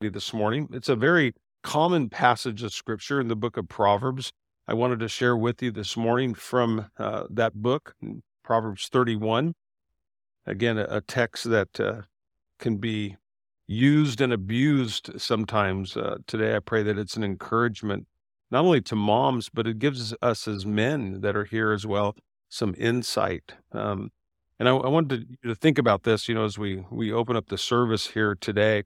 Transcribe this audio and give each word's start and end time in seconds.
this 0.00 0.34
morning. 0.34 0.68
It's 0.72 0.90
a 0.90 0.96
very 0.96 1.32
common 1.62 2.10
passage 2.10 2.62
of 2.62 2.74
scripture 2.74 3.18
in 3.18 3.28
the 3.28 3.36
book 3.36 3.56
of 3.56 3.66
Proverbs. 3.66 4.30
I 4.68 4.74
wanted 4.74 4.98
to 5.00 5.08
share 5.08 5.34
with 5.34 5.62
you 5.62 5.70
this 5.70 5.96
morning 5.96 6.34
from 6.34 6.90
uh, 6.98 7.24
that 7.30 7.54
book, 7.54 7.94
Proverbs 8.44 8.88
31. 8.88 9.54
Again, 10.44 10.76
a, 10.76 10.86
a 10.90 11.00
text 11.00 11.44
that 11.44 11.80
uh, 11.80 12.02
can 12.58 12.76
be 12.76 13.16
used 13.66 14.20
and 14.20 14.34
abused 14.34 15.18
sometimes. 15.18 15.96
Uh, 15.96 16.18
today, 16.26 16.54
I 16.54 16.58
pray 16.58 16.82
that 16.82 16.98
it's 16.98 17.16
an 17.16 17.24
encouragement 17.24 18.06
not 18.50 18.66
only 18.66 18.82
to 18.82 18.94
moms, 18.94 19.48
but 19.48 19.66
it 19.66 19.78
gives 19.78 20.14
us 20.20 20.46
as 20.46 20.66
men 20.66 21.22
that 21.22 21.34
are 21.34 21.46
here 21.46 21.72
as 21.72 21.86
well 21.86 22.14
some 22.50 22.74
insight. 22.76 23.54
Um, 23.72 24.10
and 24.58 24.68
I, 24.68 24.76
I 24.76 24.88
wanted 24.88 25.40
to, 25.42 25.48
to, 25.48 25.54
think 25.54 25.78
about 25.78 26.02
this, 26.02 26.28
you 26.28 26.34
know, 26.34 26.44
as 26.44 26.58
we 26.58 26.84
we 26.90 27.10
open 27.10 27.34
up 27.34 27.48
the 27.48 27.58
service 27.58 28.08
here 28.08 28.34
today. 28.34 28.84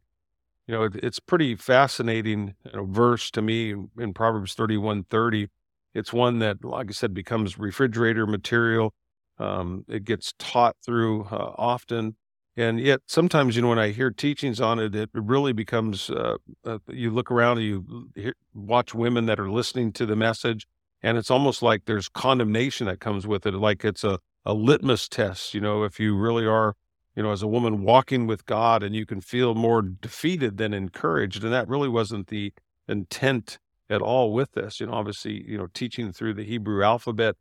You 0.71 0.77
know, 0.77 0.85
it, 0.85 0.95
it's 1.03 1.19
pretty 1.19 1.57
fascinating 1.57 2.55
you 2.65 2.73
know, 2.73 2.85
verse 2.85 3.33
to 3.33 3.43
me 3.43 3.75
in 3.99 4.15
Proverbs 4.15 4.55
thirty 4.55 4.77
one 4.77 5.03
thirty. 5.03 5.49
It's 5.95 6.13
one 6.13 6.39
that, 6.39 6.65
like 6.65 6.87
I 6.89 6.93
said, 6.93 7.13
becomes 7.13 7.59
refrigerator 7.59 8.25
material. 8.25 8.95
Um, 9.41 9.85
it 9.89 10.05
gets 10.05 10.33
taught 10.39 10.77
through 10.87 11.25
uh, 11.25 11.55
often. 11.59 12.15
And 12.57 12.79
yet, 12.79 13.01
sometimes, 13.09 13.57
you 13.57 13.63
know, 13.63 13.69
when 13.71 13.81
I 13.81 13.89
hear 13.89 14.13
teachings 14.13 14.61
on 14.61 14.79
it, 14.79 14.95
it 14.95 15.11
really 15.13 15.53
becomes 15.53 16.09
uh, 16.09 16.37
uh, 16.65 16.79
you 16.87 17.11
look 17.11 17.33
around 17.33 17.59
and 17.59 17.67
you 17.67 18.09
hear, 18.15 18.35
watch 18.55 18.95
women 18.95 19.27
that 19.27 19.41
are 19.41 19.51
listening 19.51 19.91
to 19.95 20.07
the 20.07 20.15
message, 20.15 20.69
and 21.03 21.19
it's 21.19 21.33
almost 21.33 21.63
like 21.63 21.87
there's 21.87 22.09
condemnation 22.09 22.87
that 22.87 23.01
comes 23.01 23.27
with 23.27 23.45
it, 23.45 23.55
like 23.55 23.85
it's 23.85 24.05
a, 24.05 24.21
a 24.45 24.55
litmus 24.55 25.09
test. 25.09 25.53
You 25.53 25.63
know, 25.63 25.83
if 25.83 25.99
you 25.99 26.17
really 26.17 26.47
are, 26.47 26.77
you 27.17 27.23
know, 27.23 27.33
as 27.33 27.43
a 27.43 27.49
woman 27.49 27.83
walking 27.83 28.27
with 28.27 28.47
God 28.47 28.83
and 28.83 28.95
you 28.95 29.05
can 29.05 29.21
feel 29.21 29.55
more 29.55 29.83
defeated 29.83 30.57
than 30.57 30.73
encouraged. 30.73 31.43
And 31.43 31.53
that 31.53 31.69
really 31.69 31.89
wasn't 31.89 32.29
the 32.29 32.53
intent 32.89 33.59
at 33.89 34.01
all 34.01 34.33
with 34.33 34.53
this. 34.53 34.81
You 34.81 34.87
know, 34.87 34.93
obviously, 34.93 35.45
you 35.47 35.59
know, 35.59 35.67
teaching 35.73 36.13
through 36.13 36.35
the 36.35 36.45
Hebrew 36.45 36.83
alphabet, 36.85 37.37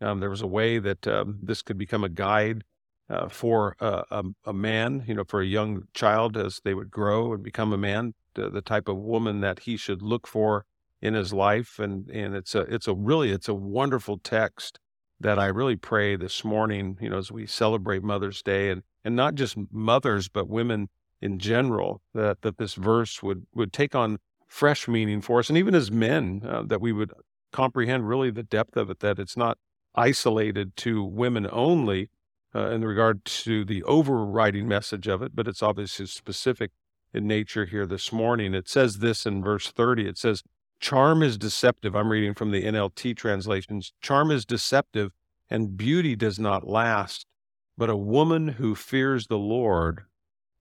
um, 0.00 0.20
there 0.20 0.30
was 0.30 0.42
a 0.42 0.46
way 0.46 0.78
that 0.78 1.06
um, 1.06 1.38
this 1.42 1.62
could 1.62 1.78
become 1.78 2.02
a 2.02 2.08
guide 2.08 2.64
uh, 3.08 3.28
for 3.28 3.76
a, 3.78 4.04
a, 4.10 4.24
a, 4.46 4.52
man, 4.52 5.04
you 5.06 5.14
know, 5.14 5.24
for 5.24 5.40
a 5.40 5.46
young 5.46 5.84
child 5.94 6.36
as 6.36 6.60
they 6.64 6.74
would 6.74 6.90
grow 6.90 7.32
and 7.32 7.42
become 7.42 7.72
a 7.72 7.78
man, 7.78 8.14
the, 8.34 8.48
the, 8.50 8.62
type 8.62 8.88
of 8.88 8.96
woman 8.96 9.40
that 9.40 9.60
he 9.60 9.76
should 9.76 10.02
look 10.02 10.26
for 10.26 10.64
in 11.00 11.14
his 11.14 11.32
life. 11.32 11.78
And, 11.78 12.08
and 12.10 12.34
it's 12.34 12.54
a, 12.54 12.60
it's 12.60 12.88
a 12.88 12.94
really, 12.94 13.30
it's 13.30 13.48
a 13.48 13.54
wonderful 13.54 14.18
text 14.18 14.78
that 15.22 15.38
I 15.38 15.46
really 15.46 15.76
pray 15.76 16.16
this 16.16 16.44
morning, 16.44 16.98
you 17.00 17.10
know, 17.10 17.18
as 17.18 17.32
we 17.32 17.46
celebrate 17.46 18.02
Mother's 18.02 18.42
Day 18.42 18.70
and, 18.70 18.82
and 19.04 19.16
not 19.16 19.34
just 19.34 19.56
mothers, 19.70 20.28
but 20.28 20.48
women 20.48 20.88
in 21.20 21.38
general, 21.38 22.02
that, 22.14 22.42
that 22.42 22.58
this 22.58 22.74
verse 22.74 23.22
would, 23.22 23.46
would 23.54 23.72
take 23.72 23.94
on 23.94 24.18
fresh 24.46 24.86
meaning 24.86 25.20
for 25.20 25.38
us. 25.38 25.48
And 25.48 25.56
even 25.56 25.74
as 25.74 25.90
men, 25.90 26.42
uh, 26.46 26.62
that 26.66 26.80
we 26.80 26.92
would 26.92 27.12
comprehend 27.52 28.08
really 28.08 28.30
the 28.30 28.42
depth 28.42 28.76
of 28.76 28.90
it, 28.90 29.00
that 29.00 29.18
it's 29.18 29.36
not 29.36 29.58
isolated 29.94 30.76
to 30.78 31.04
women 31.04 31.48
only, 31.50 32.10
uh, 32.54 32.70
in 32.70 32.84
regard 32.84 33.24
to 33.24 33.64
the 33.64 33.82
overriding 33.84 34.68
message 34.68 35.06
of 35.06 35.22
it, 35.22 35.34
but 35.34 35.48
it's 35.48 35.62
obviously 35.62 36.06
specific 36.06 36.70
in 37.14 37.26
nature 37.26 37.64
here 37.64 37.86
this 37.86 38.12
morning. 38.12 38.54
It 38.54 38.68
says 38.68 38.98
this 38.98 39.24
in 39.24 39.42
verse 39.42 39.70
30. 39.70 40.06
It 40.06 40.18
says, 40.18 40.42
Charm 40.82 41.22
is 41.22 41.38
deceptive. 41.38 41.94
I'm 41.94 42.10
reading 42.10 42.34
from 42.34 42.50
the 42.50 42.64
NLT 42.64 43.16
translations. 43.16 43.92
Charm 44.02 44.32
is 44.32 44.44
deceptive 44.44 45.12
and 45.48 45.76
beauty 45.76 46.16
does 46.16 46.40
not 46.40 46.66
last, 46.66 47.24
but 47.78 47.88
a 47.88 47.96
woman 47.96 48.48
who 48.48 48.74
fears 48.74 49.28
the 49.28 49.38
Lord 49.38 50.02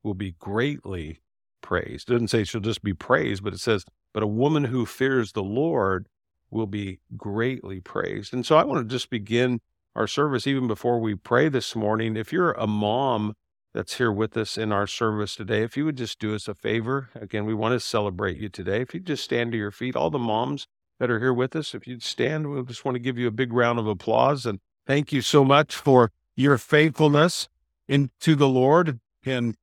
will 0.03 0.13
be 0.13 0.35
greatly 0.37 1.21
praised. 1.61 2.07
It 2.07 2.13
doesn't 2.13 2.27
say 2.27 2.43
she'll 2.43 2.61
just 2.61 2.83
be 2.83 2.93
praised, 2.93 3.43
but 3.43 3.53
it 3.53 3.59
says, 3.59 3.83
but 4.13 4.21
a 4.21 4.27
woman 4.27 4.65
who 4.65 4.85
fears 4.85 5.31
the 5.31 5.41
Lord 5.41 6.07
will 6.51 6.67
be 6.67 6.99
greatly 7.17 7.79
praised. 7.79 8.31
And 8.31 8.45
so 8.45 8.57
I 8.57 8.63
want 8.63 8.87
to 8.87 8.93
just 8.93 9.09
begin 9.09 9.59
our 9.95 10.05
service, 10.07 10.45
even 10.45 10.67
before 10.67 10.99
we 10.99 11.15
pray 11.15 11.49
this 11.49 11.75
morning, 11.75 12.15
if 12.15 12.31
you're 12.31 12.51
a 12.51 12.67
mom 12.67 13.33
that's 13.73 13.97
here 13.97 14.11
with 14.11 14.35
us 14.37 14.57
in 14.57 14.71
our 14.71 14.87
service 14.87 15.35
today, 15.35 15.63
if 15.63 15.77
you 15.77 15.85
would 15.85 15.97
just 15.97 16.19
do 16.19 16.35
us 16.35 16.47
a 16.47 16.53
favor, 16.55 17.09
again, 17.15 17.45
we 17.45 17.53
want 17.53 17.73
to 17.73 17.79
celebrate 17.79 18.37
you 18.37 18.49
today. 18.49 18.81
If 18.81 18.93
you 18.93 18.99
just 18.99 19.23
stand 19.23 19.51
to 19.51 19.57
your 19.57 19.71
feet, 19.71 19.95
all 19.95 20.09
the 20.09 20.19
moms 20.19 20.67
that 20.99 21.09
are 21.09 21.19
here 21.19 21.33
with 21.33 21.55
us, 21.55 21.73
if 21.73 21.87
you'd 21.87 22.03
stand, 22.03 22.49
we 22.51 22.61
just 22.63 22.85
want 22.85 22.95
to 22.95 22.99
give 22.99 23.17
you 23.17 23.27
a 23.27 23.31
big 23.31 23.53
round 23.53 23.79
of 23.79 23.87
applause 23.87 24.45
and 24.45 24.59
thank 24.85 25.11
you 25.11 25.21
so 25.21 25.45
much 25.45 25.75
for 25.75 26.11
your 26.35 26.57
faithfulness 26.57 27.47
into 27.87 28.35
the 28.35 28.47
Lord. 28.47 28.99
And 29.25 29.55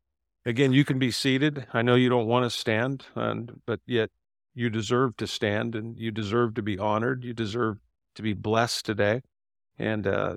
again, 0.44 0.72
you 0.72 0.84
can 0.84 0.98
be 0.98 1.10
seated. 1.10 1.66
I 1.72 1.82
know 1.82 1.94
you 1.94 2.08
don't 2.08 2.26
want 2.26 2.44
to 2.44 2.50
stand, 2.50 3.06
and 3.14 3.60
but 3.66 3.80
yet 3.86 4.10
you 4.54 4.70
deserve 4.70 5.16
to 5.18 5.26
stand 5.26 5.74
and 5.74 5.98
you 5.98 6.10
deserve 6.10 6.54
to 6.54 6.62
be 6.62 6.78
honored. 6.78 7.24
You 7.24 7.34
deserve 7.34 7.78
to 8.14 8.22
be 8.22 8.32
blessed 8.32 8.84
today 8.86 9.22
and 9.78 10.06
uh, 10.06 10.10
uh, 10.10 10.36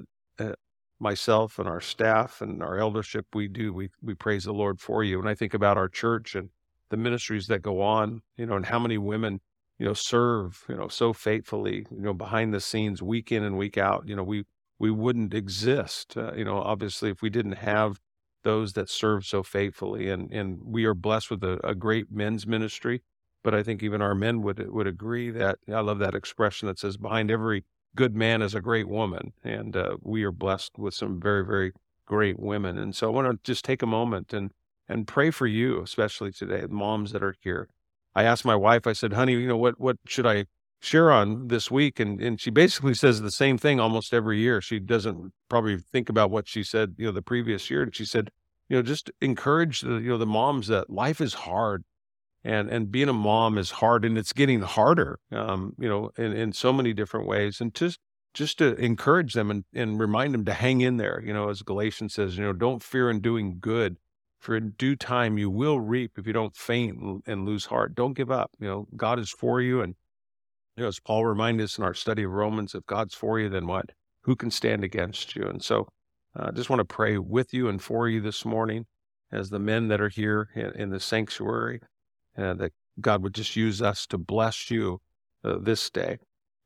myself 1.01 1.59
and 1.59 1.67
our 1.67 1.81
staff 1.81 2.41
and 2.41 2.61
our 2.61 2.77
eldership, 2.77 3.25
we 3.33 3.47
do 3.47 3.73
we 3.73 3.89
we 4.01 4.13
praise 4.13 4.43
the 4.45 4.53
Lord 4.53 4.79
for 4.79 5.03
you. 5.03 5.19
And 5.19 5.27
I 5.27 5.35
think 5.35 5.53
about 5.53 5.77
our 5.77 5.89
church 5.89 6.35
and 6.35 6.49
the 6.89 6.97
ministries 6.97 7.47
that 7.47 7.61
go 7.61 7.81
on, 7.81 8.21
you 8.37 8.45
know, 8.45 8.55
and 8.55 8.65
how 8.65 8.79
many 8.79 8.97
women 8.97 9.41
you 9.79 9.85
know 9.85 9.93
serve 9.93 10.63
you 10.69 10.75
know 10.75 10.87
so 10.87 11.11
faithfully 11.11 11.87
you 11.89 12.01
know 12.01 12.13
behind 12.13 12.53
the 12.53 12.61
scenes 12.61 13.01
week 13.01 13.31
in 13.31 13.43
and 13.43 13.57
week 13.57 13.77
out. 13.77 14.03
You 14.07 14.15
know 14.15 14.23
we 14.23 14.45
we 14.79 14.91
wouldn't 14.91 15.33
exist 15.33 16.15
uh, 16.15 16.33
you 16.33 16.45
know 16.45 16.57
obviously 16.61 17.09
if 17.09 17.21
we 17.21 17.29
didn't 17.29 17.57
have 17.57 17.99
those 18.43 18.73
that 18.73 18.89
serve 18.89 19.25
so 19.25 19.43
faithfully. 19.43 20.09
And 20.09 20.31
and 20.31 20.59
we 20.63 20.85
are 20.85 20.93
blessed 20.93 21.31
with 21.31 21.43
a, 21.43 21.59
a 21.67 21.75
great 21.75 22.11
men's 22.11 22.45
ministry. 22.45 23.01
But 23.43 23.55
i 23.55 23.63
think 23.63 23.81
even 23.81 24.03
our 24.03 24.13
men 24.13 24.43
would 24.43 24.71
would 24.71 24.85
agree 24.85 25.31
that 25.31 25.57
i 25.67 25.79
love 25.79 25.97
that 25.97 26.13
expression 26.13 26.67
that 26.67 26.77
says 26.77 26.95
behind 26.97 27.31
every 27.31 27.63
good 27.95 28.15
man 28.15 28.41
is 28.41 28.55
a 28.55 28.61
great 28.61 28.87
woman. 28.87 29.33
And 29.43 29.75
uh, 29.75 29.97
we 30.01 30.23
are 30.23 30.31
blessed 30.31 30.77
with 30.77 30.93
some 30.93 31.19
very, 31.19 31.45
very 31.45 31.73
great 32.05 32.39
women. 32.39 32.77
And 32.77 32.95
so 32.95 33.07
I 33.07 33.11
want 33.11 33.31
to 33.31 33.39
just 33.43 33.65
take 33.65 33.81
a 33.81 33.87
moment 33.87 34.33
and, 34.33 34.51
and 34.87 35.07
pray 35.07 35.31
for 35.31 35.47
you, 35.47 35.81
especially 35.81 36.31
today, 36.31 36.65
moms 36.69 37.11
that 37.11 37.23
are 37.23 37.35
here. 37.41 37.69
I 38.13 38.23
asked 38.23 38.45
my 38.45 38.55
wife, 38.55 38.87
I 38.87 38.93
said, 38.93 39.13
honey, 39.13 39.33
you 39.33 39.47
know, 39.47 39.57
what, 39.57 39.79
what 39.79 39.97
should 40.05 40.27
I 40.27 40.45
share 40.81 41.11
on 41.11 41.47
this 41.47 41.71
week? 41.71 41.99
And, 41.99 42.21
and 42.21 42.39
she 42.39 42.49
basically 42.49 42.93
says 42.93 43.21
the 43.21 43.31
same 43.31 43.57
thing 43.57 43.79
almost 43.79 44.13
every 44.13 44.39
year. 44.39 44.61
She 44.61 44.79
doesn't 44.79 45.31
probably 45.47 45.77
think 45.77 46.09
about 46.09 46.31
what 46.31 46.47
she 46.47 46.63
said, 46.63 46.95
you 46.97 47.05
know, 47.05 47.11
the 47.11 47.21
previous 47.21 47.69
year. 47.69 47.83
And 47.83 47.95
she 47.95 48.05
said, 48.05 48.31
you 48.67 48.75
know, 48.77 48.81
just 48.81 49.11
encourage 49.21 49.81
the, 49.81 49.95
you 49.95 50.09
know, 50.09 50.17
the 50.17 50.25
moms 50.25 50.67
that 50.67 50.89
life 50.89 51.21
is 51.21 51.33
hard 51.33 51.83
and 52.43 52.69
and 52.69 52.91
being 52.91 53.09
a 53.09 53.13
mom 53.13 53.57
is 53.57 53.71
hard 53.71 54.05
and 54.05 54.17
it's 54.17 54.33
getting 54.33 54.61
harder 54.61 55.19
um, 55.31 55.73
you 55.77 55.87
know 55.87 56.11
in, 56.17 56.33
in 56.33 56.53
so 56.53 56.73
many 56.73 56.93
different 56.93 57.27
ways. 57.27 57.61
And 57.61 57.73
just 57.73 57.99
just 58.33 58.57
to 58.59 58.75
encourage 58.75 59.33
them 59.33 59.51
and, 59.51 59.65
and 59.73 59.99
remind 59.99 60.33
them 60.33 60.45
to 60.45 60.53
hang 60.53 60.81
in 60.81 60.97
there 60.97 61.21
you 61.25 61.33
know 61.33 61.49
as 61.49 61.63
galatians 61.63 62.13
says 62.13 62.37
you 62.37 62.43
know 62.43 62.53
don't 62.53 62.81
fear 62.81 63.09
in 63.09 63.19
doing 63.19 63.57
good 63.59 63.97
for 64.41 64.55
in 64.55 64.71
due 64.71 64.95
time 64.95 65.37
you 65.37 65.49
will 65.49 65.79
reap 65.79 66.17
if 66.17 66.25
you 66.25 66.33
don't 66.33 66.55
faint 66.55 67.21
and 67.27 67.45
lose 67.45 67.67
heart. 67.67 67.93
Don't 67.95 68.13
give 68.13 68.31
up 68.31 68.51
you 68.59 68.67
know 68.67 68.87
god 68.95 69.19
is 69.19 69.29
for 69.29 69.61
you. 69.61 69.81
And 69.81 69.95
you 70.75 70.83
know 70.83 70.89
as 70.89 70.99
paul 70.99 71.25
reminded 71.25 71.63
us 71.63 71.77
in 71.77 71.83
our 71.83 71.93
study 71.93 72.23
of 72.23 72.31
romans 72.31 72.73
if 72.73 72.85
god's 72.85 73.13
for 73.13 73.39
you 73.39 73.49
then 73.49 73.67
what? 73.67 73.91
Who 74.23 74.35
can 74.35 74.51
stand 74.51 74.83
against 74.83 75.35
you? 75.35 75.43
And 75.43 75.63
so 75.63 75.87
i 76.35 76.45
uh, 76.45 76.51
just 76.51 76.69
want 76.69 76.79
to 76.79 76.85
pray 76.85 77.17
with 77.17 77.53
you 77.53 77.69
and 77.69 77.81
for 77.81 78.09
you 78.09 78.19
this 78.19 78.43
morning 78.43 78.85
as 79.31 79.49
the 79.49 79.59
men 79.59 79.87
that 79.89 80.01
are 80.01 80.09
here 80.09 80.49
in, 80.55 80.71
in 80.71 80.89
the 80.89 80.99
sanctuary 80.99 81.81
uh, 82.37 82.53
that 82.55 82.73
God 82.99 83.23
would 83.23 83.33
just 83.33 83.55
use 83.55 83.81
us 83.81 84.05
to 84.07 84.17
bless 84.17 84.69
you 84.69 85.01
uh, 85.43 85.57
this 85.59 85.89
day. 85.89 86.17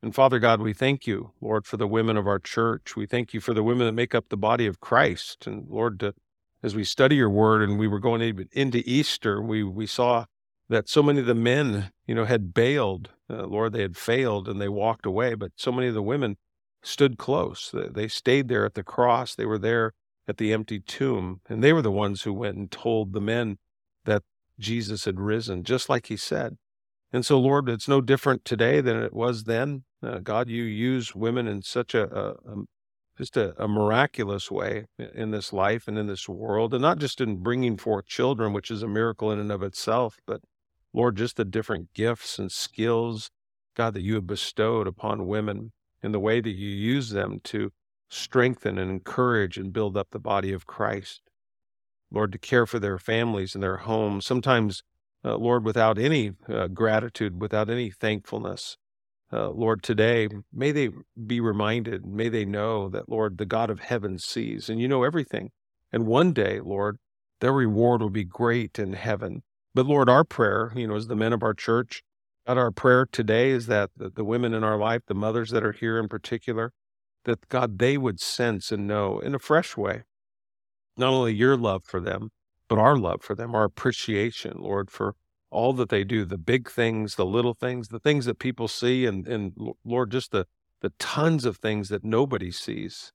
And 0.02 0.14
Father 0.14 0.38
God, 0.38 0.60
we 0.60 0.72
thank 0.72 1.06
you, 1.06 1.32
Lord, 1.40 1.66
for 1.66 1.76
the 1.76 1.86
women 1.86 2.16
of 2.16 2.26
our 2.26 2.38
church. 2.38 2.96
We 2.96 3.06
thank 3.06 3.32
you 3.32 3.40
for 3.40 3.54
the 3.54 3.62
women 3.62 3.86
that 3.86 3.92
make 3.92 4.14
up 4.14 4.28
the 4.28 4.36
body 4.36 4.66
of 4.66 4.80
Christ. 4.80 5.46
And 5.46 5.66
Lord, 5.68 6.00
to, 6.00 6.14
as 6.62 6.74
we 6.74 6.84
study 6.84 7.16
your 7.16 7.30
word 7.30 7.62
and 7.62 7.78
we 7.78 7.88
were 7.88 7.98
going 7.98 8.46
into 8.52 8.82
Easter, 8.84 9.42
we, 9.42 9.62
we 9.64 9.86
saw 9.86 10.26
that 10.68 10.88
so 10.88 11.02
many 11.02 11.20
of 11.20 11.26
the 11.26 11.34
men, 11.34 11.90
you 12.06 12.14
know, 12.14 12.24
had 12.24 12.52
bailed. 12.52 13.10
Uh, 13.30 13.46
Lord, 13.46 13.72
they 13.72 13.82
had 13.82 13.96
failed 13.96 14.48
and 14.48 14.60
they 14.60 14.68
walked 14.68 15.06
away. 15.06 15.34
But 15.34 15.52
so 15.56 15.72
many 15.72 15.88
of 15.88 15.94
the 15.94 16.02
women 16.02 16.36
stood 16.82 17.18
close. 17.18 17.72
They 17.72 18.08
stayed 18.08 18.48
there 18.48 18.64
at 18.64 18.74
the 18.74 18.84
cross. 18.84 19.34
They 19.34 19.46
were 19.46 19.58
there 19.58 19.92
at 20.28 20.36
the 20.36 20.52
empty 20.52 20.80
tomb. 20.80 21.40
And 21.48 21.64
they 21.64 21.72
were 21.72 21.82
the 21.82 21.90
ones 21.90 22.22
who 22.22 22.32
went 22.32 22.56
and 22.56 22.70
told 22.70 23.12
the 23.12 23.20
men 23.20 23.58
Jesus 24.58 25.04
had 25.04 25.20
risen, 25.20 25.64
just 25.64 25.88
like 25.88 26.06
he 26.06 26.16
said. 26.16 26.56
And 27.12 27.24
so, 27.24 27.38
Lord, 27.38 27.68
it's 27.68 27.88
no 27.88 28.00
different 28.00 28.44
today 28.44 28.80
than 28.80 28.96
it 28.96 29.14
was 29.14 29.44
then. 29.44 29.84
Uh, 30.02 30.18
God, 30.18 30.48
you 30.48 30.64
use 30.64 31.14
women 31.14 31.46
in 31.46 31.62
such 31.62 31.94
a, 31.94 32.04
a, 32.14 32.30
a 32.30 32.64
just 33.16 33.36
a, 33.36 33.54
a, 33.62 33.66
miraculous 33.66 34.50
way 34.50 34.84
in 34.98 35.30
this 35.30 35.50
life 35.52 35.88
and 35.88 35.96
in 35.96 36.06
this 36.06 36.28
world, 36.28 36.74
and 36.74 36.82
not 36.82 36.98
just 36.98 37.20
in 37.20 37.36
bringing 37.36 37.78
forth 37.78 38.06
children, 38.06 38.52
which 38.52 38.70
is 38.70 38.82
a 38.82 38.88
miracle 38.88 39.30
in 39.30 39.38
and 39.38 39.50
of 39.50 39.62
itself, 39.62 40.18
but 40.26 40.42
Lord, 40.92 41.16
just 41.16 41.36
the 41.36 41.44
different 41.44 41.92
gifts 41.94 42.38
and 42.38 42.50
skills, 42.50 43.30
God, 43.74 43.94
that 43.94 44.02
you 44.02 44.14
have 44.14 44.26
bestowed 44.26 44.86
upon 44.86 45.26
women 45.26 45.72
in 46.02 46.12
the 46.12 46.20
way 46.20 46.40
that 46.40 46.50
you 46.50 46.68
use 46.68 47.10
them 47.10 47.40
to 47.44 47.70
strengthen 48.08 48.78
and 48.78 48.90
encourage 48.90 49.58
and 49.58 49.72
build 49.72 49.96
up 49.96 50.08
the 50.10 50.18
body 50.18 50.52
of 50.52 50.66
Christ. 50.66 51.20
Lord, 52.10 52.32
to 52.32 52.38
care 52.38 52.66
for 52.66 52.78
their 52.78 52.98
families 52.98 53.54
and 53.54 53.62
their 53.62 53.78
homes. 53.78 54.26
Sometimes 54.26 54.82
uh, 55.26 55.36
Lord, 55.36 55.64
without 55.64 55.98
any 55.98 56.32
uh, 56.48 56.68
gratitude, 56.68 57.40
without 57.40 57.68
any 57.68 57.90
thankfulness. 57.90 58.76
Uh, 59.32 59.50
Lord, 59.50 59.82
today, 59.82 60.28
may 60.52 60.70
they 60.70 60.90
be 61.26 61.40
reminded, 61.40 62.06
may 62.06 62.28
they 62.28 62.44
know 62.44 62.88
that, 62.88 63.08
Lord, 63.08 63.38
the 63.38 63.44
God 63.44 63.70
of 63.70 63.80
heaven 63.80 64.20
sees 64.20 64.68
and 64.68 64.80
you 64.80 64.86
know 64.86 65.02
everything. 65.02 65.50
And 65.92 66.06
one 66.06 66.32
day, 66.32 66.60
Lord, 66.60 66.98
their 67.40 67.52
reward 67.52 68.02
will 68.02 68.10
be 68.10 68.24
great 68.24 68.78
in 68.78 68.92
heaven. 68.92 69.42
But 69.74 69.86
Lord, 69.86 70.08
our 70.08 70.22
prayer, 70.22 70.72
you 70.76 70.86
know, 70.86 70.94
as 70.94 71.08
the 71.08 71.16
men 71.16 71.32
of 71.32 71.42
our 71.42 71.54
church, 71.54 72.04
God, 72.46 72.56
our 72.56 72.70
prayer 72.70 73.06
today 73.10 73.50
is 73.50 73.66
that 73.66 73.90
the, 73.96 74.08
the 74.08 74.24
women 74.24 74.54
in 74.54 74.62
our 74.62 74.78
life, 74.78 75.02
the 75.06 75.14
mothers 75.14 75.50
that 75.50 75.64
are 75.64 75.72
here 75.72 75.98
in 75.98 76.08
particular, 76.08 76.72
that 77.24 77.48
God, 77.48 77.80
they 77.80 77.98
would 77.98 78.20
sense 78.20 78.70
and 78.70 78.86
know 78.86 79.18
in 79.18 79.34
a 79.34 79.40
fresh 79.40 79.76
way, 79.76 80.04
not 80.96 81.12
only 81.12 81.34
your 81.34 81.56
love 81.56 81.84
for 81.84 82.00
them, 82.00 82.30
but 82.68 82.78
our 82.78 82.96
love 82.96 83.22
for 83.22 83.34
them, 83.34 83.54
our 83.54 83.64
appreciation, 83.64 84.54
Lord, 84.58 84.90
for 84.90 85.14
all 85.50 85.72
that 85.74 85.88
they 85.88 86.04
do, 86.04 86.24
the 86.24 86.38
big 86.38 86.70
things, 86.70 87.14
the 87.14 87.26
little 87.26 87.54
things, 87.54 87.88
the 87.88 88.00
things 88.00 88.24
that 88.24 88.38
people 88.38 88.68
see, 88.68 89.06
and, 89.06 89.26
and 89.28 89.52
Lord, 89.84 90.10
just 90.10 90.32
the, 90.32 90.46
the 90.80 90.92
tons 90.98 91.44
of 91.44 91.58
things 91.58 91.88
that 91.88 92.04
nobody 92.04 92.50
sees, 92.50 93.12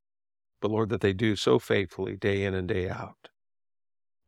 but 0.61 0.71
Lord, 0.71 0.89
that 0.89 1.01
they 1.01 1.13
do 1.13 1.35
so 1.35 1.59
faithfully 1.59 2.15
day 2.15 2.43
in 2.43 2.53
and 2.53 2.67
day 2.67 2.89
out. 2.89 3.29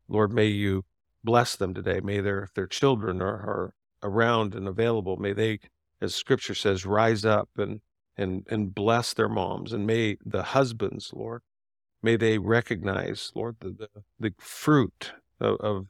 Lord, 0.08 0.34
may 0.34 0.48
you 0.48 0.84
bless 1.24 1.56
them 1.56 1.74
today. 1.74 2.02
May 2.02 2.20
their, 2.20 2.50
their 2.56 2.68
children 2.68 3.22
are, 3.22 3.26
are 3.28 3.74
around 4.04 4.54
and 4.54 4.68
available. 4.68 5.16
May 5.18 5.34
they, 5.34 5.60
as 6.02 6.14
scripture 6.14 6.56
says, 6.56 6.86
rise 6.86 7.24
up 7.24 7.50
and, 7.58 7.82
and, 8.18 8.46
and 8.50 8.76
bless 8.76 9.14
their 9.14 9.30
moms. 9.30 9.72
And 9.72 9.88
may 9.88 10.18
the 10.26 10.44
husbands, 10.44 11.12
Lord, 11.14 11.42
may 12.04 12.16
they 12.18 12.38
recognize, 12.38 13.32
Lord, 13.34 13.56
the, 13.60 13.70
the, 13.70 13.90
the 14.20 14.34
fruit 14.38 15.14
of, 15.40 15.58
of 15.62 15.88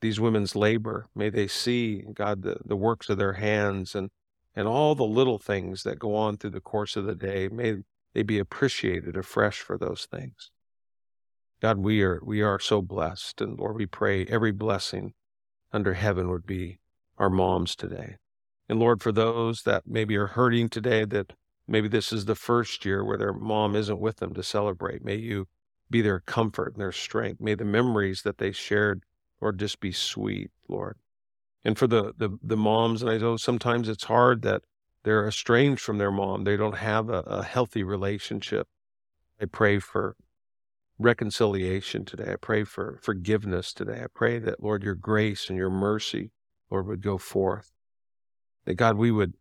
these 0.00 0.20
women's 0.20 0.54
labor. 0.54 1.06
May 1.14 1.30
they 1.30 1.46
see, 1.46 2.04
God, 2.12 2.42
the, 2.42 2.56
the 2.64 2.76
works 2.76 3.08
of 3.08 3.18
their 3.18 3.34
hands 3.34 3.94
and, 3.94 4.10
and 4.54 4.68
all 4.68 4.94
the 4.94 5.04
little 5.04 5.38
things 5.38 5.84
that 5.84 5.98
go 5.98 6.14
on 6.14 6.36
through 6.36 6.50
the 6.50 6.60
course 6.60 6.96
of 6.96 7.06
the 7.06 7.14
day. 7.14 7.48
May 7.48 7.76
they 8.12 8.22
be 8.22 8.38
appreciated 8.38 9.16
afresh 9.16 9.60
for 9.60 9.78
those 9.78 10.06
things. 10.10 10.50
God, 11.62 11.78
we 11.78 12.02
are 12.02 12.20
we 12.24 12.42
are 12.42 12.58
so 12.58 12.82
blessed, 12.82 13.40
and 13.40 13.56
Lord, 13.56 13.76
we 13.76 13.86
pray 13.86 14.26
every 14.26 14.50
blessing 14.50 15.14
under 15.72 15.94
heaven 15.94 16.28
would 16.28 16.44
be 16.44 16.80
our 17.18 17.30
moms 17.30 17.76
today. 17.76 18.16
And 18.68 18.80
Lord, 18.80 19.00
for 19.00 19.12
those 19.12 19.62
that 19.62 19.84
maybe 19.86 20.16
are 20.16 20.26
hurting 20.26 20.68
today, 20.70 21.04
that 21.04 21.34
maybe 21.66 21.88
this 21.88 22.12
is 22.12 22.24
the 22.24 22.34
first 22.34 22.84
year 22.84 23.04
where 23.04 23.18
their 23.18 23.32
mom 23.32 23.76
isn't 23.76 24.00
with 24.00 24.16
them 24.16 24.34
to 24.34 24.42
celebrate, 24.42 25.04
may 25.04 25.16
you 25.16 25.48
be 25.90 26.02
their 26.02 26.20
comfort 26.20 26.72
and 26.72 26.80
their 26.80 26.92
strength. 26.92 27.40
May 27.40 27.54
the 27.54 27.64
memories 27.64 28.22
that 28.22 28.38
they 28.38 28.50
shared, 28.50 29.04
Lord, 29.40 29.58
just 29.58 29.78
be 29.78 29.92
sweet, 29.92 30.50
Lord. 30.68 30.96
And 31.64 31.78
for 31.78 31.86
the 31.86 32.12
the, 32.16 32.38
the 32.42 32.56
moms, 32.56 33.02
and 33.02 33.10
I 33.10 33.18
know 33.18 33.36
sometimes 33.36 33.88
it's 33.88 34.04
hard 34.04 34.42
that 34.42 34.62
they're 35.04 35.28
estranged 35.28 35.82
from 35.82 35.98
their 35.98 36.10
mom. 36.10 36.44
They 36.44 36.56
don't 36.56 36.78
have 36.78 37.08
a, 37.08 37.20
a 37.20 37.44
healthy 37.44 37.84
relationship. 37.84 38.68
I 39.40 39.44
pray 39.44 39.78
for 39.78 40.16
reconciliation 40.98 42.04
today. 42.04 42.32
I 42.32 42.36
pray 42.36 42.64
for 42.64 42.98
forgiveness 43.02 43.72
today. 43.72 44.00
I 44.02 44.06
pray 44.12 44.38
that, 44.38 44.62
Lord, 44.62 44.82
your 44.82 44.94
grace 44.94 45.48
and 45.48 45.58
your 45.58 45.70
mercy, 45.70 46.30
Lord, 46.70 46.86
would 46.86 47.02
go 47.02 47.18
forth. 47.18 47.72
That, 48.64 48.74
God, 48.74 48.96
we 48.96 49.10
would 49.10 49.34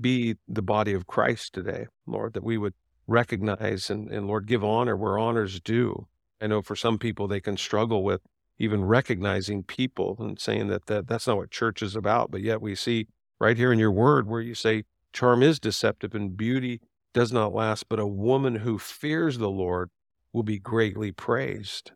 be 0.00 0.36
the 0.48 0.62
body 0.62 0.92
of 0.92 1.06
Christ 1.06 1.52
today, 1.52 1.86
Lord, 2.06 2.34
that 2.34 2.44
we 2.44 2.58
would 2.58 2.74
recognize 3.06 3.90
and, 3.90 4.10
and, 4.10 4.26
Lord, 4.26 4.46
give 4.46 4.64
honor 4.64 4.96
where 4.96 5.18
honors 5.18 5.60
due. 5.60 6.06
I 6.40 6.48
know 6.48 6.62
for 6.62 6.76
some 6.76 6.98
people 6.98 7.28
they 7.28 7.40
can 7.40 7.56
struggle 7.56 8.04
with 8.04 8.20
even 8.58 8.84
recognizing 8.84 9.62
people 9.62 10.16
and 10.18 10.38
saying 10.40 10.68
that, 10.68 10.86
that 10.86 11.06
that's 11.06 11.26
not 11.26 11.36
what 11.36 11.50
church 11.50 11.82
is 11.82 11.94
about. 11.94 12.30
But 12.30 12.42
yet 12.42 12.60
we 12.60 12.74
see 12.74 13.08
right 13.38 13.56
here 13.56 13.72
in 13.72 13.78
your 13.78 13.92
word 13.92 14.26
where 14.26 14.40
you 14.40 14.54
say 14.54 14.84
charm 15.12 15.42
is 15.42 15.58
deceptive 15.58 16.14
and 16.14 16.36
beauty 16.36 16.80
does 17.14 17.32
not 17.32 17.54
last, 17.54 17.88
but 17.88 17.98
a 17.98 18.06
woman 18.06 18.56
who 18.56 18.78
fears 18.78 19.38
the 19.38 19.48
Lord 19.48 19.90
will 20.32 20.42
be 20.42 20.58
greatly 20.58 21.12
praised. 21.12 21.92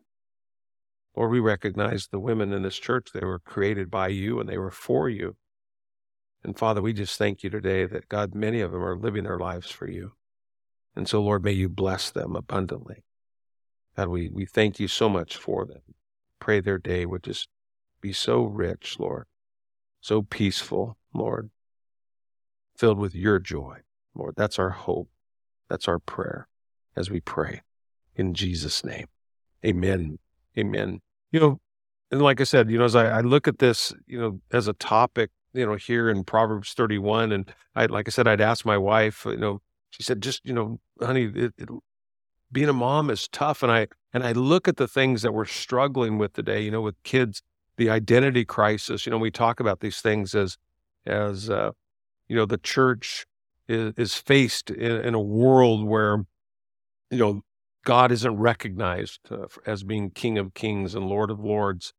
Lord, 1.15 1.31
we 1.31 1.39
recognize 1.39 2.07
the 2.07 2.19
women 2.19 2.53
in 2.53 2.63
this 2.63 2.77
church, 2.77 3.09
they 3.13 3.25
were 3.25 3.39
created 3.39 3.91
by 3.91 4.07
you 4.07 4.39
and 4.39 4.47
they 4.47 4.57
were 4.57 4.71
for 4.71 5.09
you. 5.09 5.35
And 6.43 6.57
Father, 6.57 6.81
we 6.81 6.93
just 6.93 7.17
thank 7.17 7.43
you 7.43 7.49
today 7.49 7.85
that 7.85 8.09
God, 8.09 8.33
many 8.33 8.61
of 8.61 8.71
them 8.71 8.83
are 8.83 8.97
living 8.97 9.23
their 9.23 9.37
lives 9.37 9.69
for 9.69 9.87
you. 9.87 10.13
And 10.95 11.07
so, 11.07 11.21
Lord, 11.21 11.43
may 11.43 11.51
you 11.51 11.69
bless 11.69 12.09
them 12.09 12.35
abundantly. 12.35 13.03
God, 13.95 14.07
we, 14.07 14.29
we 14.29 14.45
thank 14.45 14.79
you 14.79 14.87
so 14.87 15.07
much 15.07 15.37
for 15.37 15.65
them. 15.65 15.81
Pray 16.39 16.59
their 16.59 16.77
day 16.77 17.05
would 17.05 17.23
just 17.23 17.47
be 18.01 18.11
so 18.11 18.43
rich, 18.43 18.97
Lord, 18.99 19.27
so 19.99 20.23
peaceful, 20.23 20.97
Lord, 21.13 21.51
filled 22.75 22.97
with 22.97 23.13
your 23.13 23.37
joy. 23.37 23.79
Lord, 24.15 24.33
that's 24.35 24.57
our 24.57 24.71
hope. 24.71 25.09
That's 25.69 25.87
our 25.87 25.99
prayer 25.99 26.47
as 26.95 27.09
we 27.09 27.21
pray 27.21 27.61
in 28.15 28.33
Jesus' 28.33 28.83
name. 28.83 29.07
Amen. 29.65 30.17
Amen. 30.57 30.99
You 31.31 31.39
know, 31.39 31.59
and 32.09 32.21
like 32.21 32.41
I 32.41 32.43
said, 32.43 32.69
you 32.69 32.77
know, 32.77 32.85
as 32.85 32.95
I, 32.95 33.05
I 33.05 33.21
look 33.21 33.47
at 33.47 33.59
this, 33.59 33.93
you 34.05 34.19
know, 34.19 34.41
as 34.51 34.67
a 34.67 34.73
topic, 34.73 35.29
you 35.53 35.65
know, 35.65 35.75
here 35.75 36.09
in 36.09 36.23
Proverbs 36.23 36.73
31, 36.73 37.31
and 37.31 37.53
I, 37.75 37.85
like 37.85 38.07
I 38.07 38.11
said, 38.11 38.27
I'd 38.27 38.41
ask 38.41 38.65
my 38.65 38.77
wife, 38.77 39.25
you 39.25 39.37
know, 39.37 39.61
she 39.89 40.03
said, 40.03 40.21
just, 40.21 40.45
you 40.45 40.53
know, 40.53 40.79
honey, 41.01 41.31
it, 41.35 41.53
it, 41.57 41.69
being 42.51 42.69
a 42.69 42.73
mom 42.73 43.09
is 43.09 43.27
tough. 43.27 43.61
And 43.63 43.71
I, 43.71 43.87
and 44.13 44.23
I 44.23 44.31
look 44.31 44.67
at 44.67 44.77
the 44.77 44.87
things 44.87 45.21
that 45.21 45.33
we're 45.33 45.45
struggling 45.45 46.17
with 46.17 46.33
today, 46.33 46.61
you 46.61 46.71
know, 46.71 46.81
with 46.81 47.01
kids, 47.03 47.41
the 47.77 47.89
identity 47.89 48.45
crisis, 48.45 49.05
you 49.05 49.11
know, 49.11 49.17
we 49.17 49.31
talk 49.31 49.59
about 49.59 49.79
these 49.79 50.01
things 50.01 50.35
as, 50.35 50.57
as, 51.05 51.49
uh, 51.49 51.71
you 52.27 52.35
know, 52.35 52.45
the 52.45 52.57
church 52.57 53.25
is, 53.67 53.93
is 53.97 54.15
faced 54.15 54.69
in, 54.69 55.01
in 55.01 55.13
a 55.13 55.21
world 55.21 55.85
where, 55.85 56.25
you 57.09 57.17
know, 57.17 57.41
God 57.83 58.11
isn't 58.11 58.37
recognized 58.37 59.19
uh, 59.31 59.47
as 59.65 59.83
being 59.83 60.11
King 60.11 60.37
of 60.37 60.53
Kings 60.53 60.93
and 60.93 61.07
Lord 61.07 61.31
of 61.31 61.39
Lords, 61.39 61.93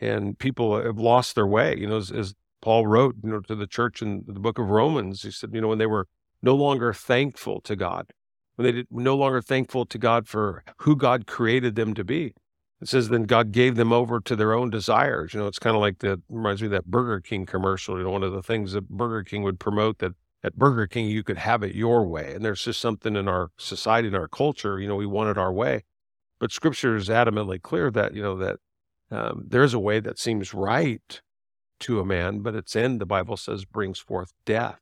and 0.00 0.38
people 0.38 0.82
have 0.82 0.98
lost 0.98 1.34
their 1.34 1.46
way. 1.46 1.76
You 1.76 1.86
know, 1.88 1.98
as, 1.98 2.10
as 2.10 2.34
Paul 2.66 2.88
wrote, 2.88 3.14
you 3.22 3.30
know, 3.30 3.38
to 3.42 3.54
the 3.54 3.68
church 3.68 4.02
in 4.02 4.24
the 4.26 4.40
book 4.40 4.58
of 4.58 4.70
Romans, 4.70 5.22
he 5.22 5.30
said, 5.30 5.50
you 5.52 5.60
know, 5.60 5.68
when 5.68 5.78
they 5.78 5.86
were 5.86 6.08
no 6.42 6.56
longer 6.56 6.92
thankful 6.92 7.60
to 7.60 7.76
God, 7.76 8.12
when 8.56 8.66
they 8.66 8.72
did 8.72 8.88
no 8.90 9.14
longer 9.14 9.40
thankful 9.40 9.86
to 9.86 9.96
God 9.96 10.26
for 10.26 10.64
who 10.78 10.96
God 10.96 11.28
created 11.28 11.76
them 11.76 11.94
to 11.94 12.02
be. 12.02 12.34
It 12.82 12.88
says 12.88 13.08
then 13.08 13.22
God 13.22 13.52
gave 13.52 13.76
them 13.76 13.92
over 13.92 14.18
to 14.18 14.34
their 14.34 14.52
own 14.52 14.70
desires. 14.70 15.32
You 15.32 15.38
know, 15.38 15.46
it's 15.46 15.60
kind 15.60 15.76
of 15.76 15.80
like 15.80 16.00
that 16.00 16.20
reminds 16.28 16.60
me 16.60 16.66
of 16.66 16.72
that 16.72 16.86
Burger 16.86 17.20
King 17.20 17.46
commercial. 17.46 17.98
You 17.98 18.02
know, 18.02 18.10
one 18.10 18.24
of 18.24 18.32
the 18.32 18.42
things 18.42 18.72
that 18.72 18.88
Burger 18.88 19.22
King 19.22 19.44
would 19.44 19.60
promote 19.60 19.98
that 19.98 20.14
at 20.42 20.56
Burger 20.56 20.88
King, 20.88 21.06
you 21.06 21.22
could 21.22 21.38
have 21.38 21.62
it 21.62 21.76
your 21.76 22.04
way. 22.04 22.34
And 22.34 22.44
there's 22.44 22.64
just 22.64 22.80
something 22.80 23.14
in 23.14 23.28
our 23.28 23.50
society, 23.56 24.08
in 24.08 24.16
our 24.16 24.26
culture, 24.26 24.80
you 24.80 24.88
know, 24.88 24.96
we 24.96 25.06
want 25.06 25.30
it 25.30 25.38
our 25.38 25.52
way. 25.52 25.84
But 26.40 26.50
scripture 26.50 26.96
is 26.96 27.08
adamantly 27.08 27.62
clear 27.62 27.92
that, 27.92 28.12
you 28.12 28.22
know, 28.22 28.36
that 28.38 28.56
um, 29.12 29.44
there's 29.46 29.72
a 29.72 29.78
way 29.78 30.00
that 30.00 30.18
seems 30.18 30.52
right 30.52 31.22
to 31.80 32.00
a 32.00 32.04
man, 32.04 32.40
but 32.40 32.54
its 32.54 32.74
end, 32.74 33.00
the 33.00 33.06
Bible 33.06 33.36
says, 33.36 33.64
brings 33.64 33.98
forth 33.98 34.32
death. 34.44 34.80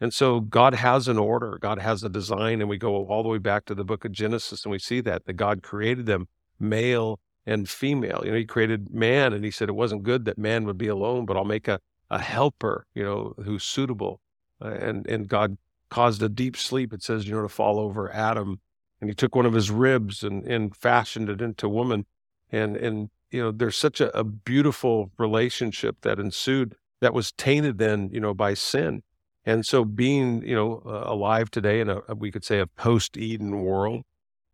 And 0.00 0.12
so 0.12 0.40
God 0.40 0.74
has 0.74 1.08
an 1.08 1.18
order, 1.18 1.58
God 1.60 1.78
has 1.78 2.02
a 2.02 2.08
design, 2.08 2.60
and 2.60 2.68
we 2.68 2.76
go 2.76 3.06
all 3.06 3.22
the 3.22 3.28
way 3.28 3.38
back 3.38 3.64
to 3.66 3.74
the 3.74 3.84
book 3.84 4.04
of 4.04 4.12
Genesis 4.12 4.64
and 4.64 4.72
we 4.72 4.78
see 4.78 5.00
that, 5.02 5.24
that 5.24 5.34
God 5.34 5.62
created 5.62 6.06
them 6.06 6.28
male 6.60 7.18
and 7.46 7.68
female. 7.68 8.20
You 8.24 8.32
know, 8.32 8.36
he 8.36 8.44
created 8.44 8.92
man 8.92 9.32
and 9.32 9.44
he 9.44 9.50
said 9.50 9.68
it 9.68 9.72
wasn't 9.74 10.02
good 10.02 10.24
that 10.26 10.36
man 10.36 10.66
would 10.66 10.76
be 10.76 10.88
alone, 10.88 11.24
but 11.24 11.36
I'll 11.36 11.44
make 11.44 11.68
a, 11.68 11.80
a 12.10 12.18
helper, 12.18 12.86
you 12.94 13.02
know, 13.02 13.34
who's 13.42 13.64
suitable 13.64 14.20
uh, 14.60 14.68
and 14.68 15.06
and 15.06 15.28
God 15.28 15.58
caused 15.90 16.22
a 16.22 16.28
deep 16.28 16.56
sleep. 16.56 16.92
It 16.92 17.02
says, 17.02 17.26
you 17.26 17.34
know, 17.34 17.42
to 17.42 17.48
fall 17.48 17.78
over 17.78 18.12
Adam, 18.12 18.60
and 19.00 19.10
He 19.10 19.14
took 19.14 19.34
one 19.34 19.46
of 19.46 19.52
his 19.52 19.70
ribs 19.70 20.22
and 20.22 20.44
and 20.46 20.74
fashioned 20.74 21.28
it 21.28 21.40
into 21.40 21.68
woman, 21.68 22.06
and 22.50 22.76
and 22.76 23.10
you 23.36 23.42
know, 23.42 23.52
there's 23.52 23.76
such 23.76 24.00
a, 24.00 24.16
a 24.18 24.24
beautiful 24.24 25.10
relationship 25.18 26.00
that 26.00 26.18
ensued 26.18 26.74
that 27.02 27.12
was 27.12 27.32
tainted 27.32 27.76
then, 27.76 28.08
you 28.10 28.20
know, 28.20 28.32
by 28.32 28.54
sin. 28.54 29.02
And 29.44 29.64
so, 29.64 29.84
being 29.84 30.42
you 30.42 30.56
know 30.56 30.82
uh, 30.86 31.04
alive 31.04 31.50
today 31.50 31.80
in 31.80 31.88
a 31.88 32.00
we 32.16 32.32
could 32.32 32.44
say 32.44 32.58
a 32.58 32.66
post 32.66 33.16
Eden 33.16 33.60
world, 33.60 34.02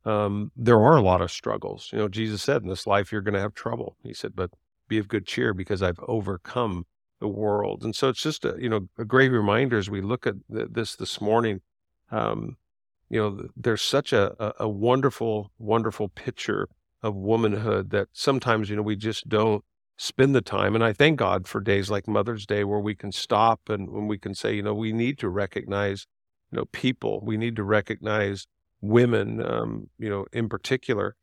um, 0.05 0.51
there 0.57 0.81
are 0.81 0.97
a 0.97 1.03
lot 1.03 1.23
of 1.23 1.31
struggles. 1.31 1.89
You 1.93 2.01
know, 2.01 2.09
Jesus 2.09 2.43
said, 2.43 2.63
"In 2.63 2.69
this 2.69 2.87
life, 2.87 3.11
you're 3.11 3.23
going 3.23 3.35
to 3.35 3.41
have 3.41 3.55
trouble." 3.55 3.97
He 4.03 4.13
said, 4.13 4.33
"But 4.37 4.51
be 4.89 4.99
of 4.99 5.09
good 5.09 5.27
cheer, 5.27 5.55
because 5.55 5.83
I've 5.83 6.01
overcome 6.07 6.85
the 7.21 7.29
world. 7.29 7.85
And 7.85 7.97
so 7.97 8.11
it's 8.11 8.23
just 8.23 8.45
a 8.45 8.57
you 8.59 8.69
know 8.69 8.89
a 8.99 9.07
great 9.07 9.31
reminder 9.31 9.79
as 9.79 9.89
we 9.89 10.03
look 10.03 10.27
at 10.27 10.35
th- 10.53 10.69
this 10.73 10.97
this 10.97 11.21
morning. 11.21 11.63
Um, 12.11 12.59
you 13.09 13.19
know, 13.19 13.49
there's 13.57 13.83
such 13.83 14.13
a, 14.13 14.35
a, 14.43 14.65
a 14.65 14.69
wonderful, 14.69 15.51
wonderful 15.59 16.09
picture 16.09 16.67
of 17.03 17.15
womanhood 17.15 17.91
that 17.91 18.09
sometimes 18.13 18.71
you 18.71 18.77
know 18.77 18.83
we 18.83 18.97
just 18.97 19.29
don't 19.29 19.65
spend 19.97 20.35
the 20.35 20.41
time. 20.41 20.75
And 20.75 20.83
I 20.83 20.93
thank 20.93 21.19
God 21.19 21.47
for 21.47 21.61
days 21.61 21.91
like 21.91 22.09
Mother's 22.09 22.47
Day 22.47 22.65
where 22.65 22.81
we 22.81 22.95
can 22.95 23.13
stop 23.13 23.69
and 23.69 23.91
when 23.91 24.09
we 24.09 24.19
can 24.19 24.35
say, 24.35 24.55
you 24.55 24.63
know, 24.63 24.75
we 24.75 24.93
need 24.93 25.19
to 25.19 25.29
recognize, 25.29 26.07
you 26.51 26.57
know, 26.57 26.65
people. 26.73 27.21
We 27.23 27.37
need 27.37 27.55
to 27.57 27.63
recognize 27.63 28.47
women, 28.81 29.45
um, 29.47 29.91
you 29.99 30.09
know, 30.09 30.27
in 30.33 30.49
particular. 30.49 31.15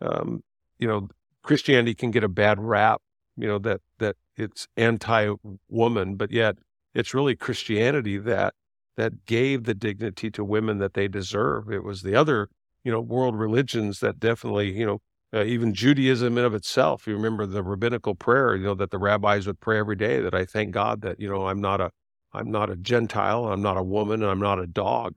Um, 0.00 0.44
you 0.78 0.86
know, 0.86 1.08
Christianity 1.42 1.94
can 1.94 2.10
get 2.10 2.22
a 2.22 2.28
bad 2.28 2.60
rap 2.60 3.02
you 3.40 3.48
know, 3.48 3.58
that, 3.58 3.80
that 3.98 4.16
it's 4.36 4.68
anti 4.76 5.32
woman, 5.68 6.16
but 6.16 6.30
yet 6.30 6.56
it's 6.94 7.14
really 7.14 7.34
Christianity 7.34 8.18
that, 8.18 8.54
that 8.96 9.24
gave 9.24 9.64
the 9.64 9.74
dignity 9.74 10.30
to 10.32 10.44
women 10.44 10.78
that 10.78 10.92
they 10.92 11.08
deserve. 11.08 11.72
It 11.72 11.82
was 11.82 12.02
the 12.02 12.14
other, 12.14 12.48
you 12.84 12.92
know, 12.92 13.00
world 13.00 13.38
religions 13.38 14.00
that 14.00 14.20
definitely, 14.20 14.72
you 14.72 14.84
know, 14.84 15.00
uh, 15.32 15.44
even 15.44 15.74
Judaism 15.74 16.38
in 16.38 16.44
of 16.44 16.54
itself. 16.54 17.06
You 17.06 17.14
remember 17.14 17.46
the 17.46 17.62
rabbinical 17.62 18.14
prayer, 18.14 18.56
you 18.56 18.64
know, 18.64 18.74
that 18.74 18.90
the 18.90 18.98
rabbis 18.98 19.46
would 19.46 19.60
pray 19.60 19.78
every 19.78 19.96
day 19.96 20.20
that 20.20 20.34
I 20.34 20.44
thank 20.44 20.72
God 20.72 21.02
that, 21.02 21.20
you 21.20 21.28
know, 21.28 21.46
I'm 21.46 21.60
not 21.60 21.80
a, 21.80 21.90
I'm 22.32 22.50
not 22.50 22.70
a 22.70 22.76
Gentile, 22.76 23.46
I'm 23.46 23.62
not 23.62 23.76
a 23.76 23.82
woman, 23.82 24.22
and 24.22 24.30
I'm 24.30 24.40
not 24.40 24.58
a 24.58 24.66
dog. 24.66 25.16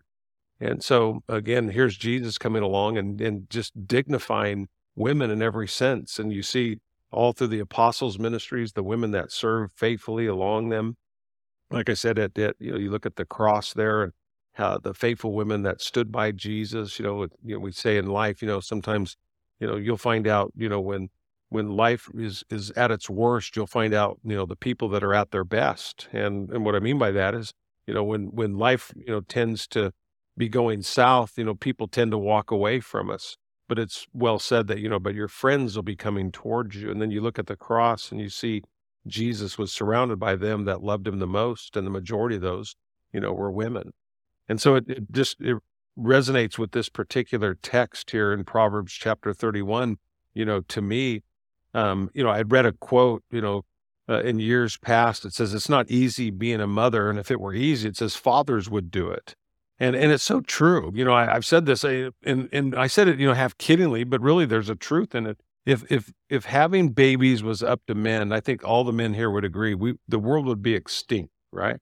And 0.60 0.84
so 0.84 1.22
again, 1.27 1.70
here's 1.70 1.98
Jesus 1.98 2.38
coming 2.38 2.63
along 2.63 2.98
and, 2.98 3.20
and 3.20 3.50
just 3.50 3.88
dignifying 3.88 4.67
women 4.96 5.29
in 5.32 5.41
every 5.41 5.67
sense. 5.67 6.20
And 6.20 6.32
you 6.32 6.43
see 6.43 6.77
all 7.12 7.34
through 7.34 7.48
the 7.48 7.60
apostles' 7.60 8.17
ministries, 8.17 8.74
the 8.74 8.84
women 8.84 9.12
that 9.12 9.32
serve 9.32 9.72
faithfully 9.72 10.25
along 10.25 10.70
them. 10.70 10.96
Like 11.70 11.89
I 11.89 11.93
said, 11.93 12.20
at, 12.20 12.38
at 12.38 12.55
you 12.60 12.72
know, 12.72 12.77
you 12.77 12.91
look 12.91 13.05
at 13.05 13.15
the 13.15 13.25
cross 13.25 13.74
there 13.74 14.03
and 14.03 14.13
how 14.53 14.77
the 14.77 14.93
faithful 14.93 15.34
women 15.34 15.63
that 15.63 15.82
stood 15.82 16.12
by 16.12 16.32
Jesus, 16.32 17.00
you 17.00 17.05
know, 17.05 17.24
you 17.43 17.55
know, 17.55 17.60
we 17.60 17.72
say 17.72 17.98
in 17.98 18.08
life, 18.08 18.41
you 18.41 18.48
know, 18.48 18.60
sometimes, 18.60 19.17
you 19.63 19.70
know, 19.70 19.77
you'll 19.77 19.96
find 19.96 20.27
out, 20.27 20.51
you 20.58 20.67
know, 20.67 20.82
when 20.82 21.10
when 21.48 21.70
life 21.70 22.10
is 22.13 22.43
is 22.50 22.70
at 22.72 22.91
its 22.91 23.10
worst, 23.10 23.55
you'll 23.55 23.65
find 23.65 23.93
out, 23.93 24.20
you 24.25 24.36
know, 24.36 24.46
the 24.46 24.58
people 24.58 24.89
that 24.89 25.05
are 25.05 25.13
at 25.13 25.32
their 25.32 25.46
best. 25.46 26.10
And 26.12 26.50
and 26.50 26.65
what 26.65 26.75
I 26.75 26.79
mean 26.79 26.98
by 26.98 27.12
that 27.12 27.34
is, 27.34 27.53
you 27.88 27.93
know, 27.93 28.03
when 28.03 28.25
when 28.34 28.58
life, 28.58 28.91
you 28.93 29.13
know, 29.13 29.22
tends 29.22 29.65
to 29.67 29.93
be 30.38 30.50
going 30.50 30.82
south, 30.82 31.38
you 31.38 31.46
know, 31.46 31.55
people 31.55 31.88
tend 31.88 32.12
to 32.12 32.17
walk 32.17 32.51
away 32.51 32.82
from 32.82 33.10
us. 33.10 33.38
But 33.70 33.79
it's 33.79 34.05
well 34.12 34.38
said 34.38 34.67
that, 34.67 34.79
you 34.79 34.89
know, 34.89 35.00
but 35.00 35.15
your 35.15 35.29
friends 35.29 35.77
will 35.77 35.84
be 35.84 35.96
coming 35.96 36.29
towards 36.29 36.75
you. 36.75 36.91
And 36.91 37.01
then 37.01 37.12
you 37.12 37.22
look 37.22 37.39
at 37.39 37.48
the 37.48 37.55
cross 37.55 38.12
and 38.12 38.20
you 38.20 38.27
see 38.27 38.63
Jesus 39.08 39.58
was 39.58 39.72
surrounded 39.72 40.20
by 40.20 40.36
them 40.36 40.65
that 40.65 40.84
loved 40.84 41.08
him 41.08 41.20
the 41.20 41.25
most. 41.27 41.77
And 41.77 41.88
the 41.88 41.91
majority 41.91 42.36
of 42.36 42.41
those, 42.41 42.75
you 43.13 43.22
know, 43.22 43.32
were 43.32 43.50
women. 43.50 43.93
And 44.50 44.60
so 44.60 44.75
it, 44.75 44.89
it 44.89 45.10
just 45.10 45.39
it 45.39 45.58
resonates 45.98 46.58
with 46.58 46.72
this 46.72 46.90
particular 46.90 47.56
text 47.56 48.12
here 48.12 48.34
in 48.34 48.44
Proverbs 48.44 48.94
chapter 48.94 49.34
31. 49.34 49.98
You 50.34 50.46
know, 50.46 50.62
to 50.62 50.82
me, 50.82 51.24
um, 51.74 52.10
you 52.14 52.24
know, 52.24 52.30
I'd 52.30 52.52
read 52.52 52.66
a 52.66 52.72
quote, 52.74 53.24
you 53.32 53.42
know, 53.42 53.66
uh, 54.10 54.22
in 54.22 54.40
years 54.40 54.78
past. 54.78 55.26
It 55.26 55.34
says, 55.34 55.54
It's 55.54 55.70
not 55.70 55.90
easy 55.90 56.30
being 56.30 56.62
a 56.62 56.68
mother. 56.68 57.10
And 57.10 57.20
if 57.20 57.32
it 57.32 57.40
were 57.40 57.54
easy, 57.54 57.90
it 57.90 57.98
says 57.98 58.16
fathers 58.16 58.70
would 58.70 58.92
do 58.92 59.10
it. 59.10 59.36
And 59.80 59.96
and 59.96 60.12
it's 60.12 60.24
so 60.24 60.42
true. 60.42 60.92
You 60.94 61.04
know, 61.04 61.14
I, 61.14 61.26
have 61.26 61.46
said 61.46 61.66
this, 61.66 61.84
I, 61.84 62.10
and 62.24 62.48
and 62.52 62.76
I 62.76 62.88
said 62.88 63.08
it, 63.08 63.20
you 63.20 63.28
know, 63.28 63.34
half 63.34 63.58
kiddingly, 63.58 64.08
but 64.08 64.22
really, 64.22 64.46
there's 64.46 64.70
a 64.70 64.76
truth 64.76 65.16
in 65.16 65.26
it. 65.26 65.40
If 65.66 65.92
if 65.92 66.14
if 66.30 66.46
having 66.46 66.90
babies 66.90 67.42
was 67.42 67.64
up 67.64 67.82
to 67.88 67.96
men, 67.96 68.32
I 68.32 68.40
think 68.40 68.64
all 68.64 68.84
the 68.84 68.94
men 68.94 69.14
here 69.14 69.32
would 69.32 69.44
agree. 69.44 69.74
We 69.74 69.96
the 70.08 70.20
world 70.20 70.46
would 70.46 70.62
be 70.62 70.76
extinct, 70.76 71.34
right? 71.52 71.78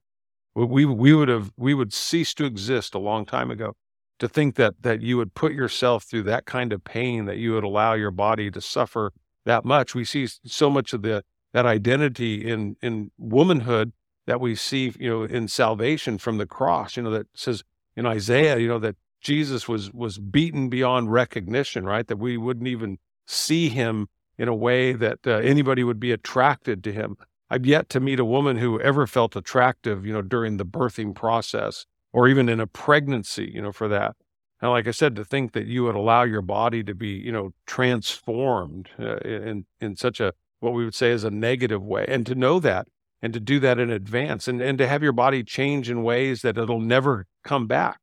We 0.54 0.84
we 0.86 1.12
would 1.12 1.28
have 1.28 1.52
we 1.56 1.74
would 1.74 1.92
cease 1.92 2.32
to 2.34 2.44
exist 2.44 2.94
a 2.94 2.98
long 2.98 3.26
time 3.26 3.50
ago. 3.50 3.74
To 4.18 4.28
think 4.28 4.54
that 4.54 4.74
that 4.82 5.00
you 5.00 5.16
would 5.16 5.34
put 5.34 5.52
yourself 5.52 6.04
through 6.04 6.22
that 6.24 6.44
kind 6.44 6.72
of 6.72 6.84
pain, 6.84 7.24
that 7.24 7.38
you 7.38 7.54
would 7.54 7.64
allow 7.64 7.94
your 7.94 8.12
body 8.12 8.50
to 8.52 8.60
suffer 8.60 9.12
that 9.44 9.64
much. 9.64 9.94
We 9.94 10.04
see 10.04 10.28
so 10.44 10.70
much 10.70 10.92
of 10.92 11.02
the 11.02 11.24
that 11.52 11.66
identity 11.66 12.48
in 12.48 12.76
in 12.80 13.10
womanhood 13.18 13.92
that 14.26 14.40
we 14.40 14.54
see, 14.54 14.92
you 14.98 15.10
know, 15.10 15.22
in 15.24 15.48
salvation 15.48 16.18
from 16.18 16.38
the 16.38 16.46
cross. 16.46 16.96
You 16.96 17.02
know, 17.02 17.10
that 17.10 17.26
says 17.34 17.64
in 17.96 18.06
Isaiah, 18.06 18.58
you 18.58 18.68
know, 18.68 18.78
that 18.78 18.96
Jesus 19.20 19.68
was 19.68 19.92
was 19.92 20.18
beaten 20.18 20.68
beyond 20.68 21.12
recognition, 21.12 21.84
right? 21.84 22.06
That 22.06 22.18
we 22.18 22.36
wouldn't 22.36 22.68
even 22.68 22.98
see 23.26 23.68
him 23.68 24.08
in 24.38 24.48
a 24.48 24.54
way 24.54 24.92
that 24.92 25.18
uh, 25.26 25.32
anybody 25.38 25.84
would 25.84 26.00
be 26.00 26.12
attracted 26.12 26.82
to 26.84 26.92
him. 26.92 27.16
I've 27.50 27.66
yet 27.66 27.88
to 27.90 28.00
meet 28.00 28.18
a 28.18 28.24
woman 28.24 28.56
who 28.56 28.80
ever 28.80 29.06
felt 29.06 29.36
attractive, 29.36 30.06
you 30.06 30.12
know, 30.12 30.22
during 30.22 30.56
the 30.56 30.64
birthing 30.64 31.14
process 31.14 31.86
or 32.12 32.28
even 32.28 32.48
in 32.48 32.60
a 32.60 32.66
pregnancy, 32.66 33.50
you 33.54 33.62
know, 33.62 33.72
for 33.72 33.88
that. 33.88 34.16
And 34.60 34.70
like 34.70 34.86
I 34.86 34.92
said, 34.92 35.16
to 35.16 35.24
think 35.24 35.52
that 35.52 35.66
you 35.66 35.84
would 35.84 35.96
allow 35.96 36.22
your 36.22 36.42
body 36.42 36.84
to 36.84 36.94
be, 36.94 37.08
you 37.08 37.32
know, 37.32 37.52
transformed 37.66 38.90
uh, 38.98 39.16
in 39.18 39.66
in 39.80 39.96
such 39.96 40.20
a 40.20 40.32
what 40.60 40.72
we 40.72 40.84
would 40.84 40.94
say 40.94 41.10
is 41.10 41.24
a 41.24 41.30
negative 41.30 41.82
way, 41.82 42.04
and 42.06 42.24
to 42.26 42.34
know 42.34 42.60
that 42.60 42.86
and 43.20 43.32
to 43.32 43.40
do 43.40 43.58
that 43.60 43.78
in 43.78 43.90
advance, 43.90 44.46
and 44.46 44.60
and 44.60 44.78
to 44.78 44.86
have 44.86 45.02
your 45.02 45.12
body 45.12 45.42
change 45.42 45.90
in 45.90 46.02
ways 46.02 46.42
that 46.42 46.58
it'll 46.58 46.80
never 46.80 47.26
come 47.42 47.66
back. 47.66 47.98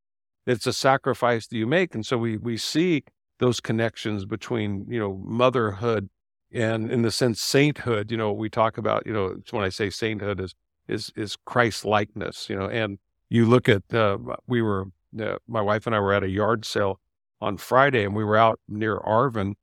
It's 0.45 0.67
a 0.67 0.73
sacrifice 0.73 1.47
that 1.47 1.57
you 1.57 1.67
make, 1.67 1.95
and 1.95 2.05
so 2.05 2.17
we 2.17 2.37
we 2.37 2.57
see 2.57 3.03
those 3.39 3.61
connections 3.61 4.25
between 4.25 4.85
you 4.89 4.99
know 4.99 5.21
motherhood 5.23 6.09
and 6.51 6.91
in 6.91 7.03
the 7.03 7.11
sense 7.11 7.41
sainthood. 7.41 8.11
You 8.11 8.17
know, 8.17 8.33
we 8.33 8.49
talk 8.49 8.77
about 8.77 9.05
you 9.05 9.13
know 9.13 9.35
when 9.51 9.63
I 9.63 9.69
say 9.69 9.89
sainthood 9.89 10.41
is 10.41 10.53
is 10.87 11.11
is 11.15 11.37
Christ 11.45 11.85
likeness. 11.85 12.49
You 12.49 12.57
know, 12.57 12.67
and 12.67 12.97
you 13.29 13.45
look 13.45 13.69
at 13.69 13.93
uh, 13.93 14.17
we 14.47 14.61
were 14.61 14.85
uh, 15.19 15.37
my 15.47 15.61
wife 15.61 15.85
and 15.85 15.95
I 15.95 15.99
were 15.99 16.13
at 16.13 16.23
a 16.23 16.29
yard 16.29 16.65
sale 16.65 16.99
on 17.41 17.57
Friday, 17.57 18.03
and 18.03 18.15
we 18.15 18.23
were 18.23 18.37
out 18.37 18.59
near 18.67 18.99
Arvin, 18.99 19.53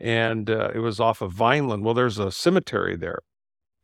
and 0.00 0.48
uh, 0.48 0.70
it 0.74 0.78
was 0.78 1.00
off 1.00 1.20
of 1.20 1.32
Vineland. 1.32 1.84
Well, 1.84 1.94
there's 1.94 2.18
a 2.18 2.32
cemetery 2.32 2.96
there, 2.96 3.20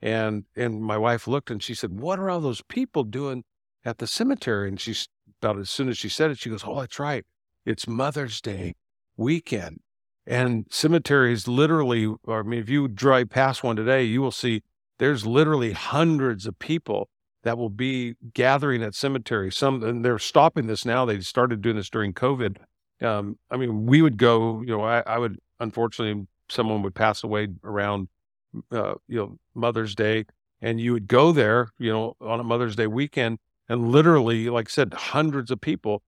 and 0.00 0.44
and 0.56 0.82
my 0.82 0.96
wife 0.96 1.26
looked 1.26 1.50
and 1.50 1.62
she 1.62 1.74
said, 1.74 2.00
"What 2.00 2.18
are 2.18 2.30
all 2.30 2.40
those 2.40 2.62
people 2.62 3.04
doing 3.04 3.44
at 3.84 3.98
the 3.98 4.06
cemetery?" 4.06 4.68
And 4.68 4.80
she 4.80 4.94
about 5.40 5.58
as 5.58 5.70
soon 5.70 5.88
as 5.88 5.98
she 5.98 6.08
said 6.08 6.30
it, 6.30 6.38
she 6.38 6.50
goes, 6.50 6.64
"Oh, 6.64 6.80
that's 6.80 6.98
right. 6.98 7.24
It's 7.66 7.88
Mother's 7.88 8.40
Day 8.40 8.74
weekend." 9.16 9.80
And 10.24 10.66
cemeteries 10.70 11.48
literally, 11.48 12.14
I 12.28 12.42
mean, 12.42 12.60
if 12.60 12.68
you 12.68 12.86
drive 12.86 13.30
past 13.30 13.64
one 13.64 13.74
today, 13.74 14.04
you 14.04 14.22
will 14.22 14.30
see 14.30 14.62
there's 14.98 15.26
literally 15.26 15.72
hundreds 15.72 16.46
of 16.46 16.60
people 16.60 17.08
that 17.42 17.58
will 17.58 17.70
be 17.70 18.14
gathering 18.34 18.82
at 18.82 18.94
cemeteries. 18.94 19.56
Some, 19.56 19.82
and 19.82 20.04
they're 20.04 20.18
stopping 20.18 20.66
this 20.66 20.84
now. 20.84 21.04
They 21.04 21.20
started 21.20 21.60
doing 21.60 21.76
this 21.76 21.90
during 21.90 22.12
COVID. 22.12 22.56
Um, 23.00 23.38
I 23.50 23.56
mean, 23.56 23.86
we 23.86 24.00
would 24.00 24.16
go, 24.16 24.60
you 24.60 24.68
know, 24.68 24.82
I, 24.82 25.00
I, 25.00 25.18
would, 25.18 25.38
unfortunately, 25.58 26.26
someone 26.48 26.82
would 26.82 26.94
pass 26.94 27.24
away 27.24 27.48
around, 27.64 28.08
uh, 28.70 28.94
you 29.08 29.18
know, 29.18 29.38
Mother's 29.54 29.94
Day, 29.94 30.24
and 30.60 30.80
you 30.80 30.92
would 30.92 31.08
go 31.08 31.32
there, 31.32 31.70
you 31.78 31.92
know, 31.92 32.16
on 32.20 32.38
a 32.38 32.44
Mother's 32.44 32.76
Day 32.76 32.86
weekend, 32.86 33.38
and 33.68 33.88
literally, 33.88 34.48
like 34.48 34.68
I 34.68 34.70
said, 34.70 34.94
hundreds 34.94 35.50
of 35.50 35.60
people, 35.60 36.02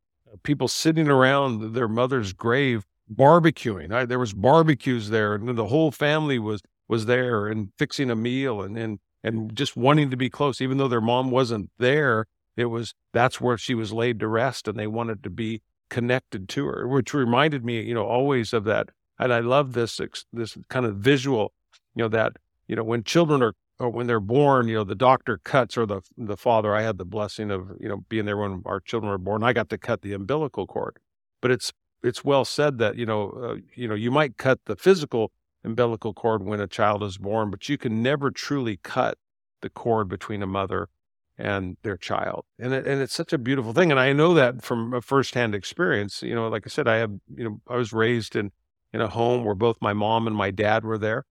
people 0.45 0.69
sitting 0.69 1.09
around 1.09 1.75
their 1.75 1.89
mother's 1.89 2.33
grave 2.33 2.85
barbecuing. 3.13 3.93
I, 3.93 4.05
there 4.05 4.19
was 4.19 4.33
barbecues 4.33 5.11
there, 5.11 5.35
and 5.35 5.57
the 5.57 5.67
whole 5.67 5.91
family 5.91 6.39
was 6.39 6.63
was 6.87 7.07
there 7.07 7.47
and 7.47 7.71
fixing 7.79 8.11
a 8.11 8.17
meal 8.17 8.61
and 8.61 8.77
and 8.77 8.99
and 9.25 9.57
just 9.57 9.77
wanting 9.77 10.11
to 10.11 10.17
be 10.17 10.31
close, 10.31 10.61
even 10.61 10.77
though 10.79 10.87
their 10.89 11.01
mom 11.01 11.31
wasn't 11.31 11.71
there. 11.79 12.27
It 12.57 12.67
was 12.67 12.95
that's 13.13 13.41
where 13.41 13.59
she 13.59 13.75
was 13.75 13.93
laid 13.93 14.21
to 14.21 14.29
rest, 14.29 14.69
and 14.69 14.79
they 14.79 14.87
wanted 14.87 15.25
to 15.25 15.31
be 15.31 15.63
connected 15.91 16.49
to 16.51 16.67
her, 16.67 16.87
which 16.87 17.13
reminded 17.13 17.65
me, 17.65 17.83
you 17.83 17.95
know, 17.95 18.07
always 18.07 18.53
of 18.53 18.65
that. 18.65 18.91
And 19.19 19.33
I 19.33 19.41
love 19.41 19.73
this 19.73 20.01
this 20.33 20.57
kind 20.69 20.87
of 20.87 20.97
visual, 20.97 21.53
you 21.97 22.05
know, 22.05 22.09
that 22.09 22.35
you 22.69 22.77
know 22.77 22.85
when 22.85 23.03
children 23.03 23.43
are 23.43 23.55
or 23.81 23.91
when 23.91 24.07
they're 24.07 24.21
born, 24.21 24.69
you 24.69 24.77
know, 24.77 24.85
the 24.85 24.95
doctor 24.95 25.39
cuts 25.39 25.77
or 25.77 25.87
the 25.87 26.03
the 26.17 26.37
father. 26.37 26.75
I 26.75 26.83
had 26.83 26.99
the 26.99 27.05
blessing 27.05 27.51
of 27.51 27.73
you 27.81 27.89
know 27.89 28.05
being 28.09 28.27
there 28.27 28.37
when 28.37 28.63
our 28.67 28.81
children 28.81 29.11
were 29.11 29.19
born. 29.19 29.43
I 29.43 29.53
got 29.53 29.69
to 29.71 29.79
cut 29.79 30.03
the 30.03 30.13
umbilical 30.13 30.67
cord, 30.67 30.99
but 31.41 31.51
it's 31.51 31.73
it's 32.03 32.25
well 32.25 32.45
said 32.45 32.79
that 32.79 32.97
you 32.97 33.07
know 33.07 33.31
uh, 33.31 33.57
you 33.75 33.89
know 33.89 33.95
you 33.95 34.11
might 34.11 34.37
cut 34.37 34.61
the 34.67 34.77
physical 34.77 35.33
umbilical 35.65 36.13
cord 36.13 36.43
when 36.43 36.61
a 36.61 36.67
child 36.67 37.03
is 37.03 37.19
born, 37.19 37.51
but 37.51 37.69
you 37.69 37.79
can 37.79 38.03
never 38.03 38.31
truly 38.31 38.79
cut 38.83 39.19
the 39.63 39.71
cord 39.71 40.09
between 40.09 40.43
a 40.43 40.47
mother 40.47 40.89
and 41.37 41.77
their 41.83 41.97
child. 41.97 42.45
And 42.59 42.73
it, 42.73 42.87
and 42.87 43.01
it's 43.01 43.15
such 43.15 43.33
a 43.33 43.39
beautiful 43.39 43.73
thing. 43.73 43.91
And 43.91 43.99
I 43.99 44.13
know 44.13 44.35
that 44.35 44.63
from 44.63 44.95
a 44.95 45.01
firsthand 45.01 45.55
experience. 45.55 46.23
You 46.23 46.35
know, 46.35 46.49
like 46.49 46.65
I 46.67 46.69
said, 46.69 46.87
I 46.87 46.97
have 46.97 47.13
you 47.35 47.45
know 47.45 47.61
I 47.69 47.77
was 47.77 47.93
raised 47.93 48.37
in 48.37 48.53
in 48.93 49.01
a 49.01 49.09
home 49.09 49.45
where 49.45 49.55
both 49.55 49.79
my 49.81 49.93
mom 49.93 50.27
and 50.27 50.37
my 50.37 50.51
dad 50.51 50.85
were 50.85 50.99
there. 50.99 51.25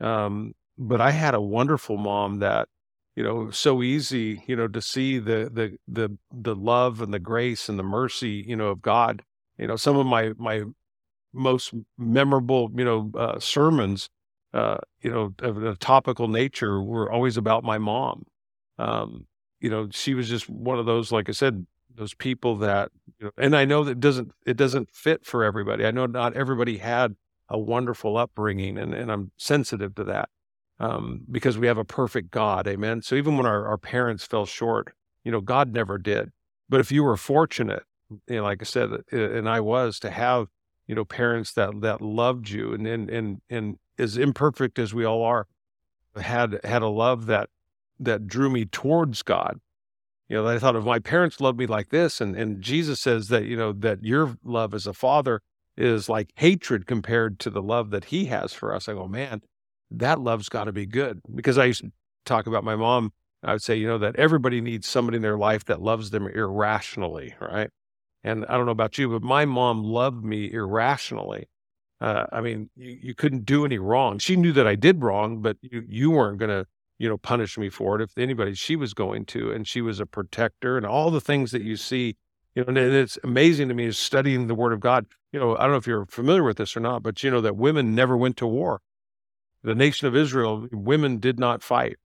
Um, 0.00 0.54
but 0.76 1.00
I 1.00 1.10
had 1.10 1.34
a 1.34 1.40
wonderful 1.40 1.96
mom 1.96 2.38
that 2.38 2.68
you 3.16 3.24
know 3.24 3.50
so 3.50 3.82
easy 3.82 4.44
you 4.46 4.54
know 4.54 4.68
to 4.68 4.80
see 4.80 5.18
the 5.18 5.50
the 5.52 5.76
the 5.88 6.16
the 6.30 6.54
love 6.54 7.00
and 7.02 7.12
the 7.12 7.18
grace 7.18 7.68
and 7.68 7.78
the 7.78 7.82
mercy 7.82 8.44
you 8.46 8.54
know 8.54 8.68
of 8.68 8.82
God. 8.82 9.22
You 9.56 9.66
know, 9.66 9.76
some 9.76 9.96
of 9.96 10.06
my 10.06 10.34
my 10.36 10.62
most 11.32 11.74
memorable, 11.96 12.70
you 12.74 12.84
know, 12.84 13.10
uh, 13.16 13.38
sermons, 13.38 14.08
uh, 14.54 14.78
you 15.02 15.10
know, 15.10 15.34
of 15.40 15.62
a 15.62 15.76
topical 15.76 16.28
nature 16.28 16.82
were 16.82 17.10
always 17.10 17.36
about 17.36 17.64
my 17.64 17.78
mom. 17.78 18.24
Um, 18.78 19.26
you 19.60 19.70
know, 19.70 19.88
she 19.90 20.14
was 20.14 20.28
just 20.28 20.48
one 20.48 20.78
of 20.78 20.86
those, 20.86 21.12
like 21.12 21.28
I 21.28 21.32
said, 21.32 21.66
those 21.94 22.14
people 22.14 22.56
that, 22.56 22.90
you 23.18 23.26
know, 23.26 23.32
and 23.36 23.56
I 23.56 23.64
know 23.64 23.84
that 23.84 24.00
doesn't, 24.00 24.32
it 24.46 24.56
doesn't 24.56 24.90
fit 24.90 25.24
for 25.26 25.44
everybody. 25.44 25.84
I 25.84 25.90
know 25.90 26.06
not 26.06 26.34
everybody 26.34 26.78
had 26.78 27.16
a 27.48 27.58
wonderful 27.58 28.16
upbringing 28.16 28.78
and, 28.78 28.94
and 28.94 29.10
I'm 29.10 29.32
sensitive 29.36 29.94
to 29.96 30.04
that. 30.04 30.28
Um, 30.80 31.22
because 31.28 31.58
we 31.58 31.66
have 31.66 31.76
a 31.76 31.84
perfect 31.84 32.30
God. 32.30 32.68
Amen. 32.68 33.02
So 33.02 33.16
even 33.16 33.36
when 33.36 33.46
our, 33.46 33.66
our 33.66 33.78
parents 33.78 34.24
fell 34.24 34.46
short, 34.46 34.94
you 35.24 35.32
know, 35.32 35.40
God 35.40 35.72
never 35.72 35.98
did. 35.98 36.30
But 36.68 36.78
if 36.78 36.92
you 36.92 37.02
were 37.02 37.16
fortunate, 37.16 37.82
you 38.28 38.36
know, 38.36 38.44
like 38.44 38.62
I 38.62 38.64
said, 38.64 38.90
and 39.10 39.48
I 39.48 39.58
was 39.58 39.98
to 40.00 40.10
have 40.10 40.46
you 40.88 40.94
know, 40.94 41.04
parents 41.04 41.52
that 41.52 41.80
that 41.82 42.00
loved 42.00 42.48
you 42.48 42.72
and 42.72 42.86
and 42.86 43.08
and 43.10 43.40
and 43.48 43.78
as 43.98 44.16
imperfect 44.16 44.78
as 44.78 44.94
we 44.94 45.04
all 45.04 45.22
are, 45.22 45.46
had 46.16 46.58
had 46.64 46.82
a 46.82 46.88
love 46.88 47.26
that 47.26 47.50
that 48.00 48.26
drew 48.26 48.50
me 48.50 48.64
towards 48.64 49.22
God. 49.22 49.60
You 50.28 50.36
know, 50.36 50.46
I 50.46 50.58
thought 50.58 50.76
if 50.76 50.84
my 50.84 50.98
parents 50.98 51.40
loved 51.40 51.58
me 51.58 51.66
like 51.66 51.90
this, 51.90 52.20
and 52.20 52.34
and 52.34 52.60
Jesus 52.62 53.00
says 53.00 53.28
that 53.28 53.44
you 53.44 53.56
know 53.56 53.72
that 53.72 54.02
your 54.02 54.36
love 54.42 54.74
as 54.74 54.86
a 54.86 54.94
father 54.94 55.42
is 55.76 56.08
like 56.08 56.32
hatred 56.36 56.86
compared 56.86 57.38
to 57.40 57.50
the 57.50 57.62
love 57.62 57.90
that 57.90 58.06
He 58.06 58.24
has 58.26 58.52
for 58.52 58.74
us. 58.74 58.88
I 58.88 58.94
go, 58.94 59.06
man, 59.06 59.42
that 59.90 60.20
love's 60.20 60.48
got 60.48 60.64
to 60.64 60.72
be 60.72 60.86
good 60.86 61.20
because 61.34 61.58
I 61.58 61.66
used 61.66 61.82
to 61.82 61.92
talk 62.24 62.46
about 62.46 62.64
my 62.64 62.76
mom. 62.76 63.12
I 63.42 63.52
would 63.52 63.62
say, 63.62 63.76
you 63.76 63.86
know, 63.86 63.98
that 63.98 64.16
everybody 64.16 64.60
needs 64.60 64.88
somebody 64.88 65.16
in 65.16 65.22
their 65.22 65.38
life 65.38 65.64
that 65.66 65.80
loves 65.80 66.10
them 66.10 66.26
irrationally, 66.26 67.34
right? 67.40 67.70
And 68.24 68.44
I 68.46 68.56
don't 68.56 68.66
know 68.66 68.72
about 68.72 68.98
you, 68.98 69.08
but 69.08 69.22
my 69.22 69.44
mom 69.44 69.82
loved 69.82 70.24
me 70.24 70.50
irrationally. 70.52 71.48
Uh, 72.00 72.26
I 72.32 72.40
mean, 72.40 72.70
you, 72.76 72.98
you 73.02 73.14
couldn't 73.14 73.44
do 73.44 73.64
any 73.64 73.78
wrong. 73.78 74.18
She 74.18 74.36
knew 74.36 74.52
that 74.52 74.66
I 74.66 74.74
did 74.74 75.02
wrong, 75.02 75.40
but 75.40 75.56
you, 75.62 75.84
you 75.88 76.10
weren't 76.10 76.38
going 76.38 76.50
to, 76.50 76.66
you 76.98 77.08
know, 77.08 77.16
punish 77.16 77.56
me 77.58 77.70
for 77.70 77.96
it. 77.96 78.02
If 78.02 78.16
anybody, 78.18 78.54
she 78.54 78.76
was 78.76 78.94
going 78.94 79.26
to, 79.26 79.50
and 79.50 79.66
she 79.66 79.80
was 79.80 80.00
a 80.00 80.06
protector 80.06 80.76
and 80.76 80.86
all 80.86 81.10
the 81.10 81.20
things 81.20 81.50
that 81.52 81.62
you 81.62 81.76
see, 81.76 82.16
you 82.54 82.64
know, 82.64 82.68
and 82.68 82.78
it's 82.78 83.18
amazing 83.22 83.68
to 83.68 83.74
me 83.74 83.86
is 83.86 83.98
studying 83.98 84.46
the 84.46 84.54
word 84.54 84.72
of 84.72 84.80
God. 84.80 85.06
You 85.32 85.40
know, 85.40 85.56
I 85.56 85.62
don't 85.62 85.72
know 85.72 85.76
if 85.76 85.86
you're 85.86 86.06
familiar 86.06 86.42
with 86.42 86.56
this 86.56 86.76
or 86.76 86.80
not, 86.80 87.02
but 87.02 87.22
you 87.22 87.30
know 87.30 87.40
that 87.40 87.56
women 87.56 87.94
never 87.94 88.16
went 88.16 88.36
to 88.38 88.46
war. 88.46 88.80
The 89.62 89.74
nation 89.74 90.08
of 90.08 90.16
Israel, 90.16 90.66
women 90.72 91.18
did 91.18 91.38
not 91.38 91.62
fight 91.62 91.98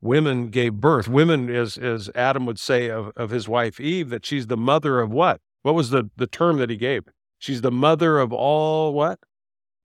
women 0.00 0.48
gave 0.48 0.74
birth. 0.74 1.08
Women, 1.08 1.54
as 1.54 1.76
as 1.76 2.10
Adam 2.14 2.46
would 2.46 2.58
say 2.58 2.90
of, 2.90 3.12
of 3.16 3.30
his 3.30 3.48
wife 3.48 3.80
Eve, 3.80 4.10
that 4.10 4.24
she's 4.24 4.46
the 4.46 4.56
mother 4.56 5.00
of 5.00 5.10
what? 5.10 5.40
What 5.62 5.74
was 5.74 5.90
the, 5.90 6.10
the 6.16 6.26
term 6.26 6.58
that 6.58 6.70
he 6.70 6.76
gave? 6.76 7.04
She's 7.38 7.62
the 7.62 7.70
mother 7.70 8.18
of 8.18 8.32
all 8.32 8.92
what? 8.92 9.18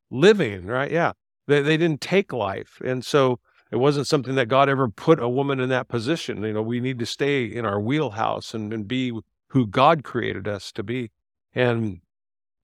Living, 0.10 0.65
right? 0.65 0.91
Yeah. 0.91 1.13
They, 1.48 1.62
they 1.62 1.77
didn't 1.77 2.01
take 2.01 2.34
life. 2.34 2.79
And 2.84 3.05
so 3.05 3.39
it 3.72 3.77
wasn't 3.77 4.08
something 4.08 4.36
that 4.36 4.48
God 4.48 4.70
ever 4.70 4.89
put 4.89 5.20
a 5.20 5.29
woman 5.29 5.60
in 5.60 5.70
that 5.70 5.88
position. 5.88 6.44
You 6.44 6.53
know, 6.53 6.62
we 6.62 6.79
need 6.79 7.00
to 7.00 7.05
stay 7.05 7.46
in 7.46 7.65
our 7.65 7.79
wheelhouse 7.79 8.53
and, 8.53 8.74
and 8.74 8.88
be 8.88 9.12
who 9.50 9.67
God 9.67 10.03
created 10.03 10.48
us 10.48 10.72
to 10.74 10.84
be. 10.84 11.12
And 11.53 12.01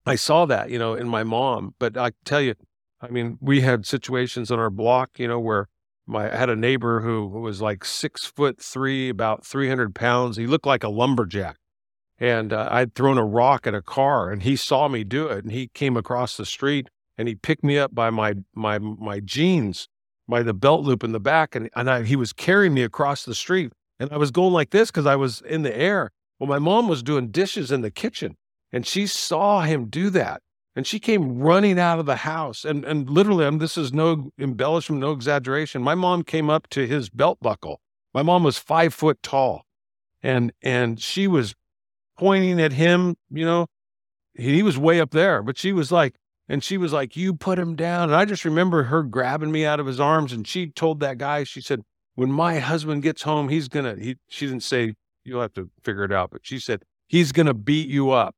I 0.05 0.15
saw 0.15 0.45
that, 0.45 0.69
you 0.69 0.79
know, 0.79 0.93
in 0.93 1.07
my 1.07 1.23
mom. 1.23 1.75
But 1.79 1.97
I 1.97 2.11
tell 2.25 2.41
you, 2.41 2.55
I 3.01 3.09
mean, 3.09 3.37
we 3.41 3.61
had 3.61 3.85
situations 3.85 4.51
on 4.51 4.59
our 4.59 4.69
block, 4.69 5.11
you 5.17 5.27
know, 5.27 5.39
where 5.39 5.67
my 6.05 6.31
I 6.31 6.35
had 6.35 6.49
a 6.49 6.55
neighbor 6.55 7.01
who 7.01 7.27
was 7.27 7.61
like 7.61 7.85
six 7.85 8.25
foot 8.25 8.61
three, 8.61 9.09
about 9.09 9.45
300 9.45 9.95
pounds. 9.95 10.37
He 10.37 10.47
looked 10.47 10.65
like 10.65 10.83
a 10.83 10.89
lumberjack 10.89 11.57
and 12.21 12.53
uh, 12.53 12.69
I'd 12.71 12.93
thrown 12.93 13.17
a 13.17 13.25
rock 13.25 13.65
at 13.65 13.73
a 13.73 13.81
car, 13.81 14.31
and 14.31 14.43
he 14.43 14.55
saw 14.55 14.87
me 14.87 15.03
do 15.03 15.27
it, 15.27 15.43
and 15.43 15.51
he 15.51 15.67
came 15.73 15.97
across 15.97 16.37
the 16.37 16.45
street 16.45 16.87
and 17.17 17.27
he 17.27 17.35
picked 17.35 17.63
me 17.63 17.77
up 17.77 17.93
by 17.93 18.09
my 18.09 18.35
my 18.55 18.79
my 18.79 19.19
jeans, 19.19 19.87
by 20.27 20.43
the 20.43 20.53
belt 20.53 20.83
loop 20.83 21.03
in 21.03 21.11
the 21.11 21.19
back, 21.19 21.55
and 21.55 21.69
and 21.75 21.89
I, 21.89 22.03
he 22.03 22.15
was 22.15 22.31
carrying 22.31 22.73
me 22.73 22.83
across 22.83 23.25
the 23.25 23.35
street, 23.35 23.73
and 23.99 24.11
I 24.11 24.17
was 24.17 24.31
going 24.31 24.53
like 24.53 24.69
this 24.69 24.89
because 24.89 25.05
I 25.05 25.15
was 25.15 25.41
in 25.41 25.63
the 25.63 25.75
air. 25.75 26.11
Well, 26.39 26.47
my 26.47 26.59
mom 26.59 26.87
was 26.87 27.03
doing 27.03 27.29
dishes 27.29 27.71
in 27.71 27.81
the 27.81 27.91
kitchen, 27.91 28.37
and 28.71 28.85
she 28.87 29.07
saw 29.07 29.61
him 29.61 29.85
do 29.85 30.09
that, 30.11 30.41
and 30.75 30.87
she 30.87 30.99
came 30.99 31.39
running 31.39 31.77
out 31.79 31.99
of 31.99 32.05
the 32.05 32.17
house, 32.17 32.63
and 32.63 32.85
and 32.85 33.09
literally, 33.09 33.45
and 33.45 33.59
this 33.59 33.77
is 33.77 33.91
no 33.91 34.31
embellishment, 34.39 35.01
no 35.01 35.11
exaggeration. 35.11 35.81
My 35.81 35.95
mom 35.95 36.23
came 36.23 36.49
up 36.49 36.67
to 36.69 36.87
his 36.87 37.09
belt 37.09 37.39
buckle. 37.41 37.81
My 38.13 38.21
mom 38.21 38.43
was 38.43 38.57
five 38.57 38.93
foot 38.93 39.21
tall, 39.23 39.65
and 40.21 40.53
and 40.61 40.99
she 40.99 41.27
was 41.27 41.55
pointing 42.21 42.61
at 42.61 42.71
him, 42.71 43.15
you 43.31 43.43
know, 43.43 43.65
he 44.35 44.61
was 44.61 44.77
way 44.77 45.01
up 45.01 45.09
there, 45.09 45.41
but 45.41 45.57
she 45.57 45.73
was 45.73 45.91
like, 45.91 46.13
and 46.47 46.63
she 46.63 46.77
was 46.77 46.93
like, 46.93 47.15
you 47.15 47.33
put 47.33 47.57
him 47.57 47.75
down. 47.75 48.09
And 48.09 48.15
I 48.15 48.25
just 48.25 48.45
remember 48.45 48.83
her 48.83 49.01
grabbing 49.01 49.51
me 49.51 49.65
out 49.65 49.79
of 49.79 49.87
his 49.87 49.99
arms. 49.99 50.31
And 50.31 50.47
she 50.47 50.67
told 50.67 50.99
that 50.99 51.17
guy, 51.17 51.43
she 51.45 51.61
said, 51.61 51.81
when 52.13 52.31
my 52.31 52.59
husband 52.59 53.01
gets 53.01 53.23
home, 53.23 53.49
he's 53.49 53.67
going 53.67 53.85
to, 53.85 53.99
he, 53.99 54.17
she 54.27 54.45
didn't 54.45 54.61
say, 54.61 54.93
you'll 55.23 55.41
have 55.41 55.53
to 55.53 55.71
figure 55.83 56.03
it 56.03 56.11
out, 56.11 56.29
but 56.29 56.41
she 56.43 56.59
said, 56.59 56.83
he's 57.07 57.31
going 57.31 57.47
to 57.47 57.55
beat 57.55 57.89
you 57.89 58.11
up. 58.11 58.35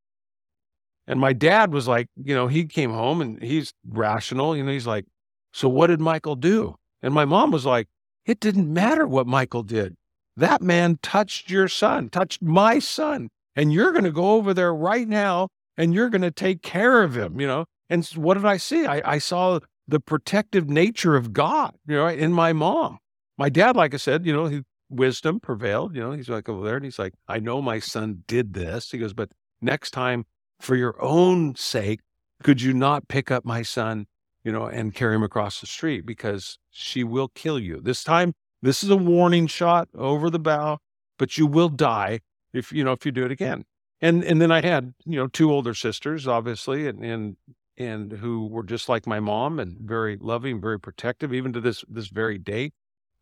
And 1.06 1.20
my 1.20 1.34
dad 1.34 1.74
was 1.74 1.86
like, 1.86 2.08
you 2.16 2.34
know, 2.34 2.48
he 2.48 2.66
came 2.66 2.92
home 2.92 3.20
and 3.20 3.44
he's 3.44 3.74
rational. 3.86 4.56
You 4.56 4.64
know, 4.64 4.72
he's 4.72 4.88
like, 4.88 5.06
so 5.52 5.68
what 5.68 5.88
did 5.88 6.00
Michael 6.00 6.38
do? 6.38 6.76
And 7.02 7.14
my 7.14 7.26
mom 7.26 7.52
was 7.52 7.66
like, 7.66 7.90
it 8.26 8.40
didn't 8.40 8.72
matter 8.72 9.06
what 9.06 9.28
Michael 9.28 9.64
did. 9.64 9.96
That 10.38 10.62
man 10.62 11.00
touched 11.02 11.50
your 11.50 11.68
son, 11.68 12.08
touched 12.08 12.42
my 12.42 12.80
son 12.80 13.30
and 13.56 13.72
you're 13.72 13.92
going 13.92 14.04
to 14.04 14.12
go 14.12 14.32
over 14.32 14.54
there 14.54 14.74
right 14.74 15.08
now 15.08 15.50
and 15.78 15.94
you're 15.94 16.10
going 16.10 16.22
to 16.22 16.32
take 16.32 16.62
care 16.62 17.04
of 17.04 17.16
him, 17.16 17.40
you 17.40 17.48
know. 17.48 17.66
And 17.90 18.06
what 18.16 18.36
did 18.36 18.46
I 18.46 18.58
see? 18.58 18.86
I, 18.86 19.02
I 19.14 19.18
saw 19.18 19.60
the 19.88 20.00
protective 20.00 20.70
nature 20.70 21.16
of 21.16 21.34
God, 21.34 21.74
you 21.88 21.96
know, 21.96 22.08
in 22.08 22.32
my 22.32 22.54
mom. 22.54 23.00
My 23.38 23.50
dad, 23.50 23.76
like 23.76 23.94
I 23.94 23.98
said, 23.98 24.26
you 24.26 24.34
know, 24.34 24.46
he, 24.46 24.62
wisdom 24.90 25.40
prevailed. 25.40 25.96
You 25.96 26.02
know, 26.02 26.12
he's 26.12 26.30
like 26.30 26.48
over 26.48 26.66
there 26.66 26.76
and 26.76 26.86
he's 26.86 27.00
like, 27.00 27.14
I 27.28 27.40
know 27.40 27.62
my 27.62 27.80
son 27.80 28.24
did 28.28 28.54
this. 28.54 28.92
He 28.92 28.98
goes, 28.98 29.14
but 29.14 29.30
next 29.62 29.92
time, 29.92 30.26
for 30.60 30.76
your 30.76 31.02
own 31.02 31.56
sake, 31.56 32.00
could 32.42 32.62
you 32.62 32.74
not 32.74 33.08
pick 33.08 33.32
up 33.32 33.44
my 33.44 33.64
son, 33.64 34.06
you 34.44 34.52
know, 34.52 34.66
and 34.66 34.94
carry 34.94 35.16
him 35.16 35.24
across 35.24 35.60
the 35.60 35.68
street 35.68 36.06
because 36.06 36.58
she 36.70 37.04
will 37.04 37.30
kill 37.30 37.60
you. 37.60 37.82
This 37.82 38.04
time, 38.04 38.34
this 38.62 38.84
is 38.84 38.90
a 38.90 38.96
warning 38.96 39.48
shot 39.48 39.90
over 39.94 40.30
the 40.30 40.40
bow, 40.40 40.78
but 41.18 41.38
you 41.38 41.48
will 41.48 41.70
die 41.70 42.20
if 42.54 42.72
you 42.72 42.84
know 42.84 42.92
if 42.94 43.06
you 43.06 43.12
do 43.12 43.26
it 43.26 43.32
again. 43.32 43.66
And 44.02 44.24
and 44.24 44.42
then 44.42 44.52
I 44.52 44.62
had 44.62 44.94
you 45.06 45.18
know 45.18 45.28
two 45.28 45.52
older 45.52 45.74
sisters, 45.74 46.28
obviously, 46.28 46.88
and 46.88 47.04
and 47.04 47.38
and 47.78 48.12
who 48.12 48.48
were 48.48 48.64
just 48.64 48.90
like 48.90 49.08
my 49.08 49.20
mom 49.20 49.60
and 49.60 49.78
very 49.80 50.18
loving, 50.18 50.62
very 50.62 50.80
protective, 50.80 51.34
even 51.34 51.54
to 51.54 51.62
this 51.62 51.84
this 51.90 52.08
very 52.08 52.38
day. 52.38 52.72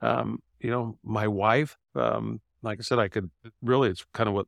Um, 0.02 0.41
you 0.60 0.72
know, 0.72 0.98
my 1.04 1.28
wife, 1.28 1.78
um, 1.96 2.41
like 2.63 2.80
I 2.80 2.84
said, 2.84 3.00
I 3.00 3.08
could 3.08 3.30
really, 3.62 3.89
it's 3.89 4.06
kind 4.13 4.28
of 4.28 4.36
what 4.36 4.48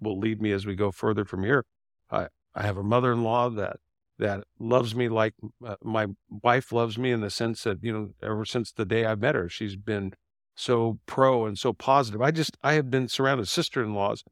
will 0.00 0.18
lead 0.18 0.40
me 0.40 0.52
as 0.52 0.66
we 0.66 0.74
go 0.74 0.90
further 0.90 1.24
from 1.24 1.44
here. 1.44 1.64
I 2.10 2.28
I 2.54 2.62
have 2.62 2.76
a 2.76 2.82
mother-in-law 2.82 3.50
that 3.50 3.76
that 4.18 4.44
loves 4.58 4.94
me 4.94 5.08
like 5.08 5.34
uh, 5.64 5.76
my 5.82 6.06
wife 6.42 6.72
loves 6.72 6.98
me 6.98 7.10
in 7.10 7.20
the 7.20 7.30
sense 7.30 7.62
that 7.64 7.82
you 7.82 7.92
know 7.92 8.10
ever 8.22 8.44
since 8.44 8.72
the 8.72 8.84
day 8.84 9.06
I 9.06 9.14
met 9.14 9.34
her, 9.34 9.48
she's 9.48 9.76
been 9.76 10.14
so 10.60 10.98
pro 11.06 11.46
and 11.46 11.58
so 11.58 11.72
positive. 11.72 12.20
I 12.20 12.30
just 12.30 12.56
I 12.62 12.74
have 12.74 12.90
been 12.90 13.08
surrounded 13.08 13.48
sister-in-laws. 13.48 14.22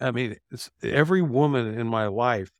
I 0.00 0.10
mean, 0.10 0.36
every 0.82 1.22
woman 1.22 1.78
in 1.78 1.86
my 1.86 2.06
life, 2.06 2.50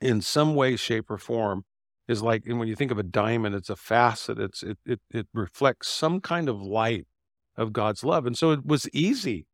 in 0.00 0.20
some 0.20 0.54
way, 0.54 0.76
shape, 0.76 1.10
or 1.10 1.18
form, 1.18 1.64
is 2.08 2.22
like. 2.22 2.44
And 2.46 2.58
when 2.58 2.68
you 2.68 2.76
think 2.76 2.90
of 2.90 2.98
a 2.98 3.02
diamond, 3.02 3.54
it's 3.54 3.70
a 3.70 3.76
facet. 3.76 4.38
It's 4.38 4.62
it 4.62 4.78
it 4.84 5.00
it 5.10 5.26
reflects 5.32 5.88
some 5.88 6.20
kind 6.20 6.48
of 6.48 6.60
light 6.60 7.06
of 7.56 7.72
God's 7.72 8.04
love, 8.04 8.26
and 8.26 8.36
so 8.36 8.52
it 8.52 8.66
was 8.66 8.88
easy 8.90 9.46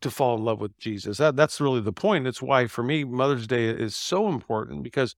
to 0.00 0.10
fall 0.10 0.36
in 0.36 0.44
love 0.44 0.60
with 0.60 0.78
Jesus. 0.78 1.18
That 1.18 1.36
that's 1.36 1.60
really 1.60 1.80
the 1.80 1.92
point. 1.92 2.26
It's 2.28 2.42
why 2.42 2.66
for 2.68 2.84
me 2.84 3.04
Mother's 3.04 3.48
Day 3.48 3.66
is 3.66 3.96
so 3.96 4.28
important 4.28 4.84
because 4.84 5.16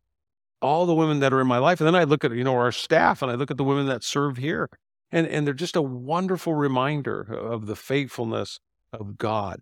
all 0.62 0.86
the 0.86 0.94
women 0.94 1.20
that 1.20 1.32
are 1.32 1.40
in 1.40 1.46
my 1.46 1.58
life, 1.58 1.80
and 1.80 1.86
then 1.86 1.94
I 1.94 2.04
look 2.04 2.24
at 2.24 2.32
you 2.32 2.44
know 2.44 2.56
our 2.56 2.72
staff, 2.72 3.20
and 3.20 3.30
I 3.30 3.34
look 3.34 3.50
at 3.50 3.58
the 3.58 3.64
women 3.64 3.86
that 3.86 4.02
serve 4.04 4.38
here 4.38 4.70
and 5.12 5.26
and 5.26 5.46
they're 5.46 5.54
just 5.54 5.76
a 5.76 5.82
wonderful 5.82 6.54
reminder 6.54 7.20
of 7.20 7.66
the 7.66 7.76
faithfulness 7.76 8.60
of 8.92 9.16
God. 9.18 9.60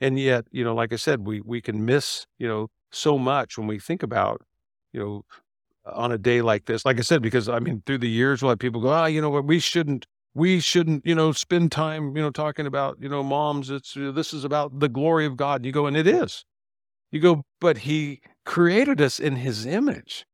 And 0.00 0.18
yet, 0.18 0.46
you 0.50 0.64
know, 0.64 0.74
like 0.74 0.92
I 0.92 0.96
said, 0.96 1.26
we 1.26 1.40
we 1.40 1.60
can 1.60 1.84
miss, 1.84 2.26
you 2.38 2.48
know, 2.48 2.68
so 2.90 3.18
much 3.18 3.58
when 3.58 3.66
we 3.66 3.78
think 3.78 4.02
about, 4.02 4.42
you 4.92 5.00
know, 5.00 5.24
on 5.86 6.12
a 6.12 6.18
day 6.18 6.42
like 6.42 6.66
this. 6.66 6.84
Like 6.84 6.98
I 6.98 7.02
said, 7.02 7.22
because 7.22 7.48
I 7.48 7.58
mean, 7.58 7.82
through 7.86 7.98
the 7.98 8.08
years, 8.08 8.42
we'll 8.42 8.50
have 8.50 8.58
people 8.58 8.80
go, 8.80 8.88
ah, 8.88 9.06
you 9.06 9.20
know 9.20 9.30
what, 9.30 9.44
we 9.44 9.58
shouldn't, 9.58 10.06
we 10.34 10.60
shouldn't, 10.60 11.06
you 11.06 11.14
know, 11.14 11.32
spend 11.32 11.72
time, 11.72 12.16
you 12.16 12.22
know, 12.22 12.30
talking 12.30 12.66
about, 12.66 12.98
you 13.00 13.08
know, 13.08 13.22
moms. 13.22 13.70
It's 13.70 13.94
this 13.94 14.32
is 14.32 14.44
about 14.44 14.80
the 14.80 14.88
glory 14.88 15.26
of 15.26 15.36
God. 15.36 15.64
You 15.64 15.72
go, 15.72 15.86
and 15.86 15.96
it 15.96 16.06
is. 16.06 16.44
You 17.10 17.20
go, 17.20 17.42
but 17.60 17.78
He 17.78 18.20
created 18.46 19.00
us 19.00 19.18
in 19.18 19.36
His 19.36 19.66
image, 19.66 20.24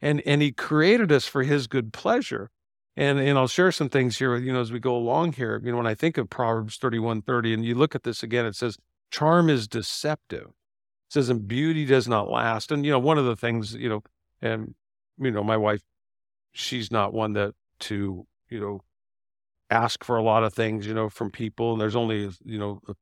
and 0.00 0.22
and 0.26 0.42
He 0.42 0.52
created 0.52 1.10
us 1.10 1.26
for 1.26 1.42
His 1.42 1.66
good 1.66 1.92
pleasure. 1.92 2.50
And 2.98 3.20
and 3.20 3.38
I'll 3.38 3.46
share 3.46 3.70
some 3.70 3.88
things 3.88 4.18
here, 4.18 4.34
you 4.36 4.52
know, 4.52 4.60
as 4.60 4.72
we 4.72 4.80
go 4.80 4.96
along 4.96 5.34
here. 5.34 5.60
You 5.64 5.70
know, 5.70 5.76
when 5.76 5.86
I 5.86 5.94
think 5.94 6.18
of 6.18 6.28
Proverbs 6.28 6.78
31, 6.78 7.22
30, 7.22 7.54
and 7.54 7.64
you 7.64 7.76
look 7.76 7.94
at 7.94 8.02
this 8.02 8.24
again, 8.24 8.44
it 8.44 8.56
says, 8.56 8.76
charm 9.12 9.48
is 9.48 9.68
deceptive. 9.68 10.48
It 10.48 11.12
says, 11.12 11.28
and 11.30 11.46
beauty 11.46 11.84
does 11.84 12.08
not 12.08 12.28
last. 12.28 12.72
And, 12.72 12.84
you 12.84 12.90
know, 12.90 12.98
one 12.98 13.16
of 13.16 13.24
the 13.24 13.36
things, 13.36 13.72
you 13.72 13.88
know, 13.88 14.02
and, 14.42 14.74
you 15.16 15.30
know, 15.30 15.44
my 15.44 15.56
wife, 15.56 15.82
she's 16.50 16.90
not 16.90 17.14
one 17.14 17.34
that 17.34 17.54
to, 17.80 18.26
you 18.48 18.60
know, 18.60 18.80
ask 19.70 20.02
for 20.02 20.16
a 20.16 20.22
lot 20.22 20.42
of 20.42 20.52
things, 20.52 20.84
you 20.84 20.92
know, 20.92 21.08
from 21.08 21.30
people. 21.30 21.70
And 21.70 21.80
there's 21.80 21.96
only, 21.96 22.28
you 22.44 22.58
know, 22.58 22.80
a 22.88 22.94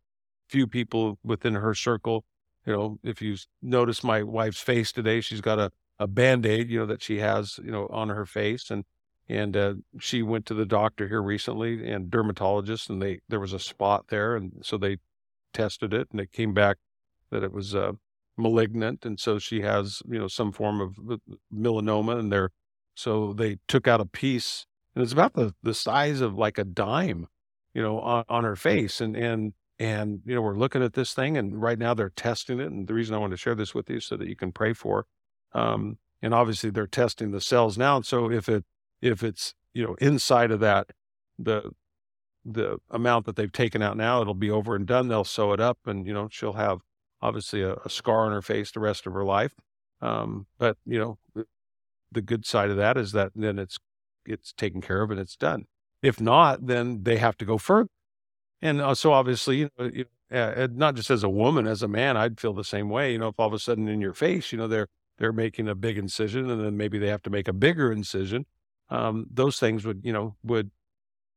few 0.46 0.66
people 0.66 1.18
within 1.24 1.54
her 1.54 1.74
circle. 1.74 2.26
You 2.66 2.74
know, 2.74 2.98
if 3.02 3.22
you 3.22 3.38
notice 3.62 4.04
my 4.04 4.22
wife's 4.22 4.60
face 4.60 4.92
today, 4.92 5.22
she's 5.22 5.40
got 5.40 5.58
a, 5.58 5.72
a 5.98 6.06
band 6.06 6.44
aid, 6.44 6.68
you 6.68 6.80
know, 6.80 6.86
that 6.86 7.02
she 7.02 7.20
has, 7.20 7.58
you 7.64 7.70
know, 7.70 7.86
on 7.90 8.10
her 8.10 8.26
face. 8.26 8.70
And, 8.70 8.84
and 9.28 9.56
uh, 9.56 9.74
she 9.98 10.22
went 10.22 10.46
to 10.46 10.54
the 10.54 10.66
doctor 10.66 11.08
here 11.08 11.22
recently 11.22 11.88
and 11.90 12.10
dermatologist 12.10 12.88
and 12.88 13.02
they 13.02 13.20
there 13.28 13.40
was 13.40 13.52
a 13.52 13.58
spot 13.58 14.06
there 14.08 14.36
and 14.36 14.52
so 14.62 14.76
they 14.76 14.98
tested 15.52 15.92
it 15.92 16.08
and 16.10 16.20
it 16.20 16.32
came 16.32 16.52
back 16.54 16.76
that 17.30 17.42
it 17.42 17.52
was 17.52 17.74
uh, 17.74 17.92
malignant 18.36 19.04
and 19.04 19.18
so 19.18 19.38
she 19.38 19.62
has 19.62 20.02
you 20.08 20.18
know 20.18 20.28
some 20.28 20.52
form 20.52 20.80
of 20.80 20.96
uh, 21.10 21.16
melanoma 21.52 22.18
and 22.18 22.30
there 22.30 22.50
so 22.94 23.32
they 23.32 23.58
took 23.66 23.86
out 23.88 24.00
a 24.00 24.06
piece 24.06 24.66
and 24.96 25.02
it's 25.02 25.12
about 25.12 25.34
the 25.34 25.54
the 25.62 25.74
size 25.74 26.22
of 26.22 26.36
like 26.36 26.56
a 26.56 26.64
dime, 26.64 27.28
you 27.74 27.82
know, 27.82 28.00
on, 28.00 28.24
on 28.28 28.44
her 28.44 28.56
face. 28.56 29.00
And 29.00 29.14
and 29.14 29.52
and 29.78 30.22
you 30.24 30.34
know, 30.34 30.40
we're 30.40 30.56
looking 30.56 30.82
at 30.82 30.94
this 30.94 31.12
thing, 31.12 31.36
and 31.36 31.60
right 31.60 31.78
now 31.78 31.92
they're 31.92 32.08
testing 32.08 32.58
it. 32.58 32.68
And 32.68 32.88
the 32.88 32.94
reason 32.94 33.14
I 33.14 33.18
want 33.18 33.32
to 33.32 33.36
share 33.36 33.54
this 33.54 33.74
with 33.74 33.90
you 33.90 34.00
so 34.00 34.16
that 34.16 34.26
you 34.26 34.34
can 34.34 34.52
pray 34.52 34.72
for. 34.72 35.06
Um, 35.52 35.98
and 36.22 36.32
obviously 36.32 36.70
they're 36.70 36.86
testing 36.86 37.30
the 37.30 37.42
cells 37.42 37.76
now. 37.76 37.96
And 37.96 38.06
so 38.06 38.30
if 38.30 38.48
it 38.48 38.64
if 39.02 39.22
it's 39.22 39.54
you 39.74 39.84
know 39.84 39.94
inside 40.00 40.50
of 40.50 40.60
that 40.60 40.90
the 41.38 41.70
the 42.44 42.78
amount 42.90 43.26
that 43.26 43.34
they've 43.36 43.52
taken 43.52 43.82
out 43.82 43.96
now, 43.96 44.20
it'll 44.20 44.34
be 44.34 44.50
over 44.50 44.76
and 44.76 44.86
done. 44.86 45.08
They'll 45.08 45.24
sew 45.24 45.52
it 45.52 45.60
up, 45.60 45.78
and 45.84 46.06
you 46.06 46.14
know 46.14 46.28
she'll 46.30 46.54
have 46.54 46.80
obviously 47.20 47.62
a, 47.62 47.74
a 47.84 47.90
scar 47.90 48.26
on 48.26 48.32
her 48.32 48.42
face 48.42 48.70
the 48.70 48.80
rest 48.80 49.06
of 49.06 49.12
her 49.12 49.24
life. 49.24 49.52
Um, 50.00 50.46
but 50.58 50.76
you 50.86 50.98
know, 50.98 51.18
the, 52.12 52.22
good 52.22 52.46
side 52.46 52.70
of 52.70 52.76
that 52.76 52.96
is 52.96 53.12
that 53.12 53.32
then 53.34 53.58
it's 53.58 53.78
it's 54.24 54.52
taken 54.52 54.80
care 54.80 55.02
of 55.02 55.10
and 55.10 55.20
it's 55.20 55.36
done. 55.36 55.64
If 56.02 56.20
not, 56.20 56.66
then 56.66 57.02
they 57.02 57.16
have 57.16 57.36
to 57.38 57.44
go 57.44 57.58
further. 57.58 57.88
And 58.62 58.80
uh, 58.80 58.94
so 58.94 59.12
obviously, 59.12 59.58
you 59.58 59.70
know, 59.78 59.90
uh, 60.32 60.68
not 60.72 60.94
just 60.94 61.10
as 61.10 61.22
a 61.22 61.28
woman, 61.28 61.66
as 61.66 61.82
a 61.82 61.88
man, 61.88 62.16
I'd 62.16 62.40
feel 62.40 62.52
the 62.52 62.64
same 62.64 62.88
way. 62.88 63.12
You 63.12 63.18
know, 63.18 63.28
if 63.28 63.38
all 63.38 63.46
of 63.46 63.52
a 63.52 63.58
sudden 63.58 63.88
in 63.88 64.00
your 64.00 64.14
face, 64.14 64.52
you 64.52 64.58
know, 64.58 64.68
they're 64.68 64.88
they're 65.18 65.32
making 65.32 65.68
a 65.68 65.74
big 65.74 65.96
incision, 65.98 66.50
and 66.50 66.62
then 66.62 66.76
maybe 66.76 66.98
they 66.98 67.08
have 67.08 67.22
to 67.22 67.30
make 67.30 67.48
a 67.48 67.52
bigger 67.52 67.90
incision. 67.90 68.46
Um, 68.88 69.26
those 69.30 69.58
things 69.58 69.84
would, 69.84 70.00
you 70.04 70.12
know, 70.12 70.36
would 70.42 70.70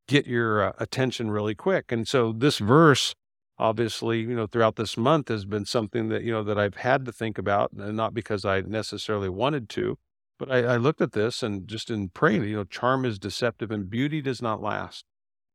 get 0.07 0.27
your 0.27 0.63
uh, 0.63 0.71
attention 0.79 1.31
really 1.31 1.55
quick. 1.55 1.91
And 1.91 2.07
so 2.07 2.31
this 2.31 2.59
verse, 2.59 3.15
obviously, 3.57 4.19
you 4.19 4.35
know, 4.35 4.47
throughout 4.47 4.75
this 4.75 4.97
month 4.97 5.29
has 5.29 5.45
been 5.45 5.65
something 5.65 6.09
that, 6.09 6.23
you 6.23 6.31
know, 6.31 6.43
that 6.43 6.59
I've 6.59 6.77
had 6.77 7.05
to 7.05 7.11
think 7.11 7.37
about, 7.37 7.71
and 7.73 7.97
not 7.97 8.13
because 8.13 8.45
I 8.45 8.61
necessarily 8.61 9.29
wanted 9.29 9.69
to, 9.69 9.97
but 10.37 10.51
I, 10.51 10.59
I 10.59 10.77
looked 10.77 11.01
at 11.01 11.11
this 11.13 11.43
and 11.43 11.67
just 11.67 11.89
in 11.89 12.09
praying, 12.09 12.43
you 12.43 12.55
know, 12.55 12.63
charm 12.63 13.05
is 13.05 13.19
deceptive 13.19 13.71
and 13.71 13.89
beauty 13.89 14.21
does 14.21 14.41
not 14.41 14.61
last. 14.61 15.05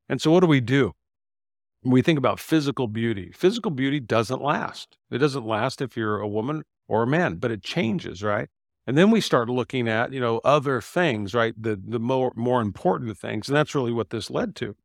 And 0.09 0.21
so 0.21 0.31
what 0.31 0.41
do 0.41 0.47
we 0.47 0.61
do? 0.61 0.95
we 1.85 2.03
think 2.03 2.19
about 2.19 2.41
physical 2.41 2.89
beauty. 2.89 3.31
Physical 3.35 3.71
beauty 3.71 4.01
doesn't 4.01 4.43
last. 4.43 4.97
It 5.11 5.19
doesn't 5.19 5.47
last 5.47 5.83
if 5.83 5.97
you're 5.97 6.19
a 6.19 6.29
woman 6.29 6.63
or 6.89 7.03
a 7.03 7.07
man, 7.07 7.37
but 7.37 7.51
it 7.51 7.63
changes, 7.63 8.23
right? 8.23 8.49
And 8.87 8.99
then 8.99 9.11
we 9.11 9.21
start 9.21 9.49
looking 9.49 9.89
at, 9.89 10.13
you 10.13 10.21
know, 10.21 10.41
other 10.45 10.81
things, 10.81 11.35
right? 11.35 11.55
The 11.61 11.81
the 11.83 11.99
more 11.99 12.33
more 12.37 12.61
important 12.61 13.17
things. 13.19 13.49
And 13.49 13.57
that's 13.57 13.75
really 13.75 13.93
what 13.93 14.11
this 14.11 14.31
led 14.31 14.55
to. 14.57 14.77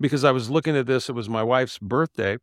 Because 0.00 0.24
I 0.24 0.32
was 0.32 0.50
looking 0.50 0.76
at 0.76 0.86
this, 0.86 1.08
it 1.08 1.12
was 1.14 1.28
my 1.28 1.42
wife's 1.42 1.78
birthday, 1.78 2.38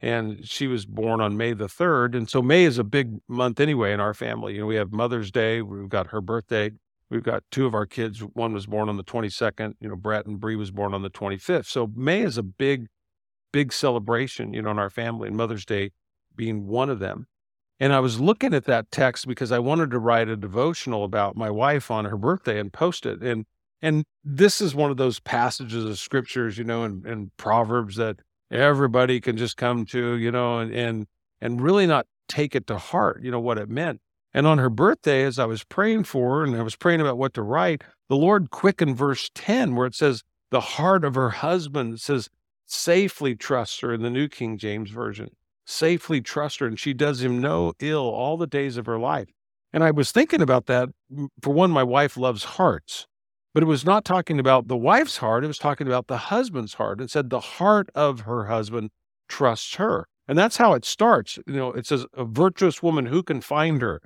and 0.00 0.46
she 0.46 0.68
was 0.68 0.86
born 0.86 1.20
on 1.20 1.36
May 1.36 1.52
the 1.52 1.66
3rd. 1.66 2.14
And 2.14 2.30
so 2.30 2.40
May 2.40 2.64
is 2.64 2.78
a 2.78 2.84
big 2.84 3.18
month 3.26 3.58
anyway 3.58 3.92
in 3.92 3.98
our 3.98 4.14
family. 4.14 4.54
You 4.54 4.60
know, 4.60 4.66
we 4.66 4.76
have 4.76 4.92
Mother's 4.92 5.32
Day, 5.32 5.60
we've 5.60 5.88
got 5.88 6.08
her 6.08 6.20
birthday, 6.20 6.70
we've 7.10 7.24
got 7.24 7.42
two 7.50 7.66
of 7.66 7.74
our 7.74 7.86
kids. 7.86 8.20
One 8.20 8.52
was 8.52 8.66
born 8.66 8.88
on 8.88 8.96
the 8.96 9.04
22nd, 9.04 9.74
you 9.80 9.88
know, 9.88 9.96
Brett 9.96 10.26
and 10.26 10.38
Bree 10.38 10.56
was 10.56 10.70
born 10.70 10.94
on 10.94 11.02
the 11.02 11.10
25th. 11.10 11.66
So 11.66 11.90
May 11.96 12.22
is 12.22 12.38
a 12.38 12.44
big, 12.44 12.86
big 13.52 13.72
celebration, 13.72 14.54
you 14.54 14.62
know, 14.62 14.70
in 14.70 14.78
our 14.78 14.90
family, 14.90 15.26
and 15.26 15.36
Mother's 15.36 15.64
Day 15.64 15.90
being 16.36 16.68
one 16.68 16.90
of 16.90 17.00
them. 17.00 17.26
And 17.80 17.92
I 17.92 18.00
was 18.00 18.20
looking 18.20 18.54
at 18.54 18.64
that 18.66 18.90
text 18.90 19.26
because 19.26 19.50
I 19.50 19.58
wanted 19.58 19.90
to 19.90 19.98
write 19.98 20.28
a 20.28 20.36
devotional 20.36 21.04
about 21.04 21.36
my 21.36 21.50
wife 21.50 21.90
on 21.90 22.04
her 22.04 22.16
birthday 22.16 22.58
and 22.58 22.72
post 22.72 23.04
it. 23.06 23.22
And 23.22 23.46
and 23.82 24.04
this 24.24 24.60
is 24.60 24.74
one 24.74 24.90
of 24.90 24.96
those 24.96 25.20
passages 25.20 25.84
of 25.84 25.98
scriptures, 25.98 26.56
you 26.56 26.64
know, 26.64 26.84
and, 26.84 27.04
and 27.04 27.36
Proverbs 27.36 27.96
that 27.96 28.20
everybody 28.50 29.20
can 29.20 29.36
just 29.36 29.56
come 29.56 29.84
to, 29.86 30.16
you 30.16 30.30
know, 30.30 30.58
and 30.58 30.72
and 30.72 31.06
and 31.40 31.60
really 31.60 31.86
not 31.86 32.06
take 32.28 32.54
it 32.54 32.66
to 32.68 32.78
heart, 32.78 33.22
you 33.22 33.30
know, 33.30 33.40
what 33.40 33.58
it 33.58 33.68
meant. 33.68 34.00
And 34.32 34.46
on 34.46 34.58
her 34.58 34.70
birthday, 34.70 35.22
as 35.24 35.38
I 35.38 35.44
was 35.44 35.64
praying 35.64 36.04
for 36.04 36.38
her 36.38 36.44
and 36.44 36.56
I 36.56 36.62
was 36.62 36.76
praying 36.76 37.00
about 37.00 37.18
what 37.18 37.34
to 37.34 37.42
write, 37.42 37.82
the 38.08 38.16
Lord 38.16 38.50
quickened 38.50 38.96
verse 38.96 39.30
10, 39.34 39.76
where 39.76 39.86
it 39.86 39.94
says, 39.94 40.22
the 40.50 40.60
heart 40.60 41.04
of 41.04 41.14
her 41.14 41.30
husband 41.30 42.00
says, 42.00 42.28
safely 42.66 43.36
trusts 43.36 43.80
her 43.80 43.92
in 43.92 44.02
the 44.02 44.10
New 44.10 44.28
King 44.28 44.58
James 44.58 44.90
Version 44.90 45.30
safely 45.66 46.20
trust 46.20 46.58
her 46.58 46.66
and 46.66 46.78
she 46.78 46.92
does 46.92 47.22
him 47.22 47.40
no 47.40 47.72
ill 47.80 48.02
all 48.02 48.36
the 48.36 48.46
days 48.46 48.76
of 48.76 48.86
her 48.86 48.98
life. 48.98 49.28
And 49.72 49.82
I 49.82 49.90
was 49.90 50.12
thinking 50.12 50.40
about 50.40 50.66
that. 50.66 50.90
For 51.42 51.52
one, 51.52 51.70
my 51.70 51.82
wife 51.82 52.16
loves 52.16 52.44
hearts, 52.44 53.06
but 53.52 53.62
it 53.62 53.66
was 53.66 53.84
not 53.84 54.04
talking 54.04 54.38
about 54.38 54.68
the 54.68 54.76
wife's 54.76 55.16
heart. 55.16 55.44
It 55.44 55.48
was 55.48 55.58
talking 55.58 55.86
about 55.86 56.06
the 56.06 56.16
husband's 56.16 56.74
heart. 56.74 57.00
It 57.00 57.10
said 57.10 57.30
the 57.30 57.40
heart 57.40 57.90
of 57.94 58.20
her 58.20 58.44
husband 58.44 58.90
trusts 59.28 59.74
her. 59.76 60.06
And 60.28 60.38
that's 60.38 60.56
how 60.56 60.74
it 60.74 60.84
starts. 60.84 61.38
You 61.46 61.54
know, 61.54 61.72
it 61.72 61.86
says 61.86 62.06
a 62.14 62.24
virtuous 62.24 62.82
woman, 62.82 63.06
who 63.06 63.22
can 63.22 63.40
find 63.40 63.82
her? 63.82 64.00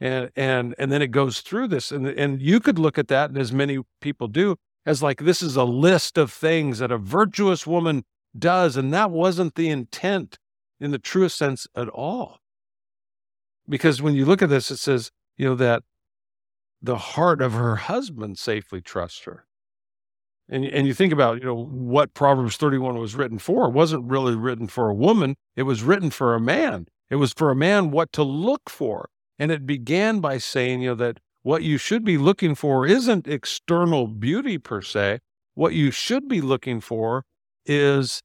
And, 0.00 0.30
and, 0.34 0.74
and 0.78 0.90
then 0.90 1.02
it 1.02 1.10
goes 1.10 1.40
through 1.40 1.68
this 1.68 1.92
and, 1.92 2.06
and 2.06 2.40
you 2.40 2.58
could 2.58 2.78
look 2.78 2.96
at 2.96 3.08
that 3.08 3.28
and 3.28 3.38
as 3.38 3.52
many 3.52 3.80
people 4.00 4.28
do 4.28 4.56
as 4.86 5.02
like, 5.02 5.24
this 5.24 5.42
is 5.42 5.56
a 5.56 5.64
list 5.64 6.16
of 6.16 6.32
things 6.32 6.78
that 6.78 6.90
a 6.90 6.96
virtuous 6.96 7.66
woman 7.66 8.04
does. 8.38 8.76
And 8.76 8.94
that 8.94 9.10
wasn't 9.10 9.56
the 9.56 9.68
intent 9.68 10.38
in 10.80 10.90
the 10.90 10.98
truest 10.98 11.36
sense 11.36 11.66
at 11.74 11.88
all. 11.88 12.38
Because 13.68 14.02
when 14.02 14.14
you 14.14 14.24
look 14.24 14.42
at 14.42 14.48
this, 14.48 14.70
it 14.70 14.78
says, 14.78 15.10
you 15.36 15.46
know, 15.46 15.54
that 15.54 15.82
the 16.82 16.96
heart 16.96 17.42
of 17.42 17.52
her 17.52 17.76
husband 17.76 18.38
safely 18.38 18.80
trusts 18.80 19.24
her. 19.24 19.44
And, 20.48 20.64
and 20.64 20.86
you 20.86 20.94
think 20.94 21.12
about, 21.12 21.38
you 21.38 21.44
know, 21.44 21.64
what 21.64 22.14
Proverbs 22.14 22.56
31 22.56 22.98
was 22.98 23.14
written 23.14 23.38
for. 23.38 23.66
It 23.66 23.72
wasn't 23.72 24.10
really 24.10 24.34
written 24.34 24.66
for 24.66 24.88
a 24.88 24.94
woman, 24.94 25.36
it 25.54 25.62
was 25.62 25.82
written 25.82 26.10
for 26.10 26.34
a 26.34 26.40
man. 26.40 26.86
It 27.10 27.16
was 27.16 27.32
for 27.32 27.50
a 27.50 27.56
man 27.56 27.90
what 27.90 28.12
to 28.12 28.22
look 28.22 28.70
for. 28.70 29.08
And 29.38 29.50
it 29.50 29.66
began 29.66 30.20
by 30.20 30.38
saying, 30.38 30.82
you 30.82 30.90
know, 30.90 30.94
that 30.96 31.18
what 31.42 31.62
you 31.62 31.76
should 31.76 32.04
be 32.04 32.18
looking 32.18 32.54
for 32.54 32.86
isn't 32.86 33.26
external 33.26 34.06
beauty 34.06 34.58
per 34.58 34.82
se. 34.82 35.20
What 35.54 35.72
you 35.72 35.90
should 35.90 36.28
be 36.28 36.40
looking 36.40 36.80
for 36.80 37.24
is 37.66 38.22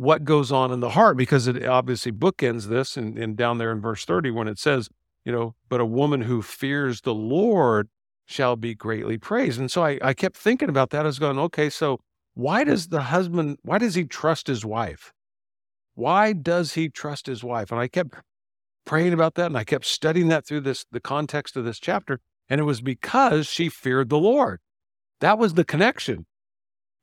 what 0.00 0.24
goes 0.24 0.50
on 0.50 0.72
in 0.72 0.80
the 0.80 0.90
heart 0.90 1.14
because 1.14 1.46
it 1.46 1.62
obviously 1.66 2.10
bookends 2.10 2.68
this 2.68 2.96
and, 2.96 3.18
and 3.18 3.36
down 3.36 3.58
there 3.58 3.70
in 3.70 3.82
verse 3.82 4.06
30 4.06 4.30
when 4.30 4.48
it 4.48 4.58
says 4.58 4.88
you 5.26 5.30
know 5.30 5.54
but 5.68 5.78
a 5.78 5.84
woman 5.84 6.22
who 6.22 6.40
fears 6.40 7.02
the 7.02 7.12
lord 7.12 7.86
shall 8.24 8.54
be 8.54 8.74
greatly 8.74 9.18
praised. 9.18 9.58
And 9.58 9.70
so 9.70 9.84
I, 9.84 9.98
I 10.00 10.14
kept 10.14 10.36
thinking 10.36 10.68
about 10.68 10.90
that. 10.90 11.04
As 11.04 11.18
going 11.18 11.38
okay 11.38 11.68
so 11.68 11.98
why 12.34 12.64
does 12.64 12.88
the 12.88 13.02
husband 13.02 13.58
why 13.62 13.76
does 13.76 13.94
he 13.96 14.04
trust 14.04 14.46
his 14.46 14.64
wife? 14.64 15.12
Why 15.94 16.32
does 16.32 16.74
he 16.74 16.88
trust 16.88 17.26
his 17.26 17.44
wife? 17.44 17.70
And 17.70 17.80
i 17.80 17.88
kept 17.88 18.14
praying 18.86 19.12
about 19.12 19.34
that 19.34 19.46
and 19.46 19.58
i 19.58 19.64
kept 19.64 19.84
studying 19.84 20.28
that 20.28 20.46
through 20.46 20.62
this 20.62 20.86
the 20.90 21.00
context 21.00 21.56
of 21.56 21.64
this 21.64 21.78
chapter 21.78 22.20
and 22.48 22.58
it 22.58 22.64
was 22.64 22.80
because 22.80 23.48
she 23.48 23.68
feared 23.68 24.08
the 24.08 24.18
lord. 24.18 24.60
That 25.20 25.38
was 25.38 25.54
the 25.54 25.64
connection. 25.64 26.24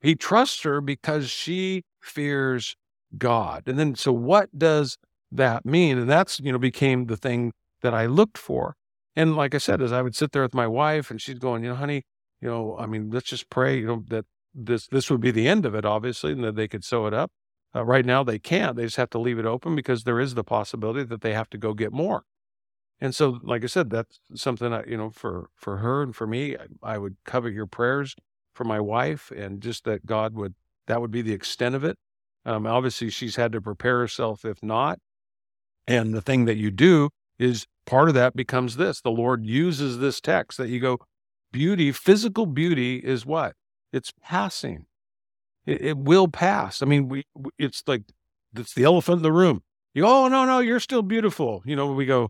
He 0.02 0.16
trusts 0.16 0.64
her 0.64 0.82
because 0.82 1.30
she 1.30 1.84
fears 2.02 2.76
God. 3.18 3.64
And 3.68 3.78
then, 3.78 3.96
so 3.96 4.12
what 4.12 4.58
does 4.58 4.98
that 5.32 5.66
mean? 5.66 5.98
And 5.98 6.10
that's, 6.10 6.40
you 6.40 6.52
know, 6.52 6.58
became 6.58 7.06
the 7.06 7.18
thing 7.18 7.54
that 7.82 7.94
I 7.94 8.06
looked 8.06 8.38
for. 8.38 8.76
And 9.16 9.36
like 9.36 9.56
I 9.56 9.60
said, 9.60 9.82
as 9.82 9.92
I 9.92 10.02
would 10.02 10.16
sit 10.16 10.32
there 10.32 10.42
with 10.42 10.54
my 10.54 10.68
wife 10.68 11.10
and 11.10 11.22
she's 11.22 11.40
going, 11.40 11.64
you 11.64 11.70
know, 11.70 11.76
honey, 11.76 12.04
you 12.42 12.48
know, 12.48 12.76
I 12.78 12.86
mean, 12.86 13.10
let's 13.10 13.30
just 13.30 13.50
pray, 13.50 13.80
you 13.80 13.88
know, 13.88 14.04
that 14.10 14.26
this, 14.54 14.88
this 14.88 15.10
would 15.10 15.22
be 15.22 15.32
the 15.32 15.48
end 15.48 15.66
of 15.66 15.76
it, 15.76 15.86
obviously, 15.86 16.32
and 16.32 16.44
that 16.44 16.56
they 16.56 16.68
could 16.68 16.84
sew 16.84 17.08
it 17.08 17.14
up. 17.14 17.32
Uh, 17.76 17.84
right 17.84 18.06
now, 18.06 18.24
they 18.24 18.40
can't. 18.40 18.76
They 18.76 18.84
just 18.84 18.96
have 18.96 19.10
to 19.12 19.20
leave 19.20 19.40
it 19.40 19.46
open 19.46 19.76
because 19.76 20.04
there 20.04 20.20
is 20.20 20.36
the 20.36 20.44
possibility 20.44 21.04
that 21.04 21.22
they 21.22 21.34
have 21.34 21.50
to 21.52 21.58
go 21.58 21.74
get 21.74 21.92
more. 21.92 22.24
And 23.00 23.14
so, 23.14 23.40
like 23.44 23.64
I 23.64 23.68
said, 23.68 23.90
that's 23.90 24.20
something 24.34 24.72
that, 24.72 24.88
you 24.88 24.98
know, 24.98 25.10
for, 25.10 25.50
for 25.56 25.78
her 25.78 26.02
and 26.02 26.16
for 26.16 26.26
me, 26.26 26.56
I, 26.56 26.94
I 26.94 26.98
would 26.98 27.18
cover 27.26 27.50
your 27.50 27.68
prayers 27.68 28.16
for 28.54 28.64
my 28.64 28.80
wife 28.80 29.32
and 29.32 29.62
just 29.62 29.84
that 29.84 30.06
God 30.06 30.34
would, 30.34 30.56
that 30.88 31.02
would 31.02 31.12
be 31.12 31.22
the 31.22 31.34
extent 31.34 31.76
of 31.76 31.84
it. 31.84 31.98
Um, 32.48 32.66
obviously, 32.66 33.10
she's 33.10 33.36
had 33.36 33.52
to 33.52 33.62
prepare 33.62 34.00
herself 34.00 34.46
if 34.46 34.64
not. 34.64 35.00
And 35.86 36.14
the 36.14 36.22
thing 36.22 36.46
that 36.46 36.56
you 36.56 36.72
do 36.72 37.10
is 37.38 37.68
part 37.86 38.08
of 38.08 38.16
that 38.16 38.36
becomes 38.36 38.78
this 38.78 39.02
the 39.02 39.12
Lord 39.12 39.46
uses 39.46 40.00
this 40.00 40.22
text 40.22 40.58
that 40.58 40.70
you 40.70 40.80
go, 40.80 41.00
beauty, 41.52 41.92
physical 41.92 42.46
beauty 42.46 42.98
is 42.98 43.26
what? 43.26 43.54
It's 43.92 44.14
passing. 44.22 44.86
It, 45.66 45.82
it 45.82 45.98
will 45.98 46.30
pass. 46.30 46.82
I 46.82 46.86
mean, 46.86 47.10
we, 47.10 47.26
it's 47.60 47.84
like, 47.86 48.04
it's 48.56 48.74
the 48.74 48.86
elephant 48.86 49.18
in 49.18 49.24
the 49.24 49.32
room. 49.32 49.62
You 49.94 50.04
go, 50.04 50.26
oh, 50.26 50.28
no, 50.30 50.46
no, 50.46 50.60
you're 50.60 50.80
still 50.80 51.02
beautiful. 51.02 51.62
You 51.66 51.76
know, 51.76 51.92
we 51.92 52.06
go, 52.06 52.30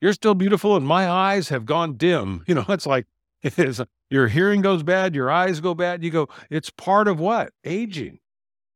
you're 0.00 0.14
still 0.14 0.34
beautiful 0.34 0.76
and 0.76 0.86
my 0.86 1.08
eyes 1.08 1.50
have 1.50 1.66
gone 1.66 1.96
dim. 1.96 2.42
You 2.48 2.54
know, 2.54 2.64
it's 2.68 2.86
like, 2.86 3.06
it 3.42 3.58
is, 3.58 3.82
your 4.08 4.28
hearing 4.28 4.62
goes 4.62 4.82
bad, 4.82 5.14
your 5.14 5.30
eyes 5.30 5.60
go 5.60 5.74
bad. 5.74 6.02
You 6.02 6.10
go, 6.10 6.28
it's 6.48 6.70
part 6.70 7.06
of 7.08 7.20
what? 7.20 7.50
Aging. 7.64 8.18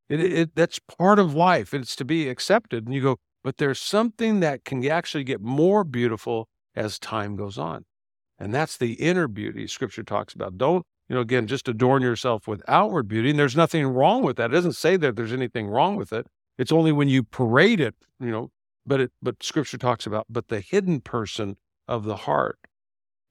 It, 0.08 0.20
it, 0.20 0.54
that's 0.54 0.78
part 0.78 1.18
of 1.18 1.34
life. 1.34 1.74
It's 1.74 1.96
to 1.96 2.04
be 2.04 2.28
accepted. 2.28 2.86
And 2.86 2.94
you 2.94 3.02
go, 3.02 3.16
but 3.44 3.58
there's 3.58 3.78
something 3.78 4.40
that 4.40 4.64
can 4.64 4.84
actually 4.86 5.24
get 5.24 5.40
more 5.40 5.84
beautiful 5.84 6.48
as 6.74 6.98
time 6.98 7.36
goes 7.36 7.58
on. 7.58 7.84
And 8.38 8.54
that's 8.54 8.76
the 8.76 8.94
inner 8.94 9.28
beauty 9.28 9.66
scripture 9.66 10.02
talks 10.02 10.34
about. 10.34 10.56
Don't, 10.56 10.86
you 11.08 11.14
know, 11.14 11.20
again, 11.20 11.46
just 11.46 11.68
adorn 11.68 12.02
yourself 12.02 12.46
with 12.46 12.62
outward 12.68 13.08
beauty. 13.08 13.30
And 13.30 13.38
there's 13.38 13.56
nothing 13.56 13.86
wrong 13.86 14.22
with 14.22 14.36
that. 14.36 14.50
It 14.50 14.54
doesn't 14.54 14.74
say 14.74 14.96
that 14.96 15.16
there's 15.16 15.32
anything 15.32 15.66
wrong 15.66 15.96
with 15.96 16.12
it. 16.12 16.26
It's 16.56 16.72
only 16.72 16.92
when 16.92 17.08
you 17.08 17.22
parade 17.22 17.80
it, 17.80 17.94
you 18.20 18.30
know, 18.30 18.50
but 18.86 19.00
it, 19.00 19.12
but 19.22 19.42
scripture 19.42 19.78
talks 19.78 20.06
about, 20.06 20.26
but 20.28 20.48
the 20.48 20.60
hidden 20.60 21.00
person 21.00 21.56
of 21.86 22.04
the 22.04 22.16
heart. 22.16 22.58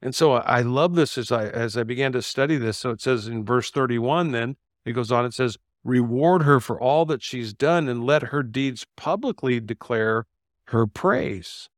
And 0.02 0.14
so 0.14 0.34
I 0.34 0.62
love 0.62 0.96
this 0.96 1.18
as 1.18 1.32
I 1.32 1.48
as 1.48 1.76
I 1.76 1.84
began 1.84 2.12
to 2.12 2.22
study 2.22 2.58
this. 2.58 2.78
So 2.78 2.92
it 2.92 3.02
says 3.02 3.28
in 3.28 3.44
verse 3.44 3.72
31, 3.72 4.32
then 4.32 4.56
it 4.86 4.94
goes 4.94 5.12
on, 5.12 5.26
it 5.26 5.34
says, 5.34 5.58
reward 5.88 6.44
her 6.44 6.60
for 6.60 6.80
all 6.80 7.06
that 7.06 7.24
she's 7.24 7.54
done 7.54 7.88
and 7.88 8.04
let 8.04 8.24
her 8.24 8.44
deeds 8.44 8.86
publicly 8.98 9.60
declare 9.60 10.26
her 10.66 10.86
praise. 10.86 11.70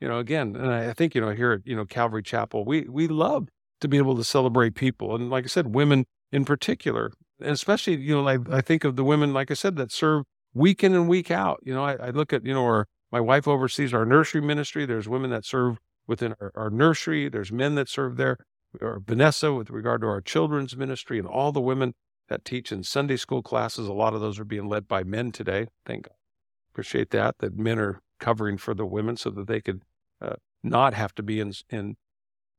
You 0.00 0.08
know, 0.08 0.18
again, 0.18 0.54
and 0.54 0.70
I 0.70 0.92
think, 0.92 1.14
you 1.14 1.20
know, 1.20 1.30
here 1.30 1.52
at, 1.52 1.60
you 1.64 1.74
know, 1.74 1.86
Calvary 1.86 2.22
Chapel, 2.22 2.64
we 2.64 2.82
we 2.82 3.08
love 3.08 3.48
to 3.80 3.88
be 3.88 3.96
able 3.96 4.16
to 4.16 4.24
celebrate 4.24 4.74
people. 4.74 5.14
And 5.14 5.30
like 5.30 5.44
I 5.44 5.48
said, 5.48 5.74
women 5.74 6.04
in 6.30 6.44
particular, 6.44 7.12
and 7.40 7.50
especially, 7.50 7.96
you 7.96 8.14
know, 8.14 8.28
I, 8.28 8.38
I 8.50 8.60
think 8.60 8.84
of 8.84 8.96
the 8.96 9.04
women, 9.04 9.32
like 9.32 9.50
I 9.50 9.54
said, 9.54 9.76
that 9.76 9.90
serve 9.90 10.24
week 10.52 10.84
in 10.84 10.94
and 10.94 11.08
week 11.08 11.30
out. 11.30 11.60
You 11.62 11.72
know, 11.72 11.84
I, 11.84 11.94
I 11.94 12.10
look 12.10 12.32
at, 12.32 12.44
you 12.44 12.52
know, 12.52 12.64
our 12.64 12.86
my 13.10 13.20
wife 13.20 13.48
oversees 13.48 13.94
our 13.94 14.04
nursery 14.04 14.42
ministry. 14.42 14.84
There's 14.84 15.08
women 15.08 15.30
that 15.30 15.46
serve 15.46 15.78
within 16.06 16.34
our, 16.40 16.52
our 16.54 16.70
nursery. 16.70 17.28
There's 17.30 17.52
men 17.52 17.76
that 17.76 17.88
serve 17.88 18.16
there. 18.16 18.36
Or 18.80 19.00
Vanessa 19.06 19.52
with 19.52 19.70
regard 19.70 20.00
to 20.00 20.06
our 20.06 20.20
children's 20.20 20.76
ministry 20.76 21.18
and 21.18 21.28
all 21.28 21.52
the 21.52 21.60
women 21.60 21.94
that 22.32 22.44
teach 22.46 22.72
in 22.72 22.82
Sunday 22.82 23.16
school 23.16 23.42
classes. 23.42 23.86
A 23.86 23.92
lot 23.92 24.14
of 24.14 24.20
those 24.20 24.38
are 24.38 24.44
being 24.44 24.66
led 24.66 24.88
by 24.88 25.04
men 25.04 25.32
today. 25.32 25.66
Thank 25.84 26.08
God. 26.08 26.16
Appreciate 26.72 27.10
that, 27.10 27.36
that 27.38 27.58
men 27.58 27.78
are 27.78 28.00
covering 28.18 28.56
for 28.56 28.74
the 28.74 28.86
women 28.86 29.16
so 29.16 29.28
that 29.30 29.46
they 29.46 29.60
could 29.60 29.82
uh, 30.22 30.36
not 30.62 30.94
have 30.94 31.14
to 31.16 31.22
be 31.22 31.40
in, 31.40 31.52
in 31.68 31.96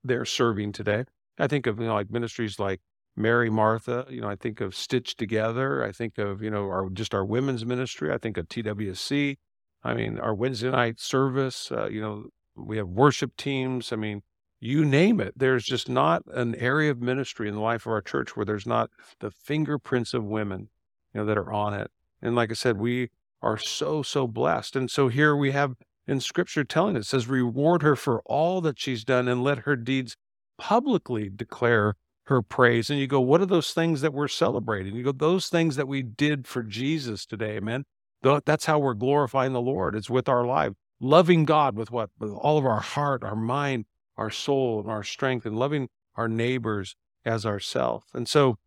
there 0.03 0.25
serving 0.25 0.73
today. 0.73 1.05
I 1.39 1.47
think 1.47 1.65
of, 1.65 1.79
you 1.79 1.87
know, 1.87 1.95
like 1.95 2.11
ministries 2.11 2.59
like 2.59 2.81
Mary 3.15 3.49
Martha, 3.49 4.05
you 4.09 4.21
know, 4.21 4.29
I 4.29 4.35
think 4.35 4.61
of 4.61 4.75
Stitch 4.75 5.15
Together. 5.15 5.83
I 5.83 5.91
think 5.91 6.19
of, 6.19 6.43
you 6.43 6.51
know, 6.51 6.65
our, 6.65 6.89
just 6.91 7.15
our 7.15 7.25
women's 7.25 7.65
ministry. 7.65 8.13
I 8.13 8.19
think 8.19 8.37
of 8.37 8.47
TWC. 8.47 9.37
I 9.83 9.93
mean, 9.95 10.19
our 10.19 10.35
Wednesday 10.35 10.69
night 10.69 10.99
service, 10.99 11.71
uh, 11.71 11.87
you 11.89 12.01
know, 12.01 12.25
we 12.55 12.77
have 12.77 12.87
worship 12.87 13.35
teams. 13.37 13.91
I 13.91 13.95
mean, 13.95 14.21
you 14.63 14.85
name 14.85 15.19
it. 15.19 15.33
There's 15.35 15.65
just 15.65 15.89
not 15.89 16.23
an 16.27 16.55
area 16.55 16.89
of 16.89 17.01
ministry 17.01 17.49
in 17.49 17.55
the 17.55 17.61
life 17.61 17.85
of 17.85 17.91
our 17.91 18.01
church 18.01 18.35
where 18.35 18.45
there's 18.45 18.65
not 18.65 18.89
the 19.19 19.29
fingerprints 19.29 20.13
of 20.13 20.23
women, 20.23 20.69
you 21.13 21.19
know, 21.19 21.25
that 21.25 21.37
are 21.37 21.51
on 21.51 21.73
it. 21.73 21.91
And 22.21 22.35
like 22.35 22.49
I 22.49 22.53
said, 22.53 22.77
we 22.77 23.09
are 23.41 23.57
so, 23.57 24.03
so 24.03 24.25
blessed. 24.25 24.75
And 24.75 24.89
so 24.89 25.09
here 25.09 25.35
we 25.35 25.51
have 25.51 25.75
in 26.07 26.19
scripture 26.19 26.63
telling 26.63 26.95
it, 26.95 27.05
says, 27.05 27.27
reward 27.27 27.81
her 27.81 27.95
for 27.95 28.21
all 28.25 28.61
that 28.61 28.79
she's 28.79 29.03
done 29.03 29.27
and 29.27 29.43
let 29.43 29.59
her 29.59 29.75
deeds 29.75 30.15
publicly 30.57 31.29
declare 31.29 31.95
her 32.27 32.41
praise. 32.41 32.89
And 32.89 32.99
you 32.99 33.07
go, 33.07 33.19
what 33.19 33.41
are 33.41 33.45
those 33.45 33.71
things 33.71 33.99
that 33.99 34.13
we're 34.13 34.29
celebrating? 34.29 34.95
You 34.95 35.03
go, 35.03 35.11
those 35.11 35.49
things 35.49 35.75
that 35.75 35.89
we 35.89 36.01
did 36.01 36.47
for 36.47 36.63
Jesus 36.63 37.25
today, 37.25 37.57
amen. 37.57 37.83
That's 38.21 38.65
how 38.65 38.79
we're 38.79 38.93
glorifying 38.93 39.51
the 39.51 39.59
Lord. 39.59 39.95
It's 39.95 40.09
with 40.09 40.29
our 40.29 40.45
life 40.45 40.71
loving 41.01 41.43
God 41.43 41.75
with 41.75 41.91
what? 41.91 42.11
With 42.17 42.31
all 42.31 42.57
of 42.57 42.65
our 42.65 42.79
heart, 42.79 43.23
our 43.23 43.35
mind, 43.35 43.85
our 44.17 44.29
soul, 44.29 44.79
and 44.79 44.89
our 44.89 45.03
strength, 45.03 45.45
and 45.45 45.57
loving 45.57 45.89
our 46.15 46.27
neighbors 46.27 46.95
as 47.25 47.45
ourself. 47.45 48.05
And 48.13 48.27
so, 48.27 48.57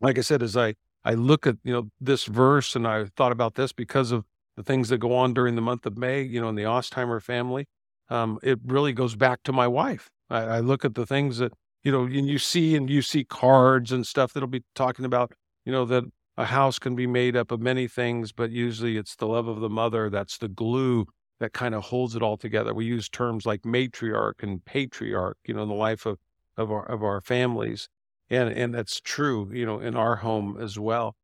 like 0.00 0.18
I 0.18 0.22
said, 0.22 0.42
as 0.42 0.56
I 0.56 0.74
I 1.04 1.14
look 1.14 1.46
at 1.46 1.56
you 1.64 1.72
know 1.72 1.90
this 2.00 2.24
verse, 2.24 2.76
and 2.76 2.86
I 2.86 3.06
thought 3.16 3.32
about 3.32 3.54
this 3.54 3.72
because 3.72 4.12
of 4.12 4.24
the 4.56 4.62
things 4.62 4.88
that 4.88 4.98
go 4.98 5.14
on 5.14 5.34
during 5.34 5.56
the 5.56 5.62
month 5.62 5.84
of 5.86 5.96
May, 5.96 6.22
you 6.22 6.40
know, 6.40 6.48
in 6.48 6.54
the 6.54 6.62
Ostheimer 6.62 7.20
family. 7.22 7.66
Um, 8.08 8.38
it 8.42 8.58
really 8.64 8.92
goes 8.92 9.16
back 9.16 9.42
to 9.44 9.52
my 9.52 9.66
wife. 9.66 10.10
I, 10.30 10.40
I 10.42 10.60
look 10.60 10.84
at 10.84 10.94
the 10.94 11.06
things 11.06 11.38
that 11.38 11.52
you 11.84 11.92
know, 11.92 12.04
and 12.04 12.26
you 12.26 12.38
see 12.38 12.74
and 12.74 12.88
you 12.88 13.02
see 13.02 13.24
cards 13.24 13.92
and 13.92 14.06
stuff 14.06 14.32
that'll 14.32 14.48
be 14.48 14.64
talking 14.74 15.04
about, 15.04 15.32
you 15.64 15.72
know, 15.72 15.84
that 15.84 16.04
a 16.36 16.46
house 16.46 16.78
can 16.78 16.96
be 16.96 17.06
made 17.06 17.36
up 17.36 17.52
of 17.52 17.60
many 17.60 17.86
things, 17.86 18.32
but 18.32 18.50
usually 18.50 18.96
it's 18.96 19.14
the 19.16 19.26
love 19.26 19.46
of 19.46 19.60
the 19.60 19.68
mother 19.68 20.10
that's 20.10 20.38
the 20.38 20.48
glue 20.48 21.06
that 21.44 21.52
kind 21.52 21.74
of 21.74 21.84
holds 21.84 22.16
it 22.16 22.22
all 22.22 22.38
together. 22.38 22.72
We 22.72 22.86
use 22.86 23.08
terms 23.10 23.44
like 23.44 23.62
matriarch 23.62 24.42
and 24.42 24.64
patriarch, 24.64 25.36
you 25.46 25.52
know, 25.54 25.62
in 25.62 25.68
the 25.68 25.74
life 25.74 26.06
of, 26.06 26.18
of 26.56 26.72
our 26.72 26.84
of 26.90 27.02
our 27.02 27.20
families. 27.20 27.88
And 28.30 28.48
and 28.48 28.74
that's 28.74 29.00
true, 29.00 29.50
you 29.52 29.66
know, 29.66 29.78
in 29.78 29.94
our 29.94 30.16
home 30.16 30.56
as 30.58 30.78
well. 30.78 31.16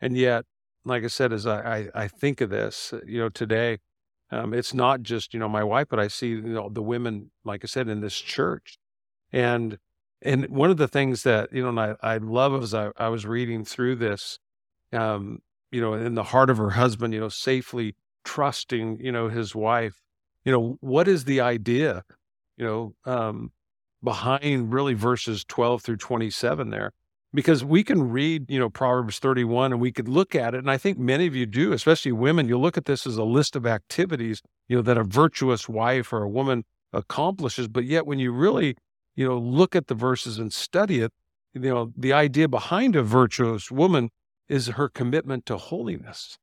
And 0.00 0.16
yet, 0.16 0.44
like 0.84 1.04
I 1.04 1.06
said, 1.06 1.32
as 1.32 1.46
I, 1.46 1.60
I, 1.76 1.88
I 2.04 2.08
think 2.08 2.40
of 2.40 2.50
this, 2.50 2.92
you 3.06 3.20
know, 3.20 3.28
today, 3.28 3.78
um, 4.30 4.52
it's 4.52 4.74
not 4.74 5.02
just, 5.02 5.32
you 5.32 5.38
know, 5.38 5.48
my 5.48 5.62
wife, 5.62 5.86
but 5.88 6.00
I 6.00 6.08
see, 6.08 6.30
you 6.30 6.42
know, 6.42 6.68
the 6.68 6.82
women, 6.82 7.30
like 7.44 7.64
I 7.64 7.68
said, 7.68 7.88
in 7.88 8.00
this 8.00 8.18
church. 8.18 8.76
And 9.32 9.78
and 10.20 10.48
one 10.48 10.70
of 10.70 10.78
the 10.78 10.88
things 10.88 11.22
that, 11.22 11.52
you 11.52 11.62
know, 11.62 11.68
and 11.68 11.80
I, 11.80 11.94
I 12.02 12.16
love 12.16 12.60
as 12.60 12.74
I, 12.74 12.90
I 12.96 13.08
was 13.08 13.24
reading 13.24 13.64
through 13.64 13.96
this, 13.96 14.40
um, 14.92 15.38
you 15.70 15.80
know, 15.80 15.94
in 15.94 16.14
the 16.14 16.24
heart 16.24 16.50
of 16.50 16.56
her 16.56 16.70
husband, 16.70 17.14
you 17.14 17.20
know, 17.20 17.28
safely 17.28 17.94
trusting, 18.24 18.98
you 19.00 19.12
know, 19.12 19.28
his 19.28 19.54
wife. 19.54 20.00
You 20.44 20.52
know, 20.52 20.78
what 20.80 21.08
is 21.08 21.24
the 21.24 21.40
idea, 21.40 22.04
you 22.56 22.64
know, 22.64 22.94
um, 23.04 23.52
behind 24.02 24.72
really 24.72 24.94
verses 24.94 25.44
12 25.44 25.82
through 25.82 25.96
27 25.96 26.70
there? 26.70 26.92
Because 27.32 27.64
we 27.64 27.82
can 27.82 28.10
read, 28.10 28.50
you 28.50 28.58
know, 28.58 28.70
Proverbs 28.70 29.18
31 29.18 29.72
and 29.72 29.80
we 29.80 29.90
could 29.90 30.08
look 30.08 30.34
at 30.34 30.54
it. 30.54 30.58
And 30.58 30.70
I 30.70 30.76
think 30.76 30.98
many 30.98 31.26
of 31.26 31.34
you 31.34 31.46
do, 31.46 31.72
especially 31.72 32.12
women, 32.12 32.48
you 32.48 32.58
look 32.58 32.76
at 32.76 32.84
this 32.84 33.06
as 33.06 33.16
a 33.16 33.24
list 33.24 33.56
of 33.56 33.66
activities, 33.66 34.40
you 34.68 34.76
know, 34.76 34.82
that 34.82 34.98
a 34.98 35.04
virtuous 35.04 35.68
wife 35.68 36.12
or 36.12 36.22
a 36.22 36.28
woman 36.28 36.64
accomplishes. 36.92 37.66
But 37.66 37.84
yet 37.84 38.06
when 38.06 38.18
you 38.18 38.32
really, 38.32 38.76
you 39.16 39.26
know, 39.26 39.38
look 39.38 39.74
at 39.74 39.88
the 39.88 39.94
verses 39.94 40.38
and 40.38 40.52
study 40.52 41.00
it, 41.00 41.12
you 41.54 41.60
know, 41.60 41.92
the 41.96 42.12
idea 42.12 42.48
behind 42.48 42.96
a 42.96 43.02
virtuous 43.02 43.70
woman 43.70 44.10
is 44.48 44.68
her 44.68 44.88
commitment 44.88 45.46
to 45.46 45.56
holiness. 45.56 46.38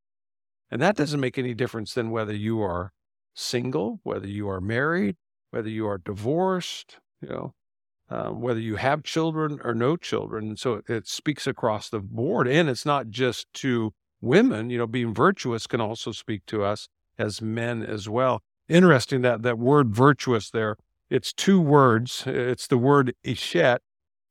And 0.71 0.81
that 0.81 0.95
doesn't 0.95 1.19
make 1.19 1.37
any 1.37 1.53
difference 1.53 1.93
then 1.93 2.11
whether 2.11 2.33
you 2.33 2.61
are 2.61 2.93
single, 3.33 3.99
whether 4.03 4.27
you 4.27 4.49
are 4.49 4.61
married, 4.61 5.17
whether 5.51 5.69
you 5.69 5.85
are 5.87 5.97
divorced, 5.97 6.97
you 7.21 7.29
know, 7.29 7.53
um, 8.09 8.41
whether 8.41 8.59
you 8.59 8.77
have 8.77 9.03
children 9.03 9.59
or 9.63 9.75
no 9.75 9.97
children. 9.97 10.49
And 10.49 10.59
so 10.59 10.75
it, 10.75 10.89
it 10.89 11.07
speaks 11.07 11.45
across 11.45 11.89
the 11.89 11.99
board. 11.99 12.47
And 12.47 12.69
it's 12.69 12.85
not 12.85 13.09
just 13.09 13.51
to 13.55 13.93
women, 14.21 14.69
you 14.69 14.77
know, 14.77 14.87
being 14.87 15.13
virtuous 15.13 15.67
can 15.67 15.81
also 15.81 16.11
speak 16.11 16.45
to 16.47 16.63
us 16.63 16.87
as 17.17 17.41
men 17.41 17.83
as 17.83 18.07
well. 18.07 18.41
Interesting 18.69 19.21
that 19.21 19.41
that 19.43 19.59
word 19.59 19.93
virtuous 19.93 20.49
there, 20.49 20.77
it's 21.09 21.33
two 21.33 21.59
words. 21.59 22.23
It's 22.25 22.67
the 22.67 22.77
word 22.77 23.13
eshet, 23.25 23.79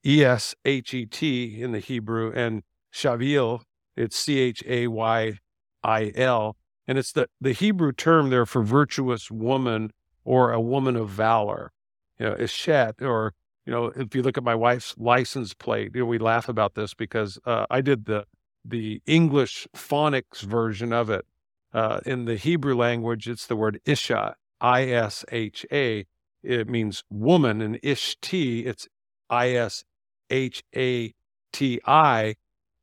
E 0.05 0.25
S 0.25 0.55
H 0.65 0.95
E 0.95 1.05
T 1.05 1.61
in 1.61 1.73
the 1.73 1.79
Hebrew, 1.79 2.33
and 2.35 2.63
chayil, 2.93 3.63
it's 3.97 4.17
C 4.17 4.39
H 4.39 4.63
A 4.67 4.87
Y 4.87 5.39
I 5.83 6.13
L. 6.15 6.57
And 6.87 6.99
it's 6.99 7.13
the, 7.13 7.29
the 7.41 7.53
Hebrew 7.53 7.93
term 7.93 8.31
there 8.31 8.47
for 8.47 8.63
virtuous 8.63 9.31
woman 9.31 9.93
or 10.25 10.53
a 10.53 10.61
woman 10.61 10.97
of 10.97 11.09
valor. 11.09 11.73
You 12.19 12.27
know, 12.27 12.35
Ishet, 12.35 13.01
or, 13.01 13.33
you 13.65 13.73
know, 13.73 13.87
if 13.87 14.15
you 14.15 14.23
look 14.23 14.37
at 14.37 14.45
my 14.45 14.55
wife's 14.55 14.95
license 14.99 15.55
plate, 15.55 15.93
you 15.95 16.01
know, 16.01 16.07
we 16.07 16.19
laugh 16.19 16.49
about 16.49 16.75
this 16.75 16.95
because 16.95 17.39
uh, 17.47 17.67
I 17.71 17.81
did 17.81 18.07
the, 18.07 18.27
the 18.65 19.01
English 19.07 19.67
phonics 19.75 20.41
version 20.41 20.93
of 20.93 21.11
it. 21.11 21.25
Uh, 21.73 22.01
in 22.05 22.25
the 22.25 22.35
Hebrew 22.37 22.75
language, 22.75 23.29
it's 23.29 23.47
the 23.47 23.55
word 23.57 23.81
Isha, 23.85 24.35
I 24.61 24.87
S 24.87 25.25
H 25.31 25.65
A. 25.71 26.05
It 26.43 26.69
means 26.69 27.05
woman, 27.09 27.61
and 27.61 27.81
Ishti, 27.83 28.67
it's 28.67 28.89
I 29.29 29.51
S 29.51 29.85
H 30.31 30.65
A 30.75 31.15
T 31.53 31.81
I 31.87 32.35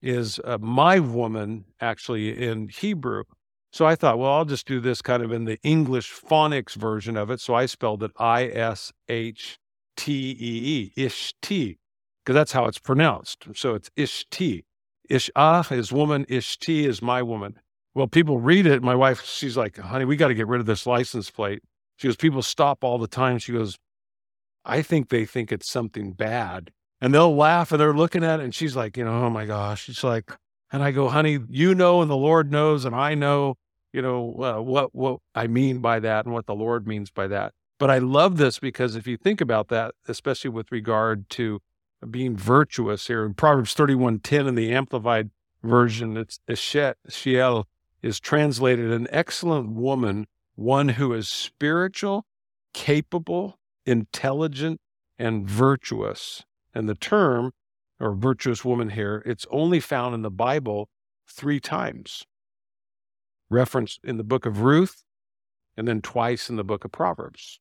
is 0.01 0.39
uh, 0.43 0.57
my 0.59 0.99
woman 0.99 1.65
actually 1.81 2.43
in 2.43 2.69
Hebrew. 2.69 3.23
So 3.71 3.85
I 3.85 3.95
thought, 3.95 4.17
well, 4.17 4.31
I'll 4.31 4.45
just 4.45 4.67
do 4.67 4.79
this 4.79 5.01
kind 5.01 5.21
of 5.21 5.31
in 5.31 5.45
the 5.45 5.59
English 5.63 6.13
phonics 6.13 6.75
version 6.75 7.17
of 7.17 7.29
it. 7.29 7.41
So 7.41 7.53
I 7.53 7.65
spelled 7.65 8.03
it 8.03 8.11
I 8.17 8.45
S 8.45 8.91
H 9.09 9.59
T 9.95 10.31
E 10.39 10.93
E, 10.97 11.01
Ishti, 11.01 11.77
because 12.23 12.33
that's 12.33 12.53
how 12.53 12.65
it's 12.65 12.79
pronounced. 12.79 13.47
So 13.55 13.75
it's 13.75 13.89
Ishti. 13.97 14.63
Ishah 15.09 15.71
is 15.71 15.91
woman, 15.91 16.25
Ishti 16.25 16.85
is 16.85 17.01
my 17.01 17.21
woman. 17.21 17.59
Well, 17.93 18.07
people 18.07 18.39
read 18.39 18.67
it. 18.67 18.83
My 18.83 18.95
wife, 18.95 19.23
she's 19.23 19.57
like, 19.57 19.77
honey, 19.77 20.05
we 20.05 20.17
got 20.17 20.27
to 20.27 20.35
get 20.35 20.47
rid 20.47 20.59
of 20.59 20.67
this 20.67 20.85
license 20.85 21.31
plate. 21.31 21.63
She 21.97 22.07
goes, 22.07 22.15
people 22.15 22.43
stop 22.43 22.83
all 22.83 22.99
the 22.99 23.07
time. 23.07 23.39
She 23.39 23.53
goes, 23.53 23.77
I 24.63 24.81
think 24.81 25.09
they 25.09 25.25
think 25.25 25.51
it's 25.51 25.71
something 25.71 26.11
bad 26.13 26.71
and 27.01 27.13
they'll 27.13 27.35
laugh 27.35 27.71
and 27.71 27.79
they're 27.79 27.93
looking 27.93 28.23
at 28.23 28.39
it 28.39 28.43
and 28.43 28.55
she's 28.55 28.75
like 28.75 28.97
you 28.97 29.05
know 29.05 29.25
oh 29.25 29.29
my 29.29 29.45
gosh. 29.45 29.85
She's 29.85 30.03
like 30.03 30.31
and 30.71 30.83
i 30.83 30.91
go 30.91 31.07
honey 31.07 31.39
you 31.49 31.73
know 31.73 32.01
and 32.01 32.11
the 32.11 32.17
lord 32.17 32.51
knows 32.51 32.85
and 32.85 32.95
i 32.95 33.15
know 33.15 33.55
you 33.93 34.01
know 34.01 34.35
uh, 34.41 34.61
what 34.61 34.93
what 34.93 35.19
i 35.35 35.47
mean 35.47 35.79
by 35.79 35.99
that 35.99 36.25
and 36.25 36.33
what 36.33 36.45
the 36.45 36.55
lord 36.55 36.87
means 36.87 37.09
by 37.09 37.27
that. 37.27 37.53
But 37.79 37.89
i 37.91 37.97
love 37.99 38.37
this 38.37 38.59
because 38.59 38.95
if 38.95 39.07
you 39.07 39.17
think 39.17 39.41
about 39.41 39.69
that 39.69 39.95
especially 40.07 40.49
with 40.49 40.71
regard 40.71 41.29
to 41.31 41.59
being 42.09 42.35
virtuous 42.35 43.07
here 43.07 43.25
in 43.25 43.33
proverbs 43.33 43.73
31.10 43.73 44.47
in 44.47 44.55
the 44.55 44.71
amplified 44.71 45.31
version 45.63 46.15
it's 46.15 46.39
eshet 46.47 46.93
chayil 47.09 47.65
is 48.03 48.19
translated 48.19 48.91
an 48.91 49.07
excellent 49.09 49.71
woman 49.71 50.27
one 50.55 50.89
who 50.89 51.13
is 51.13 51.27
spiritual 51.27 52.25
capable 52.73 53.57
intelligent 53.85 54.79
and 55.17 55.49
virtuous 55.49 56.45
and 56.77 56.87
the 56.87 56.95
term, 56.95 57.51
or 57.99 58.13
virtuous 58.13 58.63
woman 58.63 58.89
here, 58.91 59.23
it's 59.25 59.47
only 59.49 59.79
found 59.79 60.13
in 60.13 60.21
the 60.21 60.29
Bible 60.29 60.89
three 61.27 61.59
times. 61.59 62.23
Referenced 63.49 63.99
in 64.03 64.17
the 64.17 64.23
book 64.23 64.45
of 64.45 64.61
Ruth, 64.61 65.03
and 65.75 65.87
then 65.87 66.01
twice 66.01 66.49
in 66.49 66.55
the 66.55 66.63
book 66.63 66.85
of 66.85 66.91
Proverbs. 66.91 67.59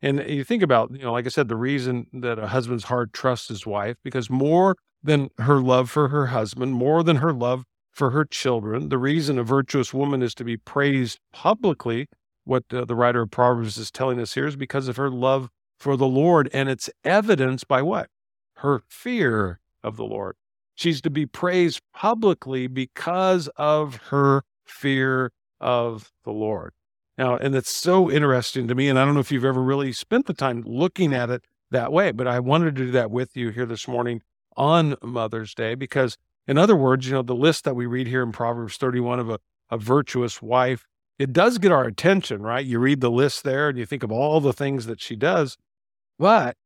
And 0.00 0.26
you 0.26 0.44
think 0.44 0.62
about, 0.62 0.90
you 0.92 1.02
know, 1.02 1.12
like 1.12 1.26
I 1.26 1.28
said, 1.28 1.48
the 1.48 1.56
reason 1.56 2.06
that 2.14 2.38
a 2.38 2.46
husband's 2.46 2.84
heart 2.84 3.12
trusts 3.12 3.48
his 3.48 3.66
wife, 3.66 3.96
because 4.02 4.30
more 4.30 4.76
than 5.02 5.28
her 5.38 5.60
love 5.60 5.90
for 5.90 6.08
her 6.08 6.26
husband, 6.26 6.72
more 6.72 7.02
than 7.02 7.16
her 7.16 7.34
love 7.34 7.64
for 7.90 8.10
her 8.10 8.24
children, 8.24 8.88
the 8.88 8.98
reason 8.98 9.38
a 9.38 9.42
virtuous 9.42 9.92
woman 9.92 10.22
is 10.22 10.34
to 10.36 10.44
be 10.44 10.56
praised 10.56 11.18
publicly, 11.32 12.06
what 12.44 12.64
uh, 12.72 12.86
the 12.86 12.94
writer 12.94 13.22
of 13.22 13.30
Proverbs 13.30 13.76
is 13.76 13.90
telling 13.90 14.18
us 14.18 14.32
here, 14.32 14.46
is 14.46 14.56
because 14.56 14.88
of 14.88 14.96
her 14.96 15.10
love 15.10 15.50
for 15.78 15.96
the 15.98 16.06
Lord. 16.06 16.48
And 16.54 16.70
it's 16.70 16.88
evidenced 17.04 17.68
by 17.68 17.82
what? 17.82 18.08
Her 18.60 18.82
fear 18.88 19.60
of 19.82 19.96
the 19.96 20.04
Lord. 20.04 20.36
She's 20.74 21.00
to 21.02 21.10
be 21.10 21.26
praised 21.26 21.80
publicly 21.94 22.66
because 22.66 23.48
of 23.56 23.96
her 24.08 24.44
fear 24.64 25.32
of 25.60 26.12
the 26.24 26.32
Lord. 26.32 26.72
Now, 27.18 27.36
and 27.36 27.54
it's 27.54 27.74
so 27.74 28.10
interesting 28.10 28.66
to 28.68 28.74
me, 28.74 28.88
and 28.88 28.98
I 28.98 29.04
don't 29.04 29.14
know 29.14 29.20
if 29.20 29.30
you've 29.30 29.44
ever 29.44 29.62
really 29.62 29.92
spent 29.92 30.26
the 30.26 30.34
time 30.34 30.62
looking 30.66 31.12
at 31.12 31.28
it 31.28 31.44
that 31.70 31.92
way, 31.92 32.12
but 32.12 32.26
I 32.26 32.40
wanted 32.40 32.76
to 32.76 32.84
do 32.86 32.90
that 32.92 33.10
with 33.10 33.36
you 33.36 33.50
here 33.50 33.66
this 33.66 33.86
morning 33.86 34.22
on 34.56 34.96
Mother's 35.02 35.54
Day 35.54 35.74
because, 35.74 36.16
in 36.46 36.58
other 36.58 36.76
words, 36.76 37.06
you 37.06 37.12
know, 37.12 37.22
the 37.22 37.34
list 37.34 37.64
that 37.64 37.76
we 37.76 37.86
read 37.86 38.06
here 38.06 38.22
in 38.22 38.32
Proverbs 38.32 38.76
31 38.76 39.20
of 39.20 39.30
a, 39.30 39.38
a 39.70 39.78
virtuous 39.78 40.40
wife, 40.40 40.86
it 41.18 41.32
does 41.32 41.58
get 41.58 41.72
our 41.72 41.84
attention, 41.84 42.42
right? 42.42 42.64
You 42.64 42.78
read 42.78 43.00
the 43.00 43.10
list 43.10 43.44
there 43.44 43.68
and 43.68 43.78
you 43.78 43.84
think 43.84 44.02
of 44.02 44.10
all 44.10 44.40
the 44.40 44.52
things 44.52 44.86
that 44.86 45.00
she 45.00 45.16
does. 45.16 45.58
But 46.18 46.56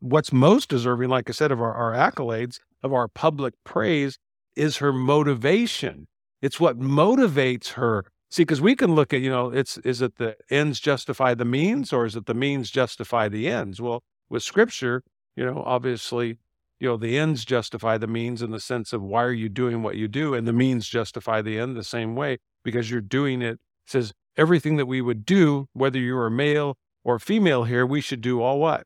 what's 0.00 0.32
most 0.32 0.68
deserving, 0.68 1.08
like 1.08 1.28
I 1.28 1.32
said, 1.32 1.52
of 1.52 1.60
our, 1.60 1.74
our 1.74 1.92
accolades, 1.92 2.58
of 2.82 2.92
our 2.92 3.08
public 3.08 3.54
praise, 3.64 4.18
is 4.56 4.78
her 4.78 4.92
motivation. 4.92 6.06
It's 6.42 6.60
what 6.60 6.78
motivates 6.78 7.72
her 7.72 8.04
See, 8.34 8.42
because 8.42 8.60
we 8.60 8.74
can 8.74 8.96
look 8.96 9.14
at, 9.14 9.20
you 9.20 9.30
know, 9.30 9.50
it's 9.50 9.78
is 9.78 10.02
it 10.02 10.16
the 10.16 10.36
ends 10.50 10.80
justify 10.80 11.34
the 11.34 11.44
means 11.44 11.92
or 11.92 12.04
is 12.04 12.16
it 12.16 12.26
the 12.26 12.34
means 12.34 12.68
justify 12.68 13.28
the 13.28 13.46
ends? 13.46 13.80
Well, 13.80 14.02
with 14.28 14.42
scripture, 14.42 15.04
you 15.36 15.44
know, 15.44 15.62
obviously, 15.64 16.38
you 16.80 16.88
know, 16.88 16.96
the 16.96 17.16
ends 17.16 17.44
justify 17.44 17.96
the 17.96 18.08
means 18.08 18.42
in 18.42 18.50
the 18.50 18.58
sense 18.58 18.92
of 18.92 19.00
why 19.00 19.22
are 19.22 19.30
you 19.30 19.48
doing 19.48 19.84
what 19.84 19.94
you 19.94 20.08
do? 20.08 20.34
And 20.34 20.48
the 20.48 20.52
means 20.52 20.88
justify 20.88 21.42
the 21.42 21.60
end 21.60 21.76
the 21.76 21.84
same 21.84 22.16
way 22.16 22.38
because 22.64 22.90
you're 22.90 23.00
doing 23.00 23.40
it. 23.40 23.52
it 23.52 23.60
says 23.86 24.12
everything 24.36 24.78
that 24.78 24.86
we 24.86 25.00
would 25.00 25.24
do, 25.24 25.68
whether 25.72 26.00
you're 26.00 26.26
a 26.26 26.30
male 26.32 26.76
or 27.04 27.20
female 27.20 27.62
here, 27.62 27.86
we 27.86 28.00
should 28.00 28.20
do 28.20 28.42
all 28.42 28.58
what? 28.58 28.84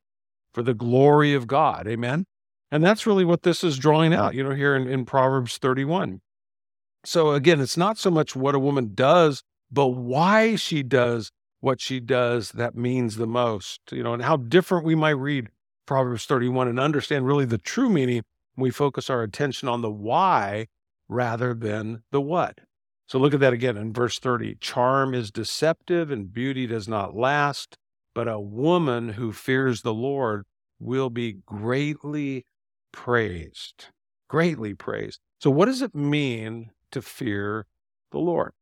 For 0.58 0.64
the 0.64 0.74
glory 0.74 1.34
of 1.34 1.46
God. 1.46 1.86
Amen. 1.86 2.24
And 2.72 2.82
that's 2.82 3.06
really 3.06 3.24
what 3.24 3.44
this 3.44 3.62
is 3.62 3.78
drawing 3.78 4.12
out, 4.12 4.34
you 4.34 4.42
know, 4.42 4.56
here 4.56 4.74
in, 4.74 4.88
in 4.88 5.04
Proverbs 5.04 5.56
31. 5.56 6.20
So 7.04 7.30
again, 7.30 7.60
it's 7.60 7.76
not 7.76 7.96
so 7.96 8.10
much 8.10 8.34
what 8.34 8.56
a 8.56 8.58
woman 8.58 8.90
does, 8.92 9.44
but 9.70 9.90
why 9.90 10.56
she 10.56 10.82
does 10.82 11.30
what 11.60 11.80
she 11.80 12.00
does 12.00 12.50
that 12.50 12.74
means 12.74 13.14
the 13.18 13.26
most, 13.28 13.82
you 13.92 14.02
know, 14.02 14.12
and 14.12 14.24
how 14.24 14.36
different 14.36 14.84
we 14.84 14.96
might 14.96 15.10
read 15.10 15.50
Proverbs 15.86 16.26
31 16.26 16.66
and 16.66 16.80
understand 16.80 17.24
really 17.24 17.44
the 17.44 17.58
true 17.58 17.88
meaning 17.88 18.24
we 18.56 18.72
focus 18.72 19.08
our 19.08 19.22
attention 19.22 19.68
on 19.68 19.80
the 19.80 19.92
why 19.92 20.66
rather 21.08 21.54
than 21.54 22.02
the 22.10 22.20
what. 22.20 22.58
So 23.06 23.20
look 23.20 23.32
at 23.32 23.38
that 23.38 23.52
again 23.52 23.76
in 23.76 23.92
verse 23.92 24.18
30. 24.18 24.56
Charm 24.56 25.14
is 25.14 25.30
deceptive 25.30 26.10
and 26.10 26.32
beauty 26.32 26.66
does 26.66 26.88
not 26.88 27.14
last, 27.14 27.78
but 28.18 28.26
a 28.26 28.40
woman 28.40 29.10
who 29.10 29.30
fears 29.30 29.82
the 29.82 29.94
Lord 29.94 30.44
will 30.80 31.08
be 31.08 31.34
greatly 31.46 32.46
praised. 32.90 33.90
Greatly 34.28 34.74
praised. 34.74 35.20
So, 35.40 35.50
what 35.50 35.66
does 35.66 35.82
it 35.82 35.94
mean 35.94 36.72
to 36.90 37.00
fear 37.00 37.66
the 38.10 38.18
Lord. 38.18 38.52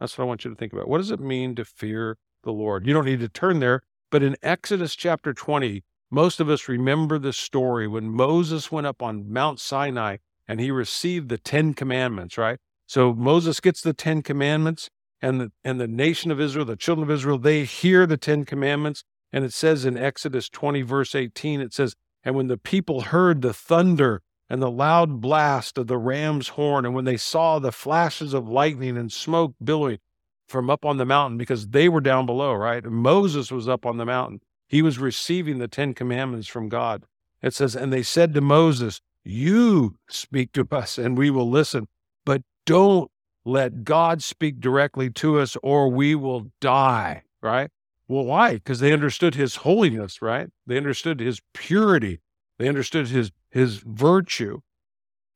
That's 0.00 0.16
what 0.18 0.24
I 0.24 0.26
want 0.26 0.44
you 0.44 0.50
to 0.50 0.56
think 0.56 0.72
about. 0.72 0.88
What 0.88 0.98
does 0.98 1.10
it 1.10 1.20
mean 1.20 1.54
to 1.56 1.64
fear 1.64 2.18
the 2.42 2.52
Lord? 2.52 2.86
You 2.86 2.92
don't 2.92 3.04
need 3.04 3.20
to 3.20 3.28
turn 3.28 3.60
there, 3.60 3.82
but 4.10 4.22
in 4.22 4.36
Exodus 4.42 4.96
chapter 4.96 5.32
20, 5.32 5.84
most 6.10 6.40
of 6.40 6.48
us 6.48 6.68
remember 6.68 7.18
the 7.18 7.32
story 7.32 7.86
when 7.86 8.08
Moses 8.08 8.72
went 8.72 8.86
up 8.86 9.02
on 9.02 9.32
Mount 9.32 9.60
Sinai 9.60 10.16
and 10.46 10.60
he 10.60 10.70
received 10.70 11.28
the 11.28 11.38
10 11.38 11.74
commandments, 11.74 12.36
right? 12.36 12.58
So 12.86 13.14
Moses 13.14 13.60
gets 13.60 13.80
the 13.80 13.94
10 13.94 14.22
commandments 14.22 14.90
and 15.24 15.40
the, 15.40 15.52
and 15.64 15.80
the 15.80 15.88
nation 15.88 16.30
of 16.30 16.38
Israel, 16.38 16.66
the 16.66 16.76
children 16.76 17.08
of 17.08 17.10
Israel, 17.10 17.38
they 17.38 17.64
hear 17.64 18.04
the 18.06 18.18
10 18.18 18.44
commandments. 18.44 19.04
And 19.32 19.42
it 19.42 19.54
says 19.54 19.86
in 19.86 19.96
Exodus 19.96 20.50
20, 20.50 20.82
verse 20.82 21.14
18, 21.14 21.62
it 21.62 21.72
says, 21.72 21.96
And 22.22 22.34
when 22.34 22.48
the 22.48 22.58
people 22.58 23.00
heard 23.00 23.40
the 23.40 23.54
thunder 23.54 24.20
and 24.50 24.60
the 24.60 24.70
loud 24.70 25.22
blast 25.22 25.78
of 25.78 25.86
the 25.86 25.96
ram's 25.96 26.48
horn, 26.48 26.84
and 26.84 26.94
when 26.94 27.06
they 27.06 27.16
saw 27.16 27.58
the 27.58 27.72
flashes 27.72 28.34
of 28.34 28.50
lightning 28.50 28.98
and 28.98 29.10
smoke 29.10 29.54
billowing 29.64 29.98
from 30.46 30.68
up 30.68 30.84
on 30.84 30.98
the 30.98 31.06
mountain, 31.06 31.38
because 31.38 31.68
they 31.68 31.88
were 31.88 32.02
down 32.02 32.26
below, 32.26 32.52
right? 32.52 32.84
Moses 32.84 33.50
was 33.50 33.66
up 33.66 33.86
on 33.86 33.96
the 33.96 34.04
mountain. 34.04 34.42
He 34.68 34.82
was 34.82 34.98
receiving 34.98 35.56
the 35.56 35.68
Ten 35.68 35.94
Commandments 35.94 36.48
from 36.48 36.68
God. 36.68 37.06
It 37.40 37.54
says, 37.54 37.74
And 37.74 37.90
they 37.90 38.02
said 38.02 38.34
to 38.34 38.42
Moses, 38.42 39.00
You 39.24 39.96
speak 40.06 40.52
to 40.52 40.68
us, 40.70 40.98
and 40.98 41.16
we 41.16 41.30
will 41.30 41.48
listen, 41.48 41.88
but 42.26 42.42
don't 42.66 43.10
let 43.44 43.84
God 43.84 44.22
speak 44.22 44.60
directly 44.60 45.10
to 45.10 45.38
us, 45.38 45.56
or 45.62 45.88
we 45.88 46.14
will 46.14 46.50
die, 46.60 47.22
right? 47.42 47.70
Well, 48.08 48.24
why? 48.24 48.54
Because 48.54 48.80
they 48.80 48.92
understood 48.92 49.34
his 49.34 49.56
holiness, 49.56 50.20
right? 50.20 50.48
They 50.66 50.76
understood 50.76 51.20
his 51.20 51.40
purity. 51.52 52.20
They 52.58 52.68
understood 52.68 53.08
his 53.08 53.30
his 53.50 53.78
virtue. 53.78 54.60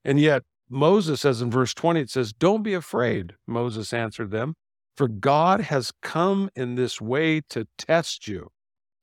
And 0.05 0.21
yet 0.21 0.43
Moses 0.69 1.21
says 1.21 1.41
in 1.41 1.51
verse 1.51 1.73
20, 1.75 2.01
it 2.01 2.11
says, 2.11 2.33
Don't 2.33 2.63
be 2.63 2.75
afraid, 2.75 3.35
Moses 3.47 3.93
answered 3.93 4.31
them, 4.31 4.55
for 4.99 5.07
God 5.07 5.61
has 5.61 5.93
come 6.03 6.51
in 6.57 6.75
this 6.75 7.01
way 7.01 7.41
to 7.51 7.69
test 7.79 8.27
you, 8.27 8.49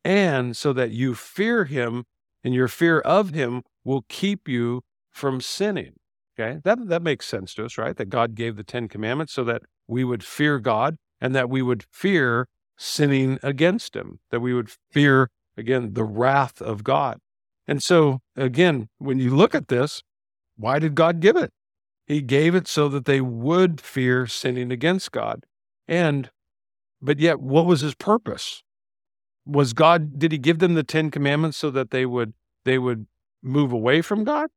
and 0.04 0.56
so 0.56 0.74
that 0.74 0.92
you 0.92 1.16
fear 1.16 1.64
him, 1.64 2.04
and 2.44 2.54
your 2.54 2.68
fear 2.68 3.00
of 3.00 3.30
him 3.30 3.64
will 3.86 4.04
keep 4.10 4.50
you 4.50 4.82
from 5.10 5.40
sinning. 5.40 5.94
Okay, 6.38 6.60
that, 6.64 6.90
that 6.90 7.02
makes 7.02 7.26
sense 7.26 7.54
to 7.54 7.66
us, 7.66 7.78
right? 7.78 7.96
That 7.96 8.10
God 8.10 8.36
gave 8.36 8.58
the 8.58 8.64
Ten 8.64 8.90
Commandments 8.90 9.34
so 9.34 9.44
that 9.46 9.62
we 9.88 10.04
would 10.04 10.24
fear 10.24 10.60
God 10.60 10.98
and 11.22 11.34
that 11.34 11.50
we 11.50 11.62
would 11.62 11.86
fear 11.90 12.48
sinning 12.78 13.40
against 13.42 13.96
him, 13.96 14.20
that 14.32 14.42
we 14.42 14.54
would 14.54 14.70
fear, 14.92 15.30
again, 15.56 15.94
the 15.94 16.04
wrath 16.04 16.62
of 16.62 16.84
God. 16.84 17.20
And 17.68 17.82
so, 17.82 18.20
again, 18.36 18.90
when 18.98 19.18
you 19.18 19.34
look 19.34 19.56
at 19.56 19.70
this, 19.70 20.04
why 20.58 20.78
did 20.80 20.94
God 20.94 21.22
give 21.22 21.38
it? 21.38 21.52
He 22.06 22.22
gave 22.22 22.54
it 22.54 22.68
so 22.68 22.90
that 22.90 23.06
they 23.06 23.22
would 23.22 23.80
fear 23.80 24.28
sinning 24.28 24.72
against 24.72 25.12
God. 25.12 25.46
And, 25.88 26.30
but 27.02 27.20
yet, 27.20 27.40
what 27.40 27.66
was 27.66 27.82
his 27.82 27.96
purpose? 27.96 28.62
Was 29.46 29.74
God, 29.74 30.20
did 30.20 30.32
he 30.32 30.38
give 30.38 30.60
them 30.60 30.74
the 30.74 30.84
Ten 30.84 31.12
Commandments 31.12 31.58
so 31.58 31.72
that 31.72 31.92
they 31.92 32.06
would, 32.06 32.34
they 32.66 32.78
would 32.78 33.08
move 33.42 33.72
away 33.72 34.02
from 34.02 34.24
God? 34.24 34.50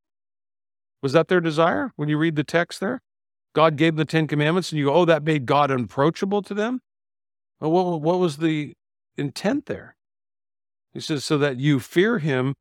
Was 1.03 1.13
that 1.13 1.29
their 1.29 1.41
desire 1.41 1.93
when 1.97 2.09
you 2.09 2.19
read 2.19 2.37
the 2.37 2.45
text 2.45 2.81
there? 2.81 3.01
God 3.55 3.77
gave 3.77 3.97
the 3.97 4.05
Ten 4.05 4.27
Commandments 4.27 4.71
and 4.71 4.79
you 4.79 4.87
go, 4.87 4.95
oh, 4.95 5.05
that 5.05 5.25
made 5.25 5.47
God 5.47 5.71
unapproachable 5.71 6.43
to 6.43 6.55
them? 6.55 6.81
Well, 7.61 7.71
what, 7.71 8.01
what 8.03 8.19
was 8.19 8.37
the 8.39 8.75
intent 9.17 9.67
there? 9.67 9.97
He 10.93 11.01
says, 11.01 11.25
so 11.25 11.39
that 11.39 11.59
you 11.59 11.81
fear 11.81 12.19
him 12.19 12.55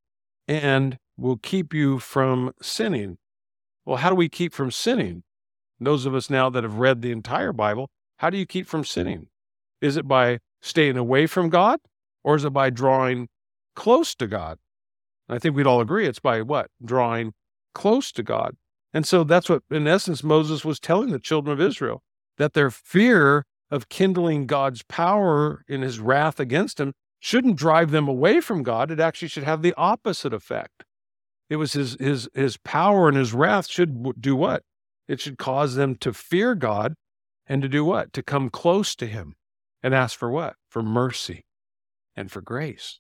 and 0.48 0.98
will 1.18 1.38
keep 1.38 1.74
you 1.74 2.00
from 2.00 2.54
sinning. 2.62 3.18
Well, 3.86 3.98
how 3.98 4.10
do 4.10 4.16
we 4.16 4.30
keep 4.30 4.54
from 4.54 4.72
sinning? 4.72 5.24
Those 5.80 6.06
of 6.06 6.16
us 6.16 6.30
now 6.30 6.50
that 6.50 6.64
have 6.64 6.80
read 6.80 7.02
the 7.02 7.12
entire 7.12 7.54
Bible, 7.54 7.90
how 8.18 8.30
do 8.30 8.38
you 8.38 8.46
keep 8.46 8.68
from 8.68 8.84
sinning? 8.84 9.28
Is 9.82 9.98
it 9.98 10.08
by 10.08 10.40
staying 10.62 10.98
away 10.98 11.28
from 11.28 11.50
God 11.50 11.80
or 12.24 12.36
is 12.36 12.44
it 12.44 12.52
by 12.52 12.70
drawing 12.70 13.28
close 13.76 14.16
to 14.16 14.28
God? 14.28 14.58
I 15.30 15.40
think 15.40 15.56
we'd 15.56 15.68
all 15.68 15.82
agree 15.82 16.08
it's 16.08 16.20
by 16.20 16.42
what? 16.42 16.72
Drawing 16.84 17.34
close 17.78 18.12
to 18.12 18.24
God. 18.24 18.58
And 18.92 19.06
so 19.06 19.24
that's 19.24 19.50
what, 19.50 19.62
in 19.70 19.88
essence, 19.88 20.24
Moses 20.24 20.66
was 20.66 20.80
telling 20.80 21.12
the 21.12 21.20
children 21.20 21.54
of 21.54 21.62
Israel 21.62 22.02
that 22.40 22.54
their 22.54 22.72
fear 22.72 23.46
of 23.70 23.88
kindling 23.88 24.48
God's 24.48 24.82
power 24.82 25.64
in 25.68 25.84
his 25.84 26.00
wrath 26.00 26.40
against 26.40 26.80
him 26.80 26.94
shouldn't 27.20 27.56
drive 27.56 27.92
them 27.92 28.08
away 28.08 28.42
from 28.42 28.64
God. 28.64 28.90
It 28.90 29.00
actually 29.00 29.28
should 29.28 29.44
have 29.44 29.62
the 29.62 29.76
opposite 29.78 30.34
effect. 30.34 30.86
It 31.52 31.58
was 31.58 31.74
his 31.74 31.96
his 32.00 32.28
his 32.34 32.58
power 32.58 33.08
and 33.08 33.18
his 33.18 33.34
wrath 33.34 33.68
should 33.68 34.20
do 34.20 34.36
what? 34.36 34.64
It 35.08 35.22
should 35.22 35.38
cause 35.38 35.76
them 35.76 35.96
to 35.98 36.14
fear 36.14 36.56
God 36.56 36.96
and 37.46 37.62
to 37.62 37.70
do 37.70 37.86
what? 37.86 38.12
To 38.14 38.24
come 38.24 38.50
close 38.50 38.96
to 38.96 39.06
him 39.06 39.36
and 39.84 39.94
ask 39.94 40.18
for 40.18 40.32
what? 40.32 40.56
For 40.68 40.82
mercy 40.82 41.46
and 42.16 42.32
for 42.32 42.42
grace. 42.42 43.00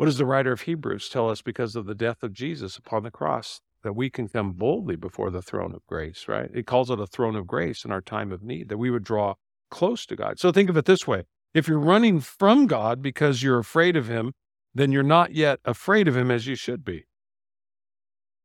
What 0.00 0.06
does 0.06 0.16
the 0.16 0.24
writer 0.24 0.50
of 0.50 0.62
Hebrews 0.62 1.10
tell 1.10 1.28
us 1.28 1.42
because 1.42 1.76
of 1.76 1.84
the 1.84 1.94
death 1.94 2.22
of 2.22 2.32
Jesus 2.32 2.78
upon 2.78 3.02
the 3.02 3.10
cross? 3.10 3.60
That 3.82 3.92
we 3.92 4.08
can 4.08 4.28
come 4.28 4.52
boldly 4.52 4.96
before 4.96 5.28
the 5.28 5.42
throne 5.42 5.74
of 5.74 5.86
grace, 5.86 6.24
right? 6.26 6.50
It 6.54 6.66
calls 6.66 6.88
it 6.88 6.98
a 6.98 7.06
throne 7.06 7.36
of 7.36 7.46
grace 7.46 7.84
in 7.84 7.92
our 7.92 8.00
time 8.00 8.32
of 8.32 8.42
need, 8.42 8.70
that 8.70 8.78
we 8.78 8.90
would 8.90 9.04
draw 9.04 9.34
close 9.70 10.06
to 10.06 10.16
God. 10.16 10.38
So 10.38 10.52
think 10.52 10.70
of 10.70 10.78
it 10.78 10.86
this 10.86 11.06
way 11.06 11.24
if 11.52 11.68
you're 11.68 11.78
running 11.78 12.20
from 12.20 12.66
God 12.66 13.02
because 13.02 13.42
you're 13.42 13.58
afraid 13.58 13.94
of 13.94 14.08
Him, 14.08 14.32
then 14.74 14.90
you're 14.90 15.02
not 15.02 15.34
yet 15.34 15.60
afraid 15.66 16.08
of 16.08 16.16
Him 16.16 16.30
as 16.30 16.46
you 16.46 16.54
should 16.54 16.82
be. 16.82 17.04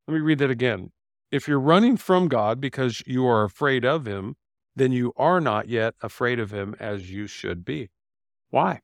Let 0.09 0.15
me 0.15 0.19
read 0.19 0.39
that 0.39 0.51
again. 0.51 0.91
If 1.31 1.47
you're 1.47 1.57
running 1.57 1.95
from 1.95 2.27
God 2.27 2.59
because 2.59 3.01
you 3.07 3.25
are 3.27 3.45
afraid 3.45 3.85
of 3.85 4.05
Him, 4.05 4.35
then 4.75 4.91
you 4.91 5.13
are 5.15 5.39
not 5.39 5.69
yet 5.69 5.93
afraid 6.01 6.37
of 6.37 6.51
Him 6.51 6.75
as 6.81 7.09
you 7.11 7.27
should 7.27 7.63
be. 7.63 7.91
Why? 8.49 8.81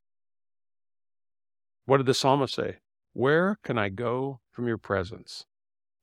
What 1.85 1.97
did 1.97 2.05
the 2.05 2.13
psalmist 2.13 2.53
say? 2.53 2.77
Where 3.13 3.57
can 3.63 3.77
I 3.77 3.89
go 3.89 4.39
from 4.51 4.67
your 4.67 4.77
presence? 4.77 5.45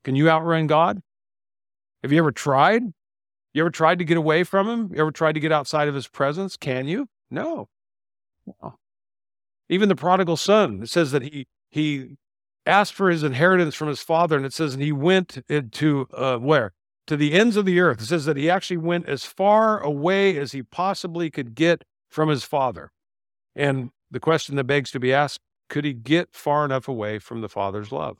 Can 0.04 0.16
you 0.16 0.28
outrun 0.28 0.66
God? 0.66 1.00
Have 2.02 2.12
you 2.12 2.18
ever 2.18 2.32
tried? 2.32 2.82
You 3.54 3.62
ever 3.62 3.70
tried 3.70 3.98
to 3.98 4.04
get 4.04 4.16
away 4.16 4.44
from 4.44 4.68
him? 4.68 4.90
You 4.92 5.00
ever 5.00 5.10
tried 5.10 5.32
to 5.32 5.40
get 5.40 5.52
outside 5.52 5.88
of 5.88 5.94
his 5.94 6.06
presence? 6.06 6.56
Can 6.56 6.86
you? 6.86 7.08
No. 7.30 7.68
no. 8.62 8.78
Even 9.68 9.88
the 9.88 9.96
prodigal 9.96 10.36
son, 10.36 10.82
it 10.82 10.88
says 10.88 11.12
that 11.12 11.22
he 11.22 11.46
he 11.70 12.16
asked 12.66 12.94
for 12.94 13.10
his 13.10 13.22
inheritance 13.22 13.74
from 13.74 13.88
his 13.88 14.00
father, 14.00 14.36
and 14.36 14.46
it 14.46 14.52
says 14.52 14.74
and 14.74 14.82
he 14.82 14.92
went 14.92 15.38
to 15.72 16.06
uh, 16.14 16.36
where? 16.38 16.72
To 17.06 17.16
the 17.16 17.32
ends 17.32 17.56
of 17.56 17.64
the 17.64 17.80
earth. 17.80 18.02
It 18.02 18.06
says 18.06 18.26
that 18.26 18.36
he 18.36 18.50
actually 18.50 18.76
went 18.76 19.08
as 19.08 19.24
far 19.24 19.80
away 19.80 20.36
as 20.38 20.52
he 20.52 20.62
possibly 20.62 21.30
could 21.30 21.54
get 21.54 21.84
from 22.08 22.28
his 22.28 22.44
father. 22.44 22.92
And 23.56 23.90
the 24.10 24.20
question 24.20 24.56
that 24.56 24.64
begs 24.64 24.90
to 24.92 25.00
be 25.00 25.12
asked 25.12 25.40
could 25.68 25.84
he 25.84 25.92
get 25.92 26.28
far 26.32 26.64
enough 26.64 26.88
away 26.88 27.18
from 27.18 27.40
the 27.40 27.48
Father's 27.48 27.92
love? 27.92 28.18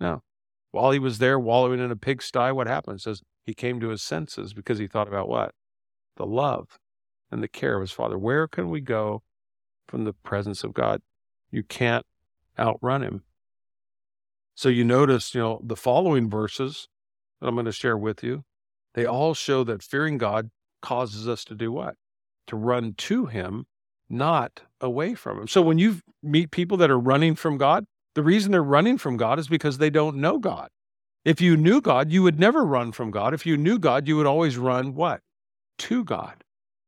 No. 0.00 0.22
While 0.70 0.90
he 0.90 0.98
was 0.98 1.18
there 1.18 1.38
wallowing 1.38 1.80
in 1.80 1.90
a 1.90 1.96
pigsty, 1.96 2.50
what 2.50 2.66
happened? 2.66 2.98
It 2.98 3.02
says 3.02 3.22
he 3.44 3.54
came 3.54 3.80
to 3.80 3.90
his 3.90 4.02
senses 4.02 4.52
because 4.52 4.78
he 4.78 4.86
thought 4.86 5.08
about 5.08 5.28
what? 5.28 5.54
The 6.16 6.26
love 6.26 6.78
and 7.30 7.42
the 7.42 7.48
care 7.48 7.76
of 7.76 7.80
his 7.80 7.92
Father. 7.92 8.18
Where 8.18 8.48
can 8.48 8.70
we 8.70 8.80
go 8.80 9.22
from 9.86 10.04
the 10.04 10.12
presence 10.12 10.64
of 10.64 10.74
God? 10.74 11.02
You 11.50 11.62
can't 11.62 12.04
outrun 12.58 13.02
him. 13.02 13.22
So 14.54 14.68
you 14.68 14.84
notice, 14.84 15.34
you 15.34 15.40
know, 15.40 15.60
the 15.62 15.76
following 15.76 16.30
verses 16.30 16.88
that 17.40 17.48
I'm 17.48 17.54
going 17.54 17.66
to 17.66 17.72
share 17.72 17.98
with 17.98 18.22
you, 18.22 18.44
they 18.94 19.04
all 19.04 19.34
show 19.34 19.64
that 19.64 19.82
fearing 19.82 20.18
God 20.18 20.50
causes 20.80 21.28
us 21.28 21.44
to 21.46 21.54
do 21.54 21.72
what? 21.72 21.96
To 22.46 22.56
run 22.56 22.94
to 22.98 23.26
him 23.26 23.66
not 24.08 24.62
away 24.84 25.14
from 25.14 25.40
him. 25.40 25.48
So 25.48 25.62
when 25.62 25.78
you 25.78 26.00
meet 26.22 26.50
people 26.50 26.76
that 26.78 26.90
are 26.90 26.98
running 26.98 27.34
from 27.34 27.58
God, 27.58 27.84
the 28.14 28.22
reason 28.22 28.52
they're 28.52 28.62
running 28.62 28.98
from 28.98 29.16
God 29.16 29.38
is 29.38 29.48
because 29.48 29.78
they 29.78 29.90
don't 29.90 30.16
know 30.16 30.38
God. 30.38 30.68
If 31.24 31.40
you 31.40 31.56
knew 31.56 31.80
God, 31.80 32.12
you 32.12 32.22
would 32.22 32.38
never 32.38 32.64
run 32.64 32.92
from 32.92 33.10
God. 33.10 33.34
If 33.34 33.46
you 33.46 33.56
knew 33.56 33.78
God, 33.78 34.06
you 34.06 34.16
would 34.16 34.26
always 34.26 34.58
run 34.58 34.94
what? 34.94 35.20
To 35.78 36.04
God. 36.04 36.44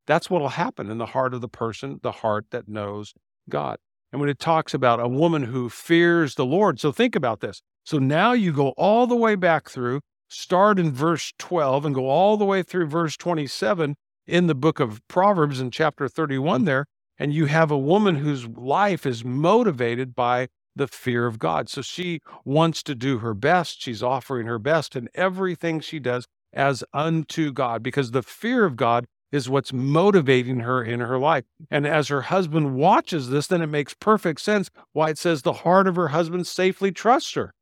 That's 0.07 0.30
what 0.30 0.40
will 0.40 0.51
happen 0.51 0.90
in 0.90 0.99
the 0.99 1.07
heart 1.07 1.34
of 1.34 1.40
the 1.40 1.49
person, 1.49 1.99
the 2.03 2.12
heart 2.12 2.47
that 2.51 2.68
knows 2.68 3.14
God. 3.49 3.78
And 4.12 4.20
when 4.20 4.30
it 4.30 4.38
talks 4.38 4.72
about 4.72 5.01
a 5.01 5.09
woman 5.09 5.44
who 5.44 5.68
fears 5.68 6.34
the 6.34 6.47
Lord, 6.47 6.78
so 6.78 6.92
think 6.92 7.16
about 7.16 7.40
this. 7.40 7.61
So 7.84 7.99
now 7.99 8.32
you 8.32 8.53
go 8.53 8.68
all 8.76 9.07
the 9.07 9.16
way 9.16 9.34
back 9.34 9.68
through, 9.68 10.01
start 10.28 10.78
in 10.78 10.92
verse 10.92 11.32
12 11.38 11.86
and 11.86 11.94
go 11.94 12.09
all 12.09 12.36
the 12.36 12.44
way 12.44 12.62
through 12.62 12.86
verse 12.86 13.16
27 13.16 13.97
in 14.26 14.47
the 14.47 14.55
book 14.55 14.80
of 14.80 15.01
Proverbs 15.09 15.61
in 15.61 15.70
chapter 15.70 16.09
31 16.09 16.64
there 16.64 16.86
and 17.19 17.33
you 17.33 17.47
have 17.47 17.71
a 17.71 17.79
woman 17.79 18.17
whose 18.17 18.47
life 18.47 19.07
is 19.07 19.25
motivated 19.25 20.14
by 20.14 20.49
the 20.75 20.87
fear 20.87 21.27
of 21.27 21.39
God. 21.39 21.69
So 21.69 21.83
she 21.83 22.21
wants 22.45 22.83
to 22.85 22.95
do 22.95 23.19
her 23.19 23.35
best. 23.35 23.83
She's 23.83 24.03
offering 24.03 24.47
her 24.47 24.59
best 24.59 24.95
in 24.95 25.09
everything 25.14 25.81
she 25.81 25.99
does 25.99 26.27
as 26.53 26.85
unto 26.93 27.53
God 27.53 27.83
because 27.83 28.11
the 28.11 28.23
fear 28.23 28.64
of 28.64 28.77
God 28.77 29.07
is 29.33 29.49
what's 29.49 29.73
motivating 29.73 30.61
her 30.61 30.83
in 30.83 31.01
her 31.01 31.19
life. 31.19 31.45
And 31.71 31.87
as 31.87 32.09
her 32.09 32.23
husband 32.23 32.77
watches 32.77 33.29
this, 33.29 33.47
then 33.49 33.62
it 33.62 33.67
makes 33.67 33.95
perfect 33.95 34.41
sense 34.41 34.71
why 34.93 35.11
it 35.11 35.19
says 35.19 35.43
the 35.43 35.53
heart 35.53 35.87
of 35.87 35.97
her 35.97 36.09
husband 36.09 36.47
safely 36.47 36.93
trusts 36.93 37.35
her. 37.35 37.53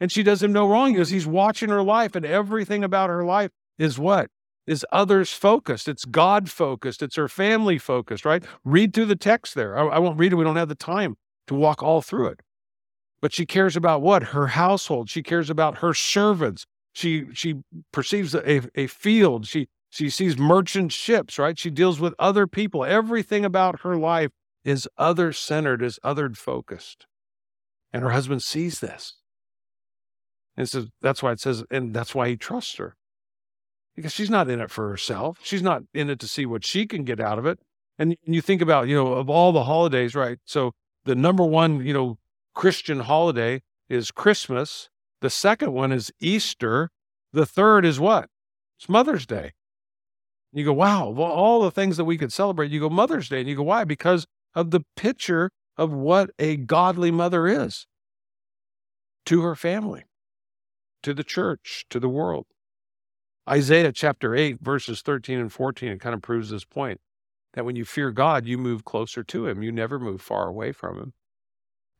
And 0.00 0.12
she 0.12 0.22
does 0.22 0.42
him 0.42 0.52
no 0.52 0.68
wrong 0.68 0.92
because 0.92 1.10
he's 1.10 1.26
watching 1.26 1.70
her 1.70 1.82
life 1.82 2.14
and 2.14 2.24
everything 2.24 2.84
about 2.84 3.10
her 3.10 3.24
life 3.24 3.50
is 3.78 3.98
what? 3.98 4.30
Is 4.68 4.84
others 4.92 5.32
focused. 5.32 5.88
It's 5.88 6.04
God 6.04 6.50
focused. 6.50 7.02
It's 7.02 7.16
her 7.16 7.28
family 7.28 7.78
focused, 7.78 8.24
right? 8.24 8.44
Read 8.64 8.92
through 8.92 9.06
the 9.06 9.16
text 9.16 9.54
there. 9.54 9.76
I, 9.78 9.96
I, 9.96 9.98
won't 9.98 10.18
read 10.18 10.32
it. 10.32 10.36
We 10.36 10.44
don't 10.44 10.56
have 10.56 10.68
the 10.68 10.74
time 10.74 11.16
to 11.46 11.54
walk 11.54 11.82
all 11.82 12.02
through 12.02 12.28
it. 12.28 12.40
But 13.20 13.32
she 13.32 13.46
cares 13.46 13.76
about 13.76 14.02
what? 14.02 14.24
Her 14.24 14.48
household. 14.48 15.08
She 15.08 15.22
cares 15.22 15.50
about 15.50 15.78
her 15.78 15.94
servants. 15.94 16.66
She 16.92 17.26
she 17.32 17.56
perceives 17.92 18.34
a, 18.34 18.62
a 18.78 18.86
field. 18.86 19.46
She 19.46 19.68
she 19.90 20.10
sees 20.10 20.38
merchant 20.38 20.92
ships, 20.92 21.38
right? 21.38 21.58
She 21.58 21.70
deals 21.70 21.98
with 21.98 22.14
other 22.18 22.46
people. 22.46 22.84
Everything 22.84 23.44
about 23.44 23.80
her 23.80 23.96
life 23.96 24.30
is 24.64 24.88
other 24.98 25.32
centered, 25.32 25.82
is 25.82 25.98
other 26.04 26.30
focused. 26.30 27.06
And 27.92 28.02
her 28.02 28.10
husband 28.10 28.42
sees 28.42 28.80
this. 28.80 29.14
And 30.56 30.68
so 30.68 30.86
that's 31.00 31.22
why 31.22 31.32
it 31.32 31.40
says, 31.40 31.64
and 31.70 31.94
that's 31.94 32.14
why 32.14 32.28
he 32.28 32.36
trusts 32.36 32.76
her 32.76 32.96
because 33.98 34.12
she's 34.12 34.30
not 34.30 34.48
in 34.48 34.60
it 34.60 34.70
for 34.70 34.88
herself. 34.88 35.40
She's 35.42 35.60
not 35.60 35.82
in 35.92 36.08
it 36.08 36.20
to 36.20 36.28
see 36.28 36.46
what 36.46 36.64
she 36.64 36.86
can 36.86 37.02
get 37.02 37.18
out 37.18 37.36
of 37.36 37.46
it. 37.46 37.58
And, 37.98 38.16
you 38.22 38.40
think 38.40 38.62
about, 38.62 38.86
you 38.86 38.94
know, 38.94 39.14
of 39.14 39.28
all 39.28 39.50
the 39.50 39.64
holidays, 39.64 40.14
right? 40.14 40.38
So 40.44 40.70
the 41.04 41.16
number 41.16 41.44
one, 41.44 41.84
you 41.84 41.92
know, 41.92 42.16
Christian 42.54 43.00
holiday 43.00 43.60
is 43.88 44.12
Christmas. 44.12 44.88
The 45.20 45.30
second 45.30 45.72
one 45.72 45.90
is 45.90 46.12
Easter. 46.20 46.90
The 47.32 47.44
third 47.44 47.84
is 47.84 47.98
what? 47.98 48.28
It's 48.78 48.88
Mother's 48.88 49.26
Day. 49.26 49.50
You 50.52 50.64
go, 50.64 50.74
wow, 50.74 51.08
of 51.08 51.18
all 51.18 51.62
the 51.62 51.72
things 51.72 51.96
that 51.96 52.04
we 52.04 52.16
could 52.16 52.32
celebrate, 52.32 52.70
you 52.70 52.78
go 52.78 52.88
Mother's 52.88 53.28
Day. 53.28 53.40
And 53.40 53.48
you 53.48 53.56
go, 53.56 53.64
why? 53.64 53.82
Because 53.82 54.28
of 54.54 54.70
the 54.70 54.84
picture 54.94 55.50
of 55.76 55.92
what 55.92 56.30
a 56.38 56.54
godly 56.54 57.10
mother 57.10 57.48
is 57.48 57.88
to 59.26 59.42
her 59.42 59.56
family, 59.56 60.04
to 61.02 61.12
the 61.12 61.24
church, 61.24 61.84
to 61.90 61.98
the 61.98 62.08
world. 62.08 62.46
Isaiah 63.48 63.92
chapter 63.92 64.34
8, 64.34 64.60
verses 64.60 65.00
13 65.00 65.38
and 65.38 65.52
14, 65.52 65.88
it 65.90 66.00
kind 66.00 66.14
of 66.14 66.20
proves 66.20 66.50
this 66.50 66.64
point 66.64 67.00
that 67.54 67.64
when 67.64 67.76
you 67.76 67.84
fear 67.84 68.10
God, 68.10 68.46
you 68.46 68.58
move 68.58 68.84
closer 68.84 69.24
to 69.24 69.46
Him. 69.46 69.62
You 69.62 69.72
never 69.72 69.98
move 69.98 70.20
far 70.20 70.48
away 70.48 70.72
from 70.72 70.98
Him. 70.98 71.12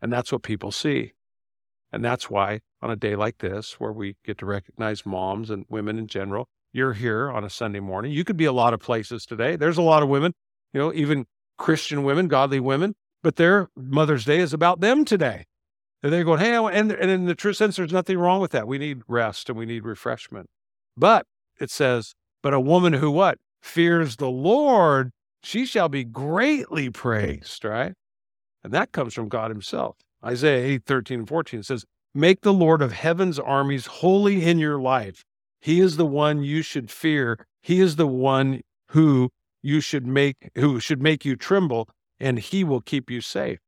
And 0.03 0.13
that's 0.13 0.31
what 0.31 0.43
people 0.43 0.71
see. 0.71 1.15
And 1.91 2.05
that's 2.05 2.29
why 2.29 2.61
on 2.83 2.91
a 2.91 2.97
day 2.97 3.17
like 3.17 3.39
this, 3.39 3.81
where 3.81 3.93
we 3.93 4.17
get 4.25 4.39
to 4.39 4.47
recognize 4.47 5.07
moms 5.07 5.49
and 5.49 5.65
women 5.71 5.99
in 5.99 6.07
general, 6.07 6.49
you're 6.73 6.93
here 6.93 7.31
on 7.31 7.45
a 7.45 7.51
Sunday 7.51 7.81
morning. 7.81 8.13
You 8.13 8.25
could 8.25 8.37
be 8.37 8.45
a 8.45 8.53
lot 8.53 8.75
of 8.75 8.81
places 8.81 9.25
today. 9.25 9.57
There's 9.57 9.79
a 9.79 9.83
lot 9.83 10.03
of 10.03 10.09
women, 10.11 10.35
you 10.75 10.81
know, 10.81 10.93
even 10.93 11.27
Christian 11.57 12.05
women, 12.05 12.29
godly 12.29 12.61
women, 12.61 12.95
but 13.23 13.37
their 13.37 13.69
Mother's 13.75 14.27
Day 14.27 14.39
is 14.39 14.53
about 14.53 14.81
them 14.81 15.05
today. 15.05 15.47
And 16.03 16.13
they're 16.13 16.25
going, 16.25 16.41
hey, 16.41 16.55
and, 16.55 16.93
and 16.93 17.11
in 17.11 17.25
the 17.25 17.35
true 17.35 17.55
sense, 17.55 17.77
there's 17.77 17.93
nothing 17.93 18.19
wrong 18.19 18.41
with 18.41 18.53
that. 18.53 18.69
We 18.69 18.79
need 18.79 19.01
rest 19.09 19.49
and 19.49 19.59
we 19.59 19.67
need 19.67 19.85
refreshment. 19.85 20.49
But 20.97 21.27
it 21.61 21.71
says, 21.71 22.15
but 22.43 22.55
a 22.55 22.61
woman 22.61 22.95
who 22.95 23.11
what? 23.11 23.39
Fears 23.63 24.17
the 24.17 24.31
Lord, 24.31 25.11
she 25.43 25.67
shall 25.67 25.89
be 25.89 26.05
greatly 26.05 26.91
praised, 26.91 27.65
right? 27.65 27.95
And 28.63 28.73
that 28.73 28.93
comes 28.93 29.15
from 29.15 29.29
God 29.29 29.51
himself. 29.51 29.97
Isaiah 30.25 30.75
8, 30.75 30.85
13 30.85 31.19
and 31.21 31.29
14 31.29 31.63
says, 31.63 31.85
Make 32.15 32.41
the 32.41 32.53
Lord 32.53 32.83
of 32.83 32.93
heaven's 32.93 33.39
armies 33.39 33.87
holy 33.87 34.45
in 34.45 34.59
your 34.59 34.81
life. 34.81 35.25
He 35.61 35.81
is 35.81 35.97
the 35.97 36.07
one 36.07 36.43
you 36.43 36.63
should 36.63 36.91
fear. 36.91 37.47
He 37.63 37.81
is 37.81 37.97
the 37.97 38.07
one 38.07 38.63
who 38.91 39.31
you 39.63 39.81
should 39.81 40.07
make, 40.07 40.51
who 40.55 40.81
should 40.81 41.03
make 41.03 41.25
you 41.25 41.37
tremble, 41.37 41.89
and 42.19 42.39
he 42.39 42.65
will 42.65 42.81
keep 42.81 43.11
you 43.11 43.21
safe. 43.21 43.59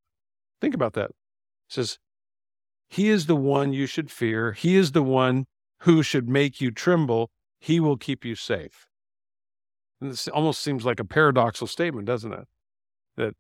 Think 0.61 0.75
about 0.75 0.95
that. 0.95 1.11
It 1.11 1.15
says, 1.69 1.99
He 2.89 3.09
is 3.09 3.27
the 3.27 3.37
one 3.37 3.73
you 3.73 3.87
should 3.87 4.11
fear. 4.11 4.53
He 4.53 4.77
is 4.77 4.93
the 4.93 5.03
one 5.03 5.47
who 5.81 6.03
should 6.03 6.29
make 6.29 6.61
you 6.61 6.71
tremble, 6.71 7.31
he 7.61 7.79
will 7.79 7.97
keep 7.97 8.25
you 8.25 8.35
safe. 8.35 8.87
And 10.01 10.11
this 10.11 10.27
almost 10.29 10.61
seems 10.61 10.85
like 10.85 10.99
a 10.99 11.05
paradoxical 11.05 11.67
statement, 11.67 12.07
doesn't 12.07 12.33
it? 12.33 12.49
That 13.17 13.35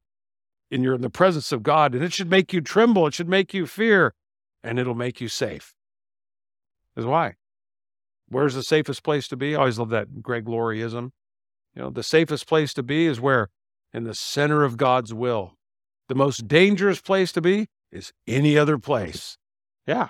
in 0.70 0.82
you're 0.84 0.94
in 0.94 1.00
the 1.00 1.10
presence 1.10 1.52
of 1.52 1.62
God, 1.62 1.94
and 1.94 2.04
it 2.04 2.12
should 2.12 2.30
make 2.30 2.52
you 2.52 2.60
tremble, 2.60 3.06
it 3.06 3.14
should 3.14 3.28
make 3.28 3.54
you 3.54 3.66
fear, 3.66 4.14
and 4.62 4.78
it'll 4.78 4.94
make 4.94 5.20
you 5.20 5.28
safe. 5.28 5.74
Is 6.96 7.06
why. 7.06 7.34
Where's 8.28 8.54
the 8.54 8.62
safest 8.62 9.02
place 9.02 9.26
to 9.28 9.36
be? 9.36 9.56
I 9.56 9.60
always 9.60 9.78
love 9.78 9.88
that 9.90 10.22
Greg 10.22 10.44
Laurieism. 10.44 11.10
You 11.74 11.82
know, 11.82 11.90
the 11.90 12.02
safest 12.02 12.46
place 12.46 12.74
to 12.74 12.82
be 12.82 13.06
is 13.06 13.20
where? 13.20 13.48
In 13.92 14.04
the 14.04 14.14
center 14.14 14.62
of 14.62 14.76
God's 14.76 15.14
will. 15.14 15.54
The 16.08 16.14
most 16.14 16.46
dangerous 16.46 17.00
place 17.00 17.32
to 17.32 17.40
be 17.40 17.68
is 17.90 18.12
any 18.26 18.58
other 18.58 18.78
place. 18.78 19.38
Yeah. 19.86 20.08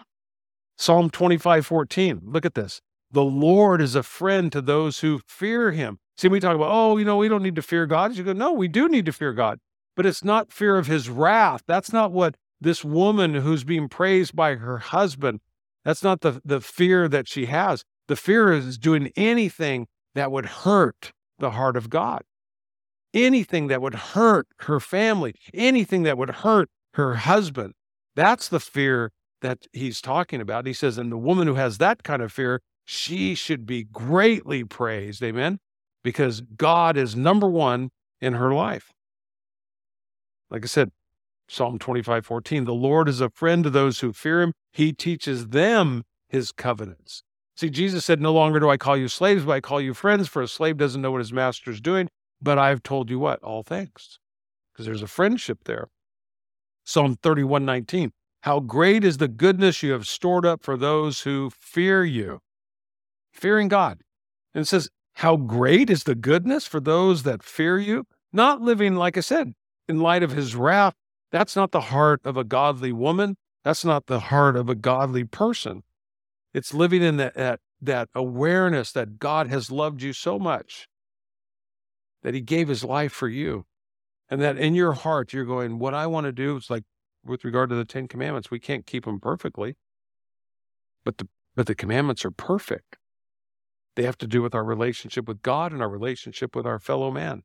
Psalm 0.77 1.11
25, 1.11 1.65
14. 1.65 2.23
Look 2.25 2.45
at 2.45 2.55
this. 2.55 2.81
The 3.11 3.25
Lord 3.25 3.81
is 3.81 3.95
a 3.95 4.03
friend 4.03 4.53
to 4.53 4.61
those 4.61 5.01
who 5.01 5.21
fear 5.27 5.73
him. 5.73 5.99
See, 6.17 6.29
we 6.29 6.39
talk 6.39 6.55
about, 6.55 6.71
oh, 6.71 6.97
you 6.97 7.05
know, 7.05 7.17
we 7.17 7.29
don't 7.29 7.43
need 7.43 7.57
to 7.57 7.63
fear 7.63 7.87
God. 7.87 8.15
You 8.15 8.23
go, 8.25 8.33
no, 8.33 8.53
we 8.53 8.69
do 8.69 8.89
need 8.89 9.07
to 9.07 9.13
fear 9.13 9.33
God, 9.33 9.59
but 9.97 10.07
it's 10.07 10.23
not 10.23 10.53
fear 10.53 10.77
of 10.77 10.87
his 10.87 11.09
wrath. 11.09 11.63
That's 11.67 11.93
not 11.93 12.13
what 12.13 12.37
this 12.61 12.85
woman 12.85 13.35
who's 13.35 13.65
being 13.65 13.89
praised 13.89 14.37
by 14.37 14.57
her 14.57 14.79
husband, 14.79 15.41
that's 15.85 16.03
not 16.03 16.21
the, 16.21 16.41
the 16.45 16.61
fear 16.61 17.09
that 17.09 17.27
she 17.27 17.47
has. 17.47 17.85
The 18.07 18.17
fear 18.17 18.53
is 18.53 18.77
doing 18.77 19.11
anything 19.17 19.87
that 20.15 20.31
would 20.31 20.47
hurt 20.47 21.13
the 21.39 21.53
heart 21.53 21.77
of 21.77 21.89
God, 21.89 22.23
anything 23.15 23.69
that 23.69 23.81
would 23.81 23.95
hurt 23.95 24.47
her 24.61 24.79
family, 24.79 25.35
anything 25.55 26.03
that 26.03 26.19
would 26.19 26.31
hurt 26.31 26.69
her 26.95 27.15
husband. 27.15 27.73
That's 28.15 28.49
the 28.49 28.61
fear 28.61 29.11
that 29.41 29.67
he's 29.73 30.03
talking 30.03 30.41
about. 30.41 30.67
He 30.67 30.75
says, 30.75 30.99
and 30.99 31.11
the 31.11 31.17
woman 31.17 31.47
who 31.47 31.55
has 31.55 31.79
that 31.79 32.03
kind 32.03 32.21
of 32.21 32.31
fear 32.31 32.61
she 32.91 33.37
should 33.37 33.67
be 33.67 33.85
greatly 33.85 34.65
praised. 34.65 35.23
Amen. 35.23 35.61
Because 36.03 36.41
God 36.41 36.97
is 36.97 37.15
number 37.15 37.49
one 37.49 37.91
in 38.21 38.33
her 38.33 38.53
life. 38.53 38.91
Like 40.51 40.65
I 40.65 40.67
said, 40.67 40.91
Psalm 41.49 41.79
25, 41.79 42.27
14. 42.27 42.65
The 42.65 42.75
Lord 42.75 43.09
is 43.09 43.21
a 43.21 43.31
friend 43.31 43.63
to 43.63 43.71
those 43.71 44.01
who 44.01 44.13
fear 44.13 44.43
him. 44.43 44.55
He 44.73 44.93
teaches 44.93 45.49
them 45.49 46.03
his 46.29 46.51
covenants. 46.51 47.23
See, 47.57 47.71
Jesus 47.71 48.05
said, 48.05 48.21
No 48.21 48.33
longer 48.33 48.59
do 48.59 48.69
I 48.69 48.77
call 48.77 48.97
you 48.97 49.07
slaves, 49.07 49.45
but 49.45 49.53
I 49.53 49.61
call 49.61 49.81
you 49.81 49.95
friends, 49.95 50.27
for 50.27 50.43
a 50.43 50.49
slave 50.49 50.77
doesn't 50.77 51.01
know 51.01 51.13
what 51.13 51.19
his 51.19 51.33
master 51.33 51.71
is 51.71 51.81
doing. 51.81 52.09
But 52.43 52.59
I've 52.59 52.83
told 52.83 53.09
you 53.09 53.21
what? 53.21 53.41
All 53.45 53.63
things. 53.63 54.19
Because 54.73 54.87
there's 54.87 55.03
a 55.03 55.07
friendship 55.07 55.61
there. 55.65 55.91
Psalm 56.85 57.15
31, 57.23 57.65
19. 57.65 58.11
How 58.41 58.59
great 58.59 59.05
is 59.05 59.19
the 59.19 59.29
goodness 59.29 59.81
you 59.81 59.93
have 59.93 60.09
stored 60.09 60.45
up 60.45 60.65
for 60.65 60.77
those 60.77 61.21
who 61.21 61.51
fear 61.51 62.05
you. 62.05 62.41
Fearing 63.41 63.69
God. 63.69 64.03
And 64.55 64.63
it 64.63 64.67
says, 64.67 64.91
How 65.15 65.37
great 65.37 65.89
is 65.89 66.05
the 66.05 66.15
goodness 66.15 66.67
for 66.67 66.79
those 66.79 67.23
that 67.23 67.43
fear 67.43 67.79
you? 67.79 68.05
Not 68.35 68.61
living, 68.61 68.97
like 68.97 69.17
I 69.17 69.21
said, 69.21 69.55
in 69.89 70.01
light 70.01 70.23
of 70.23 70.33
his 70.33 70.55
wrath. 70.55 70.95
That's 71.33 71.57
not 71.57 71.71
the 71.71 71.81
heart 71.81 72.21
of 72.25 72.37
a 72.37 72.45
godly 72.45 72.93
woman. 72.93 73.39
That's 73.65 73.83
not 73.83 74.07
the 74.07 74.21
heart 74.21 74.57
of 74.57 74.69
a 74.69 74.75
godly 74.75 75.25
person. 75.25 75.85
It's 76.53 76.75
living 76.75 77.03
in 77.03 77.17
that, 77.17 77.35
that, 77.35 77.61
that 77.81 78.11
awareness 78.15 78.93
that 78.93 79.19
God 79.19 79.47
has 79.47 79.71
loved 79.71 80.03
you 80.03 80.13
so 80.13 80.39
much 80.39 80.87
that 82.23 82.35
he 82.35 82.43
gave 82.43 82.69
his 82.69 82.85
life 82.85 83.13
for 83.13 83.29
you. 83.29 83.65
And 84.29 84.43
that 84.43 84.59
in 84.59 84.75
your 84.75 84.93
heart, 84.93 85.33
you're 85.33 85.47
going, 85.47 85.79
What 85.79 85.95
I 85.95 86.07
want 86.07 86.27
to 86.27 86.33
do 86.33 86.59
is 86.59 86.69
like 86.69 86.85
with 87.25 87.43
regard 87.43 87.71
to 87.71 87.77
the 87.77 87.87
Ten 87.87 88.07
Commandments, 88.07 88.51
we 88.51 88.61
can't 88.61 88.85
keep 88.85 89.07
them 89.07 89.19
perfectly, 89.19 89.77
but 91.07 91.17
the, 91.17 91.29
but 91.57 91.67
the 91.67 91.75
commandments 91.75 92.23
are 92.27 92.31
perfect. 92.31 92.99
They 93.97 94.05
have 94.05 94.19
to 94.19 94.27
do 94.27 94.43
with 94.43 94.55
our 94.55 94.65
relationship 94.65 95.27
with 95.27 95.43
God 95.43 95.73
and 95.73 95.83
our 95.83 95.89
relationship 95.89 96.55
with 96.55 96.67
our 96.67 96.79
fellow 96.79 97.11
man. 97.11 97.43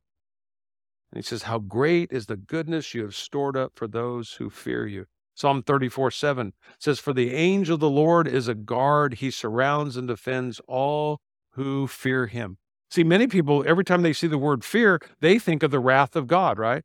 And 1.12 1.18
he 1.18 1.22
says, 1.22 1.44
How 1.44 1.60
great 1.60 2.12
is 2.12 2.26
the 2.26 2.38
goodness 2.38 2.94
you 2.94 3.02
have 3.04 3.16
stored 3.16 3.58
up 3.58 3.74
for 3.76 3.88
those 3.88 4.34
who 4.34 4.50
fear 4.50 4.86
you. 4.86 5.06
Psalm 5.34 5.64
34 5.64 6.12
7 6.12 6.54
says, 6.80 7.00
For 7.00 7.14
the 7.14 7.34
angel 7.34 7.76
of 7.76 7.80
the 7.82 7.90
Lord 7.90 8.28
is 8.28 8.48
a 8.48 8.56
guard, 8.56 9.16
he 9.16 9.32
surrounds 9.32 9.98
and 9.98 10.08
defends 10.08 10.62
all 10.68 11.20
who 11.52 11.88
fear 11.88 12.28
him. 12.28 12.58
See, 12.90 13.04
many 13.04 13.28
people, 13.28 13.64
every 13.68 13.84
time 13.84 14.02
they 14.02 14.14
see 14.14 14.28
the 14.28 14.38
word 14.38 14.64
fear, 14.64 15.02
they 15.20 15.40
think 15.40 15.64
of 15.64 15.72
the 15.72 15.80
wrath 15.80 16.16
of 16.16 16.28
God, 16.28 16.58
right? 16.58 16.84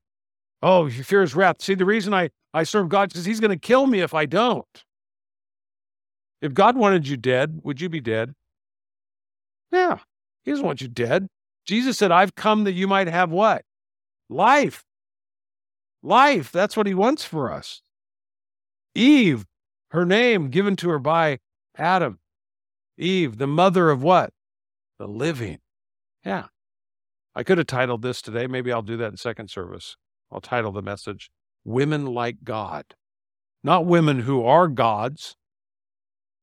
Oh, 0.63 0.87
you 0.87 1.05
fear 1.05 1.21
his 1.21 1.35
wrath. 1.35 1.63
See, 1.63 1.75
the 1.75 1.85
reason 1.85 2.13
I, 2.13 2.31
I 2.53 2.65
serve 2.65 2.89
God 2.89 3.15
is 3.15 3.25
he's 3.25 3.41
going 3.41 3.51
to 3.51 3.57
kill 3.57 3.87
me 3.87 4.01
if 4.01 4.15
I 4.15 4.27
don't. 4.27 4.85
If 6.43 6.55
God 6.55 6.77
wanted 6.77 7.07
you 7.07 7.17
dead, 7.17 7.61
would 7.63 7.81
you 7.81 7.89
be 7.89 8.01
dead? 8.01 8.35
Yeah, 9.73 9.99
he 10.43 10.51
doesn't 10.51 10.67
want 10.67 10.81
you 10.81 10.89
dead. 10.89 11.29
Jesus 11.65 11.99
said, 11.99 12.11
I've 12.11 12.35
come 12.35 12.65
that 12.65 12.73
you 12.73 12.89
might 12.89 13.07
have 13.07 13.31
what? 13.31 13.65
Life. 14.29 14.85
Life. 16.03 16.51
That's 16.51 16.77
what 16.77 16.87
he 16.87 16.95
wants 16.95 17.25
for 17.25 17.53
us. 17.53 17.83
Eve, 18.95 19.47
her 19.91 20.05
name 20.05 20.49
given 20.49 20.77
to 20.77 20.91
her 20.91 20.99
by 20.99 21.39
Adam. 21.77 22.19
Eve, 22.97 23.39
the 23.39 23.47
mother 23.47 23.91
of 23.91 24.03
what? 24.03 24.33
The 24.99 25.07
living. 25.07 25.59
Yeah. 26.25 26.47
I 27.35 27.43
could 27.43 27.59
have 27.59 27.67
titled 27.67 28.03
this 28.03 28.21
today. 28.21 28.47
Maybe 28.47 28.73
I'll 28.73 28.83
do 28.83 28.97
that 28.97 29.13
in 29.13 29.17
second 29.17 29.51
service. 29.51 29.97
I'll 30.33 30.41
title 30.41 30.73
the 30.73 30.83
message 30.83 31.31
Women 31.65 32.07
Like 32.07 32.45
God. 32.45 32.85
Not 33.63 33.87
women 33.87 34.21
who 34.21 34.45
are 34.45 34.69
gods, 34.69 35.37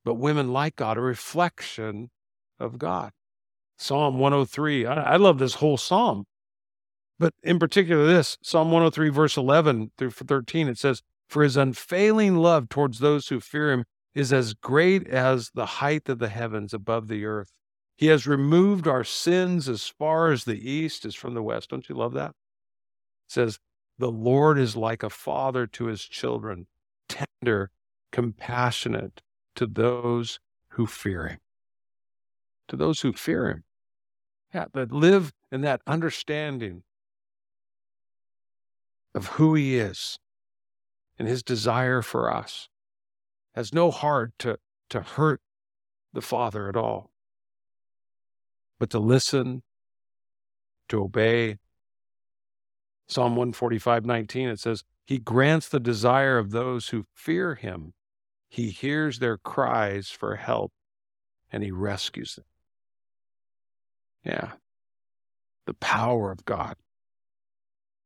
but 0.06 0.16
women 0.16 0.54
like 0.54 0.76
God, 0.76 0.98
a 0.98 1.02
reflection 1.02 2.12
of 2.60 2.78
God. 2.78 3.12
Psalm 3.78 4.20
103. 4.20 4.86
I, 4.86 5.14
I 5.14 5.16
love 5.18 5.40
this 5.40 5.56
whole 5.56 5.78
psalm, 5.78 6.26
but 7.20 7.34
in 7.44 7.60
particular, 7.60 8.06
this 8.06 8.38
Psalm 8.42 8.68
103, 8.68 9.10
verse 9.10 9.38
11 9.38 9.92
through 9.98 10.12
13, 10.12 10.68
it 10.68 10.78
says, 10.78 11.02
For 11.28 11.44
his 11.44 11.58
unfailing 11.58 12.38
love 12.38 12.70
towards 12.70 13.00
those 13.00 13.28
who 13.28 13.40
fear 13.40 13.72
him 13.72 13.86
is 14.14 14.34
as 14.34 14.54
great 14.54 15.08
as 15.08 15.52
the 15.54 15.66
height 15.66 16.10
of 16.10 16.20
the 16.20 16.30
heavens 16.30 16.74
above 16.74 17.08
the 17.08 17.26
earth. 17.26 17.52
He 17.96 18.08
has 18.08 18.28
removed 18.28 18.88
our 18.88 19.04
sins 19.04 19.68
as 19.68 19.88
far 19.88 20.32
as 20.32 20.44
the 20.44 20.70
east 20.70 21.06
is 21.06 21.16
from 21.16 21.34
the 21.34 21.42
west. 21.42 21.72
Don't 21.72 21.90
you 21.90 21.96
love 21.96 22.14
that? 22.14 22.30
It 22.30 22.36
says, 23.30 23.60
The 23.98 24.12
Lord 24.12 24.60
is 24.60 24.76
like 24.76 25.02
a 25.02 25.10
father 25.10 25.66
to 25.68 25.86
his 25.86 26.04
children, 26.04 26.68
tender, 27.10 27.72
compassionate 28.12 29.22
to 29.56 29.66
those 29.66 30.40
who 30.70 30.86
fear 30.86 31.28
him. 31.28 31.40
To 32.68 32.76
those 32.76 33.02
who 33.02 33.14
fear 33.14 33.50
him. 33.50 33.64
Yeah, 34.54 34.66
that 34.74 34.92
live 34.92 35.34
in 35.52 35.62
that 35.62 35.82
understanding 35.86 36.84
of 39.14 39.28
who 39.28 39.56
he 39.56 39.78
is 39.78 40.20
and 41.20 41.28
his 41.28 41.44
desire 41.44 42.02
for 42.02 42.34
us. 42.34 42.70
Has 43.56 43.74
no 43.74 43.92
heart 43.92 44.34
to, 44.40 44.58
to 44.90 45.02
hurt 45.02 45.42
the 46.14 46.22
Father 46.22 46.70
at 46.70 46.76
all 46.76 47.12
but 48.80 48.90
to 48.92 49.00
listen, 49.00 49.64
to 50.90 51.04
obey. 51.04 51.58
Psalm 53.08 53.36
145, 53.36 54.06
19, 54.06 54.50
it 54.50 54.60
says, 54.60 54.84
He 55.06 55.18
grants 55.18 55.70
the 55.70 55.80
desire 55.80 56.38
of 56.38 56.52
those 56.52 56.90
who 56.90 57.06
fear 57.14 57.56
Him. 57.56 57.94
He 58.50 58.70
hears 58.70 59.20
their 59.20 59.38
cries 59.38 60.10
for 60.10 60.36
help 60.36 60.72
and 61.52 61.64
He 61.64 61.72
rescues 61.72 62.36
them. 62.36 62.46
Yeah. 64.28 64.52
The 65.66 65.74
power 65.76 66.32
of 66.32 66.46
God, 66.46 66.76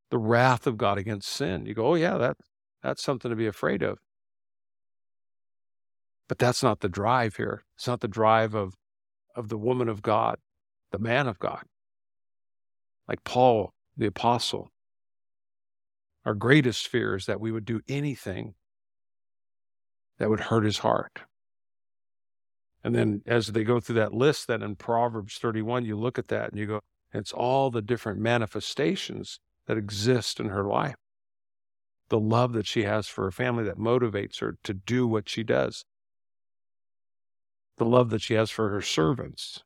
the 0.09 0.17
wrath 0.17 0.67
of 0.67 0.77
God 0.77 0.97
against 0.97 1.29
sin. 1.29 1.65
You 1.65 1.73
go, 1.73 1.87
oh, 1.87 1.95
yeah, 1.95 2.17
that, 2.17 2.37
that's 2.81 3.03
something 3.03 3.29
to 3.29 3.35
be 3.35 3.47
afraid 3.47 3.83
of. 3.83 3.99
But 6.29 6.39
that's 6.39 6.63
not 6.63 6.79
the 6.79 6.89
drive 6.89 7.35
here. 7.35 7.63
It's 7.75 7.87
not 7.87 8.01
the 8.01 8.07
drive 8.07 8.55
of, 8.55 8.75
of 9.35 9.49
the 9.49 9.57
woman 9.57 9.89
of 9.89 10.01
God 10.01 10.37
the 10.91 10.99
man 10.99 11.27
of 11.27 11.39
God, 11.39 11.63
like 13.07 13.23
Paul 13.23 13.73
the 13.97 14.05
apostle. 14.05 14.71
Our 16.25 16.35
greatest 16.35 16.87
fear 16.87 17.15
is 17.15 17.25
that 17.25 17.41
we 17.41 17.51
would 17.51 17.65
do 17.65 17.81
anything 17.87 18.53
that 20.19 20.29
would 20.29 20.39
hurt 20.39 20.65
his 20.65 20.79
heart. 20.79 21.21
And 22.83 22.95
then 22.95 23.21
as 23.25 23.47
they 23.47 23.63
go 23.63 23.79
through 23.79 23.95
that 23.95 24.13
list, 24.13 24.47
that 24.47 24.61
in 24.61 24.75
Proverbs 24.75 25.37
31, 25.37 25.85
you 25.85 25.95
look 25.95 26.17
at 26.17 26.29
that 26.29 26.49
and 26.51 26.59
you 26.59 26.65
go, 26.65 26.81
it's 27.13 27.31
all 27.31 27.69
the 27.69 27.81
different 27.81 28.19
manifestations 28.19 29.39
that 29.67 29.77
exist 29.77 30.39
in 30.39 30.49
her 30.49 30.63
life. 30.63 30.95
The 32.09 32.19
love 32.19 32.53
that 32.53 32.65
she 32.65 32.83
has 32.83 33.07
for 33.07 33.23
her 33.25 33.31
family 33.31 33.63
that 33.65 33.77
motivates 33.77 34.39
her 34.39 34.57
to 34.63 34.73
do 34.73 35.07
what 35.07 35.29
she 35.29 35.43
does. 35.43 35.85
The 37.77 37.85
love 37.85 38.09
that 38.09 38.21
she 38.21 38.33
has 38.33 38.49
for 38.49 38.69
her 38.69 38.81
servants 38.81 39.63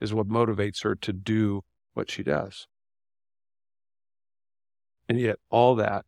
is 0.00 0.14
what 0.14 0.28
motivates 0.28 0.82
her 0.82 0.94
to 0.94 1.12
do 1.12 1.62
what 1.94 2.10
she 2.10 2.22
does. 2.22 2.66
And 5.08 5.18
yet, 5.18 5.36
all 5.50 5.74
that, 5.76 6.04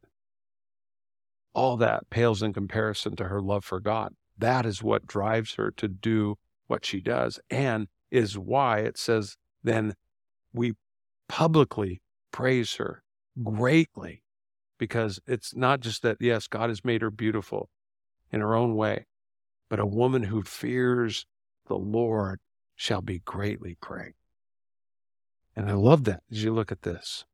all 1.55 1.77
that 1.77 2.09
pales 2.09 2.43
in 2.43 2.53
comparison 2.53 3.17
to 3.17 3.25
her 3.25 3.41
love 3.41 3.65
for 3.65 3.81
God. 3.81 4.15
That 4.43 4.67
is 4.67 4.83
what 4.83 5.07
drives 5.07 5.55
her 5.55 5.71
to 5.77 5.87
do 5.87 6.37
what 6.67 6.85
she 6.85 7.01
does, 7.01 7.39
and 7.49 7.87
is 8.11 8.37
why 8.37 8.81
it 8.81 8.99
says, 8.99 9.37
then 9.63 9.95
we 10.53 10.75
publicly 11.29 12.03
praise 12.33 12.75
her 12.75 13.05
greatly, 13.45 14.25
because 14.79 15.21
it's 15.29 15.55
not 15.55 15.79
just 15.79 16.03
that, 16.03 16.17
yes, 16.19 16.49
God 16.49 16.71
has 16.71 16.85
made 16.85 17.03
her 17.03 17.11
beautiful 17.11 17.71
in 18.33 18.41
her 18.41 18.57
own 18.57 18.75
way, 18.75 19.07
but 19.71 19.79
a 19.79 19.87
woman 19.87 20.25
who 20.25 20.43
fears 20.43 21.25
the 21.69 21.77
Lord 21.77 22.41
shall 22.75 23.01
be 23.01 23.21
greatly 23.21 23.77
praised. 23.81 24.17
And 25.55 25.71
I 25.71 25.75
love 25.75 26.03
that 26.05 26.25
as 26.33 26.43
you 26.43 26.53
look 26.53 26.73
at 26.73 26.83
this. 26.83 27.27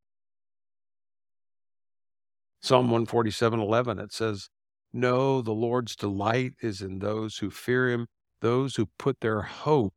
Psalm 2.60 2.90
147 2.90 3.60
11, 3.60 3.98
it 3.98 4.12
says, 4.12 4.50
No, 4.92 5.42
the 5.42 5.52
Lord's 5.52 5.94
delight 5.94 6.54
is 6.62 6.80
in 6.80 6.98
those 7.00 7.38
who 7.38 7.50
fear 7.50 7.90
him, 7.90 8.06
those 8.40 8.76
who 8.76 8.86
put 8.98 9.20
their 9.20 9.42
hope 9.42 9.94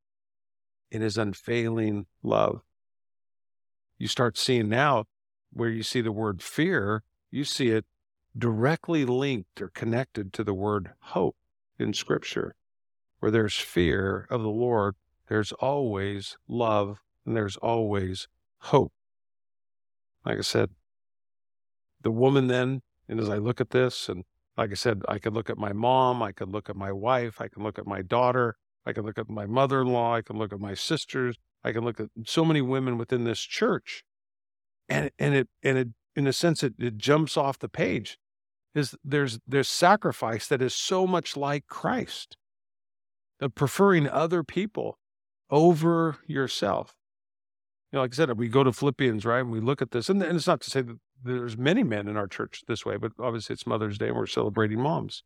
in 0.89 1.01
his 1.01 1.17
unfailing 1.17 2.07
love. 2.21 2.61
You 3.97 4.07
start 4.07 4.37
seeing 4.37 4.67
now 4.67 5.05
where 5.53 5.69
you 5.69 5.83
see 5.83 6.01
the 6.01 6.11
word 6.11 6.41
fear, 6.41 7.03
you 7.29 7.43
see 7.43 7.69
it 7.69 7.85
directly 8.37 9.05
linked 9.05 9.61
or 9.61 9.69
connected 9.69 10.33
to 10.33 10.43
the 10.43 10.53
word 10.53 10.91
hope 10.99 11.35
in 11.77 11.93
Scripture. 11.93 12.55
Where 13.19 13.31
there's 13.31 13.57
fear 13.57 14.27
of 14.29 14.41
the 14.41 14.49
Lord, 14.49 14.95
there's 15.27 15.51
always 15.53 16.37
love 16.47 16.99
and 17.25 17.35
there's 17.35 17.57
always 17.57 18.27
hope. 18.57 18.91
Like 20.25 20.39
I 20.39 20.41
said, 20.41 20.71
the 22.01 22.11
woman 22.11 22.47
then, 22.47 22.81
and 23.07 23.19
as 23.19 23.29
I 23.29 23.37
look 23.37 23.61
at 23.61 23.69
this, 23.69 24.09
and 24.09 24.23
like 24.61 24.71
I 24.71 24.75
said, 24.75 25.01
I 25.07 25.17
could 25.17 25.33
look 25.33 25.49
at 25.49 25.57
my 25.57 25.73
mom, 25.73 26.21
I 26.21 26.31
could 26.31 26.49
look 26.49 26.69
at 26.69 26.75
my 26.75 26.91
wife, 26.91 27.41
I 27.41 27.47
can 27.47 27.63
look 27.63 27.79
at 27.79 27.87
my 27.87 28.03
daughter, 28.03 28.55
I 28.85 28.93
can 28.93 29.03
look 29.03 29.17
at 29.17 29.27
my 29.27 29.47
mother 29.47 29.81
in 29.81 29.87
law, 29.87 30.13
I 30.13 30.21
can 30.21 30.37
look 30.37 30.53
at 30.53 30.59
my 30.59 30.75
sisters, 30.75 31.37
I 31.63 31.71
can 31.71 31.83
look 31.83 31.99
at 31.99 32.09
so 32.25 32.45
many 32.45 32.61
women 32.61 32.99
within 32.99 33.23
this 33.23 33.39
church. 33.39 34.03
And 34.87 35.09
and 35.17 35.33
it 35.33 35.49
and 35.63 35.77
it 35.79 35.87
in 36.15 36.27
a 36.27 36.33
sense 36.33 36.61
it, 36.61 36.75
it 36.77 36.97
jumps 36.97 37.37
off 37.37 37.57
the 37.57 37.69
page. 37.69 38.19
is 38.75 38.95
there's 39.03 39.39
there's 39.47 39.67
sacrifice 39.67 40.45
that 40.47 40.61
is 40.61 40.75
so 40.75 41.07
much 41.07 41.35
like 41.35 41.65
Christ, 41.65 42.37
of 43.39 43.55
preferring 43.55 44.07
other 44.07 44.43
people 44.43 44.99
over 45.49 46.17
yourself. 46.27 46.93
You 47.91 47.97
know, 47.97 48.03
like 48.03 48.13
I 48.13 48.15
said, 48.15 48.37
we 48.37 48.47
go 48.47 48.63
to 48.63 48.71
Philippians, 48.71 49.25
right? 49.25 49.39
And 49.39 49.51
we 49.51 49.59
look 49.59 49.81
at 49.81 49.89
this, 49.89 50.07
and, 50.07 50.21
and 50.21 50.37
it's 50.37 50.47
not 50.47 50.61
to 50.61 50.69
say 50.69 50.81
that 50.81 50.97
there's 51.23 51.57
many 51.57 51.83
men 51.83 52.07
in 52.07 52.17
our 52.17 52.27
church 52.27 52.63
this 52.67 52.85
way, 52.85 52.97
but 52.97 53.11
obviously 53.19 53.53
it's 53.53 53.67
Mother's 53.67 53.97
Day 53.97 54.07
and 54.07 54.15
we're 54.15 54.27
celebrating 54.27 54.79
moms. 54.79 55.23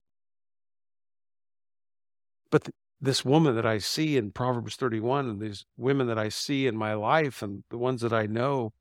But 2.52 2.66
th- 2.66 2.76
this 3.02 3.26
woman 3.26 3.56
that 3.56 3.66
I 3.66 3.78
see 3.78 4.18
in 4.18 4.32
Proverbs 4.32 4.76
31 4.76 5.30
and 5.30 5.42
these 5.42 5.66
women 5.78 6.08
that 6.08 6.18
I 6.18 6.30
see 6.30 6.68
in 6.68 6.76
my 6.76 6.94
life 6.94 7.42
and 7.42 7.64
the 7.70 7.78
ones 7.78 8.02
that 8.02 8.14
I 8.14 8.26
know 8.26 8.74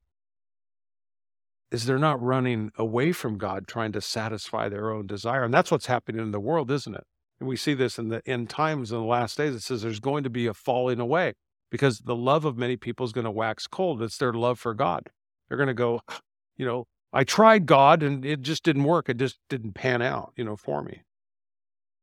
is 1.70 1.84
they're 1.84 1.98
not 1.98 2.22
running 2.22 2.70
away 2.78 3.12
from 3.12 3.36
God 3.36 3.66
trying 3.66 3.92
to 3.92 4.00
satisfy 4.00 4.68
their 4.68 4.90
own 4.90 5.06
desire. 5.06 5.42
And 5.42 5.52
that's 5.52 5.70
what's 5.70 5.86
happening 5.86 6.22
in 6.22 6.30
the 6.30 6.40
world, 6.40 6.70
isn't 6.70 6.94
it? 6.94 7.04
And 7.40 7.48
we 7.48 7.56
see 7.56 7.74
this 7.74 7.98
in 7.98 8.08
the 8.08 8.22
end 8.26 8.48
times 8.48 8.92
in 8.92 8.98
the 8.98 9.04
last 9.04 9.36
days. 9.36 9.54
It 9.54 9.60
says 9.60 9.82
there's 9.82 10.00
going 10.00 10.22
to 10.22 10.30
be 10.30 10.46
a 10.46 10.54
falling 10.54 11.00
away 11.00 11.34
because 11.70 11.98
the 11.98 12.14
love 12.14 12.44
of 12.44 12.56
many 12.56 12.76
people 12.76 13.04
is 13.04 13.12
going 13.12 13.24
to 13.24 13.30
wax 13.30 13.66
cold. 13.66 14.00
It's 14.02 14.18
their 14.18 14.32
love 14.32 14.60
for 14.60 14.72
God. 14.72 15.10
They're 15.48 15.58
going 15.58 15.66
to 15.66 15.74
go, 15.74 16.00
you 16.56 16.64
know, 16.64 16.86
I 17.14 17.22
tried 17.22 17.66
God 17.66 18.02
and 18.02 18.24
it 18.24 18.42
just 18.42 18.64
didn't 18.64 18.84
work. 18.84 19.08
It 19.08 19.18
just 19.18 19.38
didn't 19.48 19.74
pan 19.74 20.02
out, 20.02 20.32
you 20.36 20.42
know, 20.42 20.56
for 20.56 20.82
me. 20.82 21.02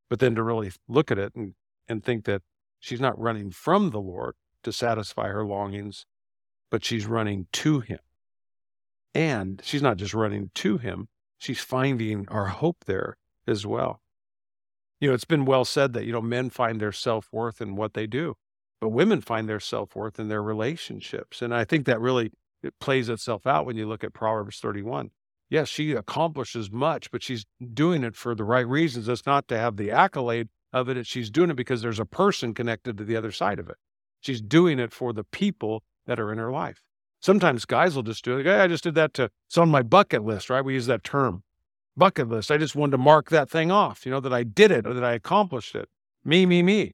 But 0.09 0.19
then 0.19 0.35
to 0.35 0.43
really 0.43 0.71
look 0.87 1.11
at 1.11 1.19
it 1.19 1.35
and, 1.35 1.53
and 1.89 2.01
think 2.01 2.23
that 2.25 2.41
she's 2.79 3.01
not 3.01 3.19
running 3.19 3.51
from 3.51 3.89
the 3.89 3.99
Lord 3.99 4.35
to 4.63 4.71
satisfy 4.71 5.27
her 5.27 5.45
longings, 5.45 6.05
but 6.69 6.85
she's 6.85 7.05
running 7.05 7.47
to 7.51 7.81
him. 7.81 7.99
And 9.13 9.61
she's 9.65 9.81
not 9.81 9.97
just 9.97 10.13
running 10.13 10.49
to 10.55 10.77
him, 10.77 11.09
she's 11.37 11.59
finding 11.59 12.25
our 12.29 12.45
hope 12.45 12.85
there 12.85 13.17
as 13.45 13.65
well. 13.65 13.99
You 15.01 15.09
know, 15.09 15.13
it's 15.13 15.25
been 15.25 15.43
well 15.43 15.65
said 15.65 15.91
that, 15.93 16.05
you 16.05 16.13
know, 16.13 16.21
men 16.21 16.49
find 16.49 16.79
their 16.79 16.93
self 16.93 17.27
worth 17.33 17.59
in 17.59 17.75
what 17.75 17.95
they 17.95 18.07
do, 18.07 18.35
but 18.79 18.89
women 18.89 19.19
find 19.19 19.49
their 19.49 19.59
self 19.59 19.93
worth 19.93 20.19
in 20.19 20.29
their 20.29 20.43
relationships. 20.43 21.41
And 21.41 21.53
I 21.53 21.65
think 21.65 21.85
that 21.85 21.99
really 21.99 22.31
it 22.63 22.79
plays 22.79 23.09
itself 23.09 23.45
out 23.47 23.65
when 23.65 23.75
you 23.75 23.87
look 23.87 24.03
at 24.03 24.13
Proverbs 24.13 24.59
31. 24.59 25.11
Yes, 25.49 25.67
she 25.67 25.91
accomplishes 25.91 26.71
much, 26.71 27.11
but 27.11 27.21
she's 27.21 27.45
doing 27.73 28.03
it 28.03 28.15
for 28.15 28.35
the 28.35 28.43
right 28.43 28.67
reasons. 28.67 29.09
It's 29.09 29.25
not 29.25 29.47
to 29.49 29.57
have 29.57 29.75
the 29.75 29.91
accolade 29.91 30.47
of 30.71 30.87
it. 30.87 31.05
She's 31.05 31.29
doing 31.29 31.49
it 31.49 31.55
because 31.55 31.81
there's 31.81 31.99
a 31.99 32.05
person 32.05 32.53
connected 32.53 32.97
to 32.97 33.03
the 33.03 33.17
other 33.17 33.31
side 33.31 33.59
of 33.59 33.69
it. 33.69 33.75
She's 34.21 34.41
doing 34.41 34.79
it 34.79 34.93
for 34.93 35.11
the 35.11 35.25
people 35.25 35.83
that 36.05 36.19
are 36.19 36.31
in 36.31 36.37
her 36.37 36.51
life. 36.51 36.83
Sometimes 37.19 37.65
guys 37.65 37.95
will 37.95 38.03
just 38.03 38.23
do 38.23 38.37
it. 38.37 38.45
Hey, 38.45 38.61
I 38.61 38.67
just 38.67 38.83
did 38.83 38.95
that 38.95 39.13
to, 39.15 39.29
it's 39.47 39.57
on 39.57 39.69
my 39.69 39.83
bucket 39.83 40.23
list, 40.23 40.49
right? 40.49 40.63
We 40.63 40.73
use 40.73 40.85
that 40.87 41.03
term, 41.03 41.43
bucket 41.97 42.29
list. 42.29 42.49
I 42.49 42.57
just 42.57 42.75
wanted 42.75 42.91
to 42.91 42.97
mark 42.97 43.29
that 43.29 43.49
thing 43.49 43.71
off, 43.71 44.05
you 44.05 44.11
know, 44.11 44.19
that 44.21 44.33
I 44.33 44.43
did 44.43 44.71
it 44.71 44.87
or 44.87 44.93
that 44.93 45.03
I 45.03 45.13
accomplished 45.13 45.75
it. 45.75 45.89
Me, 46.23 46.45
me, 46.45 46.63
me. 46.63 46.93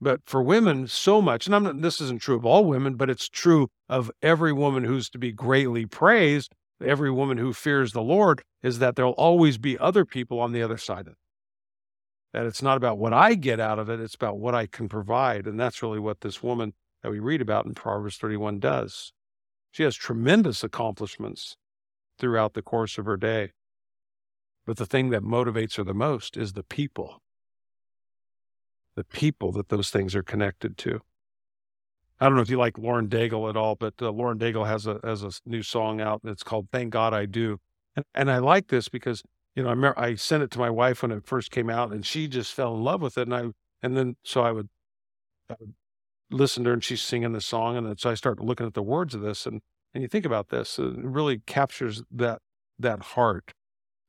But 0.00 0.20
for 0.24 0.42
women, 0.42 0.86
so 0.86 1.20
much, 1.20 1.46
and 1.46 1.64
not, 1.64 1.82
this 1.82 2.00
isn't 2.00 2.22
true 2.22 2.36
of 2.36 2.46
all 2.46 2.64
women, 2.64 2.94
but 2.94 3.10
it's 3.10 3.28
true 3.28 3.68
of 3.88 4.10
every 4.22 4.52
woman 4.52 4.84
who's 4.84 5.10
to 5.10 5.18
be 5.18 5.32
greatly 5.32 5.86
praised, 5.86 6.54
every 6.84 7.10
woman 7.10 7.38
who 7.38 7.52
fears 7.52 7.92
the 7.92 8.02
Lord, 8.02 8.42
is 8.62 8.78
that 8.78 8.94
there'll 8.94 9.12
always 9.12 9.58
be 9.58 9.76
other 9.78 10.04
people 10.04 10.38
on 10.38 10.52
the 10.52 10.62
other 10.62 10.78
side 10.78 11.06
of 11.06 11.14
it. 11.14 11.18
That 12.32 12.46
it's 12.46 12.62
not 12.62 12.76
about 12.76 12.98
what 12.98 13.12
I 13.12 13.34
get 13.34 13.58
out 13.58 13.78
of 13.78 13.88
it, 13.88 14.00
it's 14.00 14.14
about 14.14 14.38
what 14.38 14.54
I 14.54 14.66
can 14.66 14.88
provide. 14.88 15.46
And 15.46 15.58
that's 15.58 15.82
really 15.82 15.98
what 15.98 16.20
this 16.20 16.42
woman 16.42 16.74
that 17.02 17.10
we 17.10 17.18
read 17.18 17.40
about 17.40 17.66
in 17.66 17.74
Proverbs 17.74 18.18
31 18.18 18.60
does. 18.60 19.12
She 19.72 19.82
has 19.82 19.96
tremendous 19.96 20.62
accomplishments 20.62 21.56
throughout 22.18 22.54
the 22.54 22.62
course 22.62 22.98
of 22.98 23.06
her 23.06 23.16
day. 23.16 23.50
But 24.66 24.76
the 24.76 24.86
thing 24.86 25.10
that 25.10 25.22
motivates 25.22 25.76
her 25.76 25.84
the 25.84 25.94
most 25.94 26.36
is 26.36 26.52
the 26.52 26.62
people, 26.62 27.22
the 28.98 29.04
people 29.04 29.52
that 29.52 29.68
those 29.68 29.90
things 29.90 30.14
are 30.14 30.22
connected 30.22 30.76
to. 30.78 31.00
I 32.20 32.26
don't 32.26 32.34
know 32.34 32.42
if 32.42 32.50
you 32.50 32.58
like 32.58 32.78
Lauren 32.78 33.08
Daigle 33.08 33.48
at 33.48 33.56
all, 33.56 33.76
but 33.76 33.94
uh, 34.02 34.10
Lauren 34.10 34.38
Daigle 34.38 34.66
has 34.66 34.86
a 34.86 34.98
has 35.04 35.22
a 35.22 35.30
new 35.46 35.62
song 35.62 36.00
out 36.00 36.20
that's 36.24 36.42
called 36.42 36.68
"Thank 36.72 36.90
God 36.90 37.14
I 37.14 37.26
Do," 37.26 37.58
and 37.94 38.04
and 38.14 38.30
I 38.30 38.38
like 38.38 38.68
this 38.68 38.88
because 38.88 39.22
you 39.54 39.62
know 39.62 39.68
I 39.68 39.72
remember 39.72 39.98
I 39.98 40.16
sent 40.16 40.42
it 40.42 40.50
to 40.52 40.58
my 40.58 40.70
wife 40.70 41.02
when 41.02 41.12
it 41.12 41.26
first 41.26 41.50
came 41.50 41.70
out, 41.70 41.92
and 41.92 42.04
she 42.04 42.26
just 42.26 42.52
fell 42.52 42.74
in 42.74 42.82
love 42.82 43.00
with 43.00 43.16
it, 43.16 43.28
and 43.28 43.34
I 43.34 43.44
and 43.82 43.96
then 43.96 44.16
so 44.24 44.42
I 44.42 44.50
would, 44.50 44.68
I 45.48 45.54
would 45.60 45.74
listen 46.30 46.64
to 46.64 46.70
her 46.70 46.74
and 46.74 46.84
she's 46.84 47.02
singing 47.02 47.32
the 47.32 47.40
song. 47.40 47.76
And 47.76 47.86
then, 47.86 47.96
so 47.96 48.10
I 48.10 48.14
start 48.14 48.40
looking 48.40 48.66
at 48.66 48.74
the 48.74 48.82
words 48.82 49.14
of 49.14 49.20
this 49.20 49.46
and, 49.46 49.60
and 49.94 50.02
you 50.02 50.08
think 50.08 50.26
about 50.26 50.48
this, 50.48 50.78
it 50.78 50.96
really 50.96 51.40
captures 51.46 52.02
that, 52.10 52.40
that 52.78 53.00
heart 53.00 53.52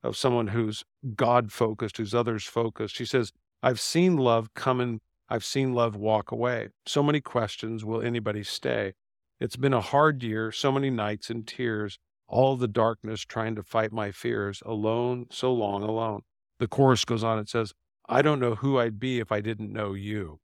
of 0.03 0.17
someone 0.17 0.47
who's 0.47 0.83
God 1.15 1.51
focused, 1.51 1.97
who's 1.97 2.13
others 2.13 2.43
focused. 2.43 2.95
She 2.95 3.05
says, 3.05 3.31
I've 3.61 3.79
seen 3.79 4.17
love 4.17 4.53
come 4.53 4.79
and 4.79 5.01
I've 5.27 5.43
seen 5.43 5.73
love 5.73 5.95
walk 5.95 6.31
away. 6.31 6.69
So 6.85 7.03
many 7.03 7.21
questions. 7.21 7.83
Will 7.83 8.01
anybody 8.01 8.43
stay? 8.43 8.93
It's 9.39 9.57
been 9.57 9.73
a 9.73 9.81
hard 9.81 10.23
year, 10.23 10.51
so 10.51 10.71
many 10.71 10.89
nights 10.89 11.29
in 11.29 11.43
tears, 11.43 11.99
all 12.27 12.55
the 12.55 12.67
darkness 12.67 13.21
trying 13.21 13.55
to 13.55 13.63
fight 13.63 13.91
my 13.91 14.11
fears, 14.11 14.61
alone, 14.65 15.27
so 15.31 15.53
long 15.53 15.83
alone. 15.83 16.21
The 16.59 16.67
chorus 16.67 17.05
goes 17.05 17.23
on, 17.23 17.39
it 17.39 17.49
says, 17.49 17.73
I 18.07 18.21
don't 18.21 18.39
know 18.39 18.55
who 18.55 18.79
I'd 18.79 18.99
be 18.99 19.19
if 19.19 19.31
I 19.31 19.39
didn't 19.39 19.71
know 19.71 19.93
you. 19.93 20.39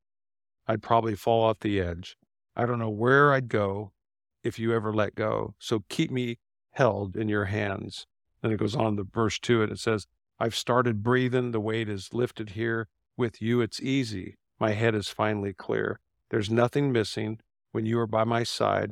I'd 0.67 0.81
probably 0.81 1.15
fall 1.15 1.43
off 1.43 1.59
the 1.59 1.79
edge. 1.79 2.15
I 2.55 2.65
don't 2.65 2.79
know 2.79 2.89
where 2.89 3.33
I'd 3.33 3.49
go 3.49 3.91
if 4.43 4.59
you 4.59 4.73
ever 4.73 4.93
let 4.93 5.15
go. 5.15 5.55
So 5.59 5.83
keep 5.89 6.11
me 6.11 6.37
held 6.71 7.15
in 7.15 7.27
your 7.27 7.45
hands. 7.45 8.07
Then 8.41 8.51
it 8.51 8.59
goes 8.59 8.75
on 8.75 8.95
the 8.95 9.03
verse 9.03 9.39
two 9.39 9.61
and 9.61 9.71
it 9.71 9.79
says, 9.79 10.07
I've 10.39 10.55
started 10.55 11.03
breathing. 11.03 11.51
The 11.51 11.59
weight 11.59 11.89
is 11.89 12.13
lifted 12.13 12.51
here. 12.51 12.87
With 13.17 13.41
you, 13.41 13.61
it's 13.61 13.81
easy. 13.81 14.35
My 14.59 14.71
head 14.71 14.95
is 14.95 15.07
finally 15.07 15.53
clear. 15.53 15.99
There's 16.29 16.49
nothing 16.49 16.91
missing 16.91 17.39
when 17.71 17.85
you 17.85 17.99
are 17.99 18.07
by 18.07 18.23
my 18.23 18.43
side. 18.43 18.91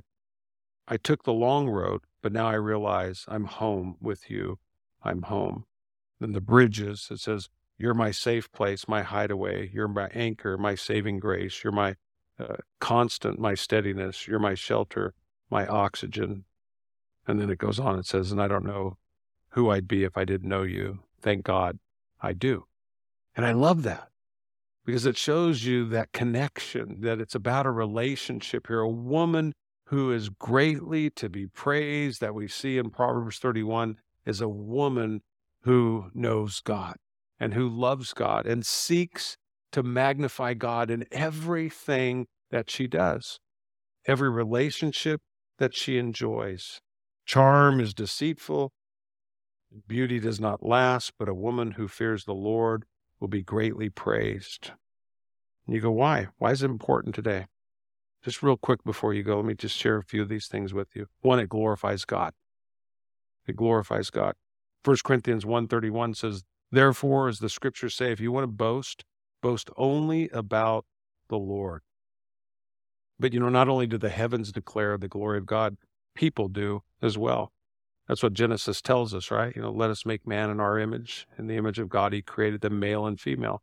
I 0.88 0.98
took 0.98 1.24
the 1.24 1.34
long 1.34 1.70
road, 1.70 2.02
but 2.22 2.32
now 2.32 2.48
I 2.48 2.54
realize 2.54 3.26
I'm 3.28 3.46
home 3.46 3.98
with 4.00 4.30
you. 4.30 4.60
I'm 5.04 5.24
home. 5.24 5.66
Then 6.20 6.32
the 6.32 6.42
bridges, 6.42 7.08
it 7.12 7.20
says, 7.20 7.50
you're 7.78 7.94
my 7.94 8.12
safe 8.12 8.50
place, 8.52 8.88
my 8.88 9.02
hideaway. 9.02 9.70
You're 9.74 9.88
my 9.88 10.08
anchor, 10.14 10.58
my 10.58 10.76
saving 10.76 11.20
grace. 11.20 11.64
You're 11.64 11.74
my 11.74 11.96
uh, 12.40 12.58
constant, 12.80 13.40
my 13.40 13.56
steadiness. 13.56 14.28
You're 14.28 14.40
my 14.40 14.54
shelter, 14.54 15.14
my 15.50 15.66
oxygen. 15.68 16.46
And 17.28 17.42
then 17.42 17.50
it 17.50 17.58
goes 17.58 17.80
on. 17.80 18.00
It 18.00 18.06
says, 18.06 18.32
and 18.32 18.42
I 18.42 18.48
don't 18.48 18.66
know 18.66 18.98
who 19.50 19.70
I'd 19.70 19.88
be 19.88 20.04
if 20.04 20.18
I 20.18 20.24
didn't 20.24 20.50
know 20.50 20.64
you. 20.64 21.00
Thank 21.22 21.44
God 21.44 21.80
I 22.22 22.32
do. 22.34 22.66
And 23.36 23.46
I 23.46 23.52
love 23.52 23.84
that 23.84 24.10
because 24.86 25.06
it 25.06 25.18
shows 25.18 25.66
you 25.66 25.88
that 25.90 26.12
connection, 26.12 27.02
that 27.02 27.20
it's 27.20 27.36
about 27.36 27.66
a 27.66 27.72
relationship 27.72 28.68
here. 28.68 28.82
A 28.82 28.90
woman 28.90 29.54
who 29.86 30.12
is 30.12 30.30
greatly 30.30 31.10
to 31.12 31.30
be 31.30 31.48
praised 31.48 32.20
that 32.22 32.36
we 32.36 32.48
see 32.48 32.78
in 32.78 32.90
Proverbs 32.90 33.38
31 33.40 33.98
is 34.26 34.42
a 34.42 34.50
woman 34.50 35.22
who 35.62 36.10
knows 36.14 36.60
God 36.60 36.96
and 37.40 37.54
who 37.54 37.70
loves 37.70 38.14
God 38.14 38.46
and 38.46 38.66
seeks 38.66 39.38
to 39.72 39.84
magnify 39.84 40.54
God 40.54 40.90
in 40.90 41.06
everything 41.12 42.28
that 42.52 42.70
she 42.70 42.88
does, 42.88 43.40
every 44.06 44.30
relationship 44.30 45.22
that 45.58 45.76
she 45.76 45.98
enjoys. 45.98 46.80
Charm 47.26 47.80
is 47.80 47.94
deceitful, 47.94 48.72
beauty 49.88 50.20
does 50.20 50.40
not 50.40 50.66
last, 50.66 51.14
but 51.18 51.30
a 51.30 51.34
woman 51.34 51.72
who 51.72 51.88
fears 51.88 52.26
the 52.26 52.34
Lord 52.34 52.86
will 53.24 53.30
be 53.30 53.42
greatly 53.42 53.90
praised. 53.90 54.72
And 55.66 55.74
you 55.74 55.80
go, 55.80 55.92
why? 55.92 56.28
Why 56.40 56.52
is 56.52 56.62
it 56.62 56.70
important 56.70 57.16
today? 57.16 57.46
Just 58.22 58.44
real 58.44 58.58
quick 58.58 58.84
before 58.84 59.14
you 59.14 59.24
go, 59.24 59.38
let 59.38 59.46
me 59.46 59.54
just 59.54 59.78
share 59.78 59.96
a 59.96 60.04
few 60.04 60.22
of 60.22 60.28
these 60.28 60.48
things 60.48 60.74
with 60.74 60.94
you. 60.94 61.08
One, 61.22 61.40
it 61.40 61.48
glorifies 61.48 62.04
God. 62.04 62.34
It 63.48 63.56
glorifies 63.56 64.10
God. 64.10 64.34
1 64.84 64.98
Corinthians 65.06 65.46
131 65.46 66.16
says, 66.16 66.44
Therefore, 66.70 67.30
as 67.30 67.40
the 67.40 67.48
scriptures 67.48 67.96
say, 67.96 68.12
if 68.12 68.20
you 68.20 68.34
want 68.34 68.44
to 68.44 68.48
boast, 68.48 69.06
boast 69.42 69.70
only 69.78 70.28
about 70.30 70.86
the 71.30 71.38
Lord. 71.38 71.82
But 73.18 73.32
you 73.32 73.40
know, 73.40 73.48
not 73.48 73.70
only 73.70 73.88
do 73.88 73.98
the 73.98 74.10
heavens 74.10 74.52
declare 74.52 74.98
the 74.98 75.08
glory 75.08 75.38
of 75.38 75.46
God, 75.46 75.78
people 76.14 76.50
do 76.50 76.84
as 77.02 77.18
well. 77.18 77.53
That's 78.08 78.24
what 78.24 78.34
Genesis 78.34 78.82
tells 78.82 79.14
us, 79.14 79.32
right? 79.32 79.56
You 79.56 79.62
know, 79.62 79.72
let 79.72 79.90
us 79.90 80.06
make 80.06 80.28
man 80.28 80.50
in 80.50 80.60
our 80.60 80.78
image. 80.78 81.28
In 81.38 81.48
the 81.48 81.56
image 81.56 81.80
of 81.80 81.90
God, 81.90 82.14
he 82.14 82.22
created 82.22 82.62
them 82.62 82.80
male 82.80 83.06
and 83.06 83.20
female. 83.20 83.62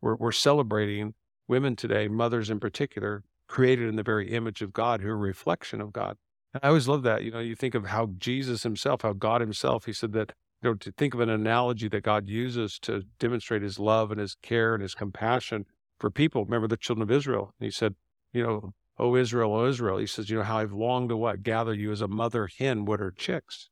We're, 0.00 0.14
we're 0.14 0.32
celebrating 0.32 1.14
women 1.48 1.74
today, 1.74 2.08
mothers 2.08 2.48
in 2.48 2.60
particular, 2.60 3.24
created 3.48 3.88
in 3.88 3.96
the 3.96 4.02
very 4.02 4.30
image 4.30 4.62
of 4.62 4.72
God, 4.72 5.00
who 5.00 5.08
are 5.08 5.14
a 5.14 5.16
reflection 5.16 5.80
of 5.80 5.92
God. 5.92 6.16
And 6.54 6.62
I 6.62 6.68
always 6.68 6.88
love 6.88 7.02
that. 7.02 7.24
You 7.24 7.32
know, 7.32 7.40
you 7.40 7.56
think 7.56 7.74
of 7.74 7.86
how 7.86 8.10
Jesus 8.18 8.62
himself, 8.62 9.02
how 9.02 9.14
God 9.14 9.40
himself, 9.40 9.86
he 9.86 9.92
said 9.92 10.12
that 10.12 10.32
you 10.62 10.70
know, 10.70 10.74
to 10.74 10.92
think 10.92 11.12
of 11.12 11.20
an 11.20 11.28
analogy 11.28 11.88
that 11.88 12.04
God 12.04 12.28
uses 12.28 12.78
to 12.80 13.02
demonstrate 13.18 13.62
his 13.62 13.78
love 13.78 14.12
and 14.12 14.20
his 14.20 14.36
care 14.42 14.74
and 14.74 14.82
his 14.82 14.94
compassion 14.94 15.66
for 15.98 16.08
people. 16.08 16.44
Remember 16.44 16.68
the 16.68 16.76
children 16.76 17.02
of 17.02 17.10
Israel. 17.10 17.52
And 17.58 17.64
he 17.64 17.70
said, 17.70 17.96
you 18.32 18.42
know, 18.44 18.72
O 18.98 19.16
Israel, 19.16 19.54
O 19.54 19.66
Israel. 19.66 19.98
He 19.98 20.06
says, 20.06 20.30
you 20.30 20.36
know, 20.36 20.44
how 20.44 20.58
I've 20.58 20.72
longed 20.72 21.08
to 21.08 21.16
what? 21.16 21.42
Gather 21.42 21.74
you 21.74 21.90
as 21.90 22.00
a 22.00 22.08
mother 22.08 22.48
hen 22.58 22.84
would 22.84 23.00
her 23.00 23.10
chicks. 23.10 23.70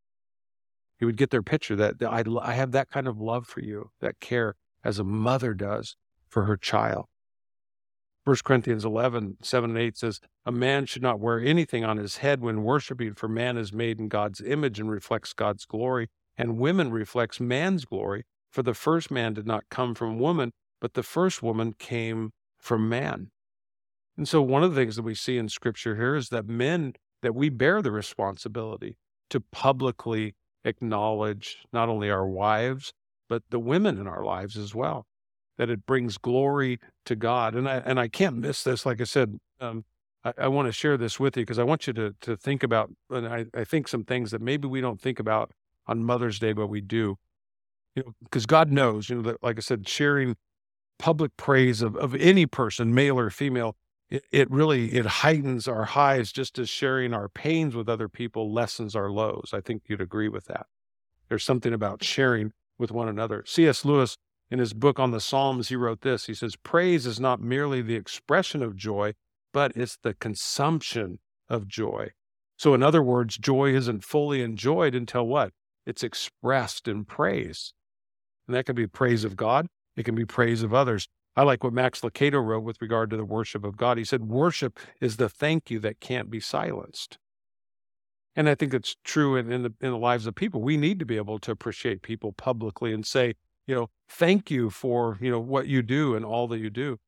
He 1.01 1.07
would 1.07 1.17
get 1.17 1.31
their 1.31 1.43
picture 1.43 1.75
that, 1.77 1.99
that 1.99 2.13
I, 2.13 2.23
I 2.43 2.53
have 2.53 2.73
that 2.73 2.91
kind 2.91 3.09
of 3.09 3.19
love 3.19 3.47
for 3.47 3.61
you, 3.61 3.91
that 4.01 4.21
care 4.21 4.55
as 4.85 4.99
a 4.99 5.05
mother 5.05 5.55
does 5.55 5.97
for 6.29 6.45
her 6.45 6.59
child. 6.59 7.07
1 8.25 8.37
Corinthians 8.45 8.85
11, 8.85 9.39
7 9.43 9.71
and 9.71 9.79
8 9.79 9.97
says, 9.97 10.21
A 10.45 10.53
man 10.53 10.85
should 10.85 11.01
not 11.01 11.19
wear 11.19 11.41
anything 11.41 11.87
on 11.87 11.97
his 11.97 12.19
head 12.19 12.43
when 12.43 12.65
worshiping, 12.65 13.15
for 13.15 13.29
man 13.29 13.57
is 13.57 13.73
made 13.73 13.99
in 13.99 14.09
God's 14.09 14.43
image 14.43 14.79
and 14.79 14.91
reflects 14.91 15.33
God's 15.33 15.65
glory, 15.65 16.09
and 16.37 16.59
women 16.59 16.91
reflects 16.91 17.41
man's 17.41 17.87
glory. 17.87 18.25
For 18.51 18.63
the 18.63 18.75
first 18.75 19.11
man 19.11 19.33
did 19.33 19.47
not 19.47 19.65
come 19.71 19.95
from 19.95 20.19
woman, 20.19 20.53
but 20.83 20.93
the 20.93 21.03
first 21.03 21.43
woman 21.43 21.73
came 21.79 22.33
from 22.59 22.91
man. 22.91 23.31
And 24.19 24.29
so, 24.29 24.43
one 24.43 24.63
of 24.63 24.75
the 24.75 24.81
things 24.81 24.97
that 24.97 25.03
we 25.03 25.15
see 25.15 25.39
in 25.39 25.49
scripture 25.49 25.97
here 25.97 26.15
is 26.15 26.29
that 26.29 26.47
men, 26.47 26.93
that 27.23 27.35
we 27.35 27.49
bear 27.49 27.81
the 27.81 27.91
responsibility 27.91 28.97
to 29.31 29.41
publicly 29.41 30.35
acknowledge 30.65 31.59
not 31.73 31.89
only 31.89 32.11
our 32.11 32.27
wives, 32.27 32.93
but 33.29 33.43
the 33.51 33.59
women 33.59 33.99
in 33.99 34.07
our 34.07 34.25
lives 34.25 34.57
as 34.57 34.75
well, 34.75 35.07
that 35.59 35.71
it 35.71 35.87
brings 35.87 36.19
glory 36.19 36.79
to 37.07 37.17
God. 37.17 37.55
And 37.55 37.69
I, 37.69 37.77
and 37.79 38.01
I 38.01 38.09
can't 38.09 38.37
miss 38.37 38.63
this. 38.65 38.85
Like 38.85 39.01
I 39.01 39.05
said, 39.05 39.39
um, 39.61 39.85
I, 40.25 40.33
I 40.39 40.49
want 40.49 40.67
to 40.67 40.73
share 40.73 40.97
this 40.97 41.21
with 41.21 41.37
you 41.37 41.43
because 41.43 41.59
I 41.59 41.65
want 41.65 41.87
you 41.87 41.93
to, 41.95 42.15
to 42.23 42.37
think 42.37 42.63
about, 42.63 42.91
and 43.11 43.27
I, 43.27 43.47
I 43.55 43.65
think 43.65 43.89
some 43.89 44.05
things 44.05 44.31
that 44.33 44.41
maybe 44.41 44.69
we 44.69 44.81
don't 44.81 45.01
think 45.01 45.19
about 45.19 45.53
on 45.87 46.05
Mother's 46.05 46.39
Day, 46.39 46.53
but 46.53 46.67
we 46.67 46.81
do 46.81 47.17
you 47.95 48.03
know, 48.05 48.13
because 48.23 48.47
God 48.47 48.71
knows, 48.71 49.09
you 49.09 49.17
know, 49.17 49.23
that, 49.23 49.43
like 49.43 49.59
I 49.59 49.61
said, 49.61 49.89
sharing 49.89 50.37
public 50.99 51.37
praise 51.37 51.83
of, 51.83 51.97
of 51.97 52.15
any 52.15 52.47
person, 52.47 52.95
male 52.95 53.19
or 53.19 53.31
female, 53.31 53.77
it, 54.11 54.25
it 54.33 54.51
really, 54.51 54.95
it 54.95 55.07
heightens 55.07 55.69
our 55.69 55.85
highs 55.85 56.33
just 56.33 56.59
as 56.59 56.69
sharing 56.69 57.15
our 57.15 57.29
pains 57.29 57.75
with 57.75 57.89
other 57.89 58.09
people 58.09 58.53
lessens 58.53 58.97
our 58.97 59.11
lows. 59.11 59.51
I 59.53 59.61
think 59.61 59.83
you'd 59.87 60.01
agree 60.01 60.29
with 60.29 60.47
that. 60.47 60.67
There's 61.29 61.45
something 61.45 61.73
about 61.73 62.01
mm-hmm. 62.01 62.13
sharing 62.13 62.53
with 62.79 62.91
one 62.91 63.09
another. 63.09 63.45
C.S. 63.47 63.85
Lewis, 63.85 64.17
in 64.51 64.59
his 64.59 64.73
book 64.73 64.99
on 64.99 65.13
the 65.13 65.21
Psalms, 65.21 65.69
he 65.69 65.77
wrote 65.77 66.01
this. 66.01 66.27
He 66.27 66.35
says, 66.35 66.57
Praise 66.57 67.07
is 67.07 67.21
not 67.21 67.41
merely 67.41 67.83
the 67.83 67.95
expression 67.95 68.63
of 68.63 68.77
joy, 68.77 69.15
but 69.53 69.73
it's 69.77 69.97
the 70.03 70.15
consumption 70.15 71.21
of 71.49 71.69
joy. 71.69 72.11
So, 72.57 72.75
in 72.75 72.83
other 72.83 73.03
words, 73.03 73.39
joy 73.39 73.75
isn't 73.75 74.05
fully 74.05 74.43
enjoyed 74.43 74.95
until 74.95 75.27
what? 75.27 75.53
It's 75.87 76.03
expressed 76.03 76.89
in 76.89 77.05
praise. 77.05 77.73
And 78.47 78.57
that 78.57 78.67
can 78.67 78.75
be 78.75 78.87
praise 78.87 79.25
of 79.25 79.37
God, 79.37 79.67
it 79.97 80.05
can 80.05 80.15
be 80.15 80.25
praise 80.25 80.63
of 80.63 80.75
others. 80.75 81.09
I 81.37 81.43
like 81.43 81.62
what 81.62 81.72
Max 81.72 82.01
Lucado 82.01 82.45
wrote 82.45 82.64
with 82.64 82.83
regard 82.83 83.11
to 83.11 83.16
the 83.16 83.24
worship 83.24 83.64
of 83.64 83.76
God. 83.76 83.99
He 83.99 84.05
said, 84.05 84.24
Worship 84.24 84.78
is 85.01 85.16
the 85.16 85.28
thank 85.28 85.70
you 85.70 85.78
that 85.81 86.01
can't 86.01 86.31
be 86.31 86.41
silenced. 86.41 87.18
And 88.37 88.49
I 88.49 88.55
think 88.55 88.74
it's 88.74 88.97
true 89.05 89.37
in, 89.37 89.51
in, 89.51 89.62
the, 89.62 89.72
in 89.81 89.91
the 89.91 89.99
lives 89.99 90.26
of 90.26 90.35
people. 90.35 90.61
We 90.61 90.76
need 90.76 90.99
to 90.99 91.05
be 91.05 91.16
able 91.16 91.39
to 91.41 91.51
appreciate 91.51 92.03
people 92.03 92.33
publicly 92.33 92.93
and 92.93 93.05
say, 93.05 93.35
you 93.66 93.74
know, 93.74 93.91
thank 94.09 94.51
you 94.51 94.70
for, 94.70 95.18
you 95.20 95.31
know, 95.31 95.41
what 95.41 95.66
you 95.66 95.83
do 95.83 96.14
and 96.14 96.24
all 96.24 96.49
that 96.49 96.59
you 96.59 96.70
do. 96.70 96.99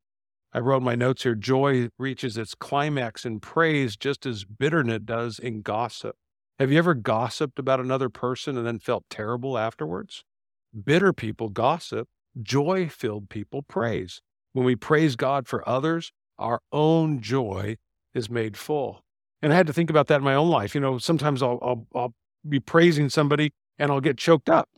I 0.52 0.58
wrote 0.58 0.82
my 0.82 0.94
notes 0.94 1.22
here. 1.22 1.34
Joy 1.34 1.88
reaches 1.98 2.36
its 2.36 2.54
climax 2.54 3.24
in 3.24 3.40
praise 3.40 3.96
just 3.96 4.26
as 4.26 4.44
bitterness 4.44 5.00
does 5.04 5.38
in 5.38 5.62
gossip. 5.62 6.16
Have 6.58 6.70
you 6.70 6.78
ever 6.78 6.94
gossiped 6.94 7.58
about 7.58 7.80
another 7.80 8.08
person 8.08 8.58
and 8.58 8.66
then 8.66 8.78
felt 8.78 9.04
terrible 9.08 9.56
afterwards? 9.56 10.24
Bitter 10.84 11.12
people 11.12 11.48
gossip, 11.48 12.08
joy 12.40 12.88
filled 12.88 13.28
people 13.28 13.62
praise. 13.62 14.20
When 14.52 14.64
we 14.64 14.76
praise 14.76 15.16
God 15.16 15.48
for 15.48 15.66
others, 15.68 16.12
our 16.38 16.60
own 16.72 17.20
joy 17.20 17.76
is 18.14 18.28
made 18.28 18.56
full. 18.56 19.02
And 19.40 19.52
I 19.52 19.56
had 19.56 19.66
to 19.66 19.72
think 19.72 19.90
about 19.90 20.06
that 20.08 20.16
in 20.16 20.24
my 20.24 20.34
own 20.34 20.48
life. 20.48 20.74
You 20.74 20.80
know, 20.80 20.98
sometimes 20.98 21.42
I'll, 21.42 21.58
I'll, 21.62 21.86
I'll 21.94 22.14
be 22.48 22.60
praising 22.60 23.08
somebody 23.08 23.52
and 23.78 23.90
I'll 23.90 24.00
get 24.00 24.18
choked 24.18 24.48
up. 24.48 24.68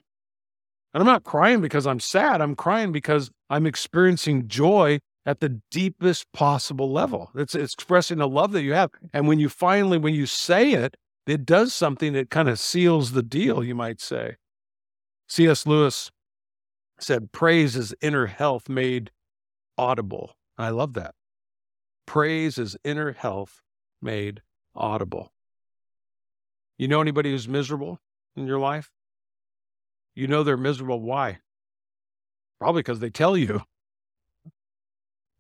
And 0.92 1.02
I'm 1.02 1.07
not 1.07 1.24
crying 1.24 1.61
because 1.61 1.86
I'm 1.86 2.00
sad. 2.00 2.40
I'm 2.40 2.55
crying 2.55 2.92
because 2.92 3.30
I'm 3.50 3.66
experiencing 3.66 4.46
joy 4.46 5.00
at 5.26 5.40
the 5.40 5.61
deepest 5.70 6.26
possible 6.32 6.92
level. 6.92 7.30
It's, 7.34 7.55
it's 7.55 7.74
expressing 7.74 8.18
the 8.18 8.28
love 8.28 8.52
that 8.52 8.62
you 8.62 8.74
have. 8.74 8.90
And 9.12 9.26
when 9.26 9.40
you 9.40 9.48
finally, 9.48 9.98
when 9.98 10.14
you 10.14 10.26
say 10.26 10.72
it, 10.72 10.96
it 11.26 11.44
does 11.44 11.74
something 11.74 12.12
that 12.12 12.30
kind 12.30 12.48
of 12.48 12.59
seals 12.59 13.12
the 13.12 13.22
deal, 13.22 13.64
you 13.64 13.74
might 13.74 14.00
say. 14.00 14.36
C.S. 15.28 15.66
Lewis 15.66 16.11
said, 16.99 17.32
Praise 17.32 17.76
is 17.76 17.95
inner 18.01 18.26
health 18.26 18.68
made 18.68 19.11
audible. 19.76 20.36
I 20.57 20.70
love 20.70 20.95
that. 20.95 21.14
Praise 22.07 22.59
is 22.59 22.76
inner 22.84 23.12
health 23.12 23.61
made 24.01 24.42
audible. 24.74 25.32
You 26.78 26.88
know 26.88 27.01
anybody 27.01 27.30
who's 27.30 27.49
miserable 27.49 28.01
in 28.36 28.47
your 28.47 28.59
life? 28.59 28.90
You 30.14 30.26
know 30.26 30.42
they're 30.42 30.57
miserable. 30.57 31.01
Why? 31.01 31.38
Probably 32.61 32.80
because 32.80 33.01
they 33.01 33.11
tell 33.11 33.36
you. 33.36 33.62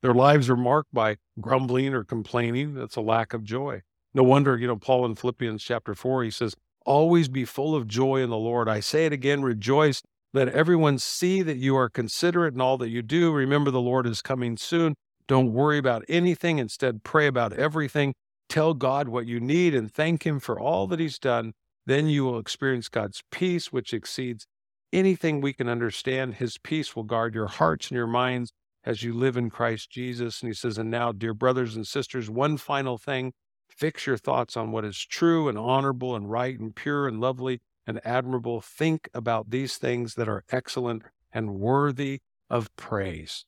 Their 0.02 0.14
lives 0.14 0.50
are 0.50 0.56
marked 0.56 0.92
by 0.92 1.16
grumbling 1.40 1.94
or 1.94 2.04
complaining. 2.04 2.74
That's 2.74 2.96
a 2.96 3.00
lack 3.00 3.32
of 3.32 3.42
joy. 3.42 3.82
No 4.12 4.22
wonder, 4.22 4.56
you 4.56 4.66
know, 4.66 4.76
Paul 4.76 5.06
in 5.06 5.14
Philippians 5.14 5.62
chapter 5.62 5.94
4, 5.94 6.24
he 6.24 6.30
says, 6.30 6.54
Always 6.84 7.28
be 7.28 7.46
full 7.46 7.74
of 7.74 7.88
joy 7.88 8.20
in 8.20 8.28
the 8.28 8.36
Lord. 8.36 8.68
I 8.68 8.80
say 8.80 9.06
it 9.06 9.12
again, 9.12 9.42
rejoice. 9.42 10.02
Let 10.34 10.48
everyone 10.48 10.98
see 10.98 11.42
that 11.42 11.56
you 11.56 11.76
are 11.76 11.88
considerate 11.88 12.54
in 12.54 12.60
all 12.60 12.76
that 12.78 12.90
you 12.90 13.02
do. 13.02 13.32
Remember, 13.32 13.70
the 13.70 13.80
Lord 13.80 14.04
is 14.04 14.20
coming 14.20 14.56
soon. 14.56 14.96
Don't 15.28 15.52
worry 15.52 15.78
about 15.78 16.04
anything. 16.08 16.58
Instead, 16.58 17.04
pray 17.04 17.28
about 17.28 17.52
everything. 17.52 18.14
Tell 18.48 18.74
God 18.74 19.08
what 19.08 19.26
you 19.26 19.38
need 19.38 19.74
and 19.74 19.90
thank 19.90 20.26
Him 20.26 20.40
for 20.40 20.58
all 20.58 20.86
that 20.88 20.98
He's 20.98 21.20
done. 21.20 21.52
Then 21.86 22.08
you 22.08 22.24
will 22.24 22.38
experience 22.38 22.88
God's 22.88 23.22
peace, 23.30 23.72
which 23.72 23.94
exceeds 23.94 24.46
anything 24.92 25.40
we 25.40 25.52
can 25.52 25.68
understand. 25.68 26.34
His 26.34 26.58
peace 26.58 26.96
will 26.96 27.04
guard 27.04 27.34
your 27.34 27.46
hearts 27.46 27.88
and 27.88 27.96
your 27.96 28.06
minds 28.06 28.52
as 28.84 29.02
you 29.02 29.14
live 29.14 29.36
in 29.36 29.50
Christ 29.50 29.88
Jesus. 29.88 30.42
And 30.42 30.50
He 30.50 30.54
says, 30.54 30.76
And 30.76 30.90
now, 30.90 31.12
dear 31.12 31.32
brothers 31.32 31.76
and 31.76 31.86
sisters, 31.86 32.28
one 32.28 32.56
final 32.56 32.98
thing 32.98 33.32
Fix 33.76 34.06
your 34.06 34.16
thoughts 34.16 34.56
on 34.56 34.70
what 34.70 34.84
is 34.84 34.98
true 34.98 35.48
and 35.48 35.58
honorable 35.58 36.14
and 36.14 36.30
right 36.30 36.58
and 36.58 36.74
pure 36.74 37.08
and 37.08 37.20
lovely 37.20 37.60
and 37.86 38.00
admirable. 38.04 38.60
Think 38.60 39.08
about 39.14 39.50
these 39.50 39.76
things 39.76 40.14
that 40.14 40.28
are 40.28 40.44
excellent 40.50 41.02
and 41.32 41.54
worthy 41.54 42.20
of 42.48 42.74
praise. 42.76 43.44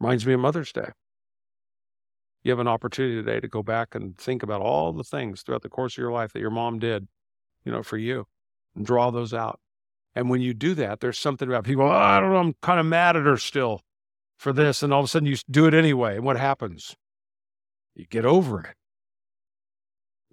Reminds 0.00 0.26
me 0.26 0.32
of 0.32 0.40
Mother's 0.40 0.72
Day. 0.72 0.90
You 2.42 2.50
have 2.50 2.58
an 2.58 2.68
opportunity 2.68 3.14
today 3.14 3.38
to 3.40 3.48
go 3.48 3.62
back 3.62 3.94
and 3.94 4.16
think 4.18 4.42
about 4.42 4.60
all 4.60 4.92
the 4.92 5.04
things 5.04 5.42
throughout 5.42 5.62
the 5.62 5.68
course 5.68 5.94
of 5.94 5.98
your 5.98 6.12
life 6.12 6.32
that 6.32 6.40
your 6.40 6.50
mom 6.50 6.80
did, 6.80 7.06
you 7.64 7.70
know, 7.70 7.82
for 7.82 7.98
you 7.98 8.26
and 8.74 8.84
draw 8.84 9.10
those 9.10 9.32
out. 9.32 9.60
And 10.14 10.28
when 10.28 10.40
you 10.40 10.52
do 10.52 10.74
that, 10.74 11.00
there's 11.00 11.18
something 11.18 11.48
about 11.48 11.64
people, 11.64 11.84
oh, 11.84 11.90
I 11.90 12.20
don't 12.20 12.32
know, 12.32 12.38
I'm 12.38 12.54
kind 12.62 12.80
of 12.80 12.86
mad 12.86 13.16
at 13.16 13.24
her 13.24 13.36
still 13.36 13.82
for 14.36 14.52
this. 14.52 14.82
And 14.82 14.92
all 14.92 15.00
of 15.00 15.04
a 15.04 15.08
sudden 15.08 15.26
you 15.26 15.36
do 15.50 15.66
it 15.66 15.74
anyway. 15.74 16.16
And 16.16 16.24
what 16.24 16.36
happens? 16.36 16.96
You 17.94 18.06
get 18.06 18.24
over 18.24 18.60
it 18.60 18.74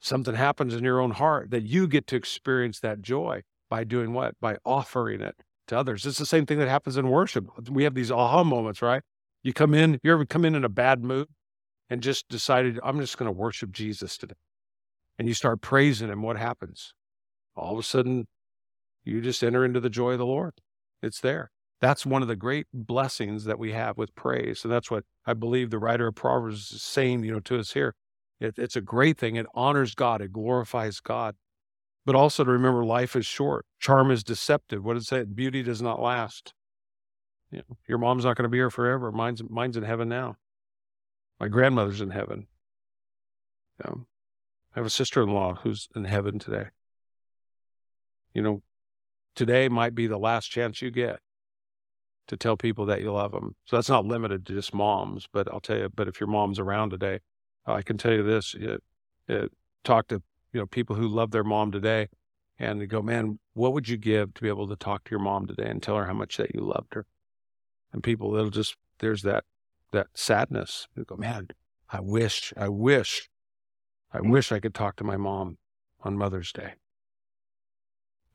something 0.04 0.36
happens 0.36 0.74
in 0.74 0.84
your 0.84 1.00
own 1.00 1.12
heart 1.12 1.52
that 1.52 1.64
you 1.64 1.88
get 1.88 2.08
to 2.08 2.16
experience 2.16 2.80
that 2.80 3.02
joy 3.02 3.42
by 3.70 3.84
doing 3.84 4.14
what? 4.14 4.36
By 4.40 4.58
offering 4.66 5.22
it 5.22 5.36
to 5.68 5.78
others. 5.78 6.06
It's 6.06 6.18
the 6.18 6.26
same 6.26 6.46
thing 6.46 6.60
that 6.60 6.68
happens 6.68 6.98
in 6.98 7.10
worship. 7.10 7.48
We 7.70 7.84
have 7.84 7.94
these 7.94 8.12
aha 8.12 8.44
moments, 8.44 8.82
right? 8.82 9.02
You 9.44 9.54
come 9.54 9.74
in, 9.74 10.00
you 10.04 10.12
ever 10.12 10.26
come 10.26 10.46
in 10.46 10.56
in 10.56 10.66
a 10.66 10.70
bad 10.70 11.04
mood 11.04 11.28
and 11.90 12.02
just 12.02 12.28
decided, 12.30 12.80
I'm 12.84 13.00
just 13.00 13.18
going 13.18 13.28
to 13.28 13.38
worship 13.38 13.72
Jesus 13.72 14.18
today. 14.18 14.36
And 15.18 15.28
you 15.28 15.34
start 15.34 15.62
praising 15.62 16.10
him. 16.10 16.22
What 16.22 16.38
happens? 16.38 16.94
All 17.56 17.74
of 17.74 17.80
a 17.80 17.84
sudden, 17.84 18.26
you 19.04 19.22
just 19.22 19.44
enter 19.44 19.66
into 19.66 19.80
the 19.80 19.90
joy 19.90 20.14
of 20.14 20.20
the 20.20 20.26
Lord. 20.26 20.54
It's 21.02 21.20
there. 21.20 21.52
That's 21.82 22.06
one 22.06 22.22
of 22.22 22.28
the 22.28 22.36
great 22.36 22.68
blessings 22.74 23.46
that 23.46 23.58
we 23.58 23.72
have 23.72 23.98
with 23.98 24.14
praise. 24.16 24.64
And 24.64 24.72
that's 24.72 24.92
what 24.92 25.06
I 25.26 25.34
believe 25.34 25.70
the 25.70 25.80
writer 25.80 26.08
of 26.08 26.16
Proverbs 26.16 26.72
is 26.72 26.84
saying, 26.84 27.24
you 27.24 27.32
know, 27.32 27.40
to 27.42 27.60
us 27.60 27.72
here. 27.74 27.96
It, 28.40 28.56
it's 28.58 28.76
a 28.76 28.82
great 28.82 29.18
thing. 29.18 29.36
It 29.36 29.46
honors 29.54 29.96
God, 29.96 30.22
it 30.22 30.32
glorifies 30.32 31.00
God. 31.00 31.36
But 32.06 32.16
also 32.16 32.44
to 32.44 32.52
remember 32.52 32.84
life 32.86 33.16
is 33.16 33.26
short. 33.26 33.66
Charm 33.80 34.10
is 34.10 34.24
deceptive. 34.24 34.84
What 34.84 34.96
does 34.96 35.04
it 35.04 35.08
say? 35.08 35.24
Beauty 35.24 35.62
does 35.62 35.82
not 35.82 36.02
last. 36.02 36.54
You 37.52 37.60
know, 37.60 37.78
your 37.88 37.98
mom's 37.98 38.26
not 38.26 38.36
going 38.36 38.44
to 38.44 38.50
be 38.50 38.58
here 38.58 38.70
forever. 38.70 39.12
Mine's, 39.12 39.42
mine's 39.48 39.78
in 39.78 39.84
heaven 39.84 40.08
now. 40.08 40.38
My 41.40 41.48
grandmother's 41.48 42.02
in 42.02 42.10
heaven. 42.10 42.48
I 43.84 43.90
have 44.76 44.86
a 44.86 44.90
sister 44.90 45.22
in 45.22 45.30
law 45.30 45.56
who's 45.56 45.88
in 45.96 46.06
heaven 46.06 46.40
today. 46.40 46.66
You 48.34 48.42
know, 48.42 48.62
today 49.36 49.70
might 49.70 49.96
be 49.96 50.08
the 50.08 50.18
last 50.18 50.48
chance 50.48 50.82
you 50.82 50.92
get 50.92 51.20
to 52.28 52.38
tell 52.38 52.58
people 52.58 52.86
that 52.88 53.02
you 53.02 53.12
love 53.12 53.32
them. 53.32 53.56
So 53.66 53.78
that's 53.78 53.90
not 53.90 54.06
limited 54.06 54.46
to 54.46 54.54
just 54.54 54.74
moms, 54.74 55.28
but 55.32 55.52
I'll 55.52 55.60
tell 55.60 55.78
you, 55.78 55.90
but 55.94 56.08
if 56.08 56.20
your 56.20 56.28
mom's 56.28 56.60
around 56.60 56.92
today, 56.92 57.20
I 57.66 57.82
can 57.82 57.98
tell 57.98 58.14
you 58.14 58.24
this: 58.24 58.56
it, 58.56 58.84
it, 59.28 59.52
talk 59.84 60.08
to 60.08 60.22
you 60.54 60.60
know 60.60 60.66
people 60.66 60.96
who 60.96 61.08
love 61.08 61.32
their 61.32 61.44
mom 61.44 61.72
today, 61.72 62.08
and 62.58 62.82
they 62.82 62.86
go, 62.86 63.02
"Man, 63.02 63.40
what 63.54 63.74
would 63.74 63.88
you 63.88 63.98
give 63.98 64.34
to 64.34 64.42
be 64.42 64.48
able 64.48 64.68
to 64.68 64.76
talk 64.76 65.04
to 65.06 65.12
your 65.12 65.20
mom 65.20 65.48
today 65.48 65.70
and 65.70 65.82
tell 65.82 65.98
her 65.98 66.06
how 66.06 66.14
much 66.14 66.38
that 66.38 66.54
you 66.56 66.62
loved 66.62 66.94
her?" 66.94 67.06
And 67.92 68.04
people, 68.04 68.36
it'll 68.36 68.50
just 68.50 68.76
there's 69.00 69.22
that 69.24 69.46
that 69.92 70.08
sadness. 70.14 70.88
They 70.96 71.04
go, 71.04 71.16
"Man, 71.16 71.50
I 71.90 72.00
wish, 72.00 72.54
I 72.58 72.70
wish, 72.70 73.30
I 74.12 74.22
wish 74.22 74.52
I 74.52 74.60
could 74.60 74.74
talk 74.74 74.96
to 74.98 75.04
my 75.04 75.18
mom 75.18 75.58
on 76.02 76.18
Mother's 76.18 76.52
Day." 76.52 76.76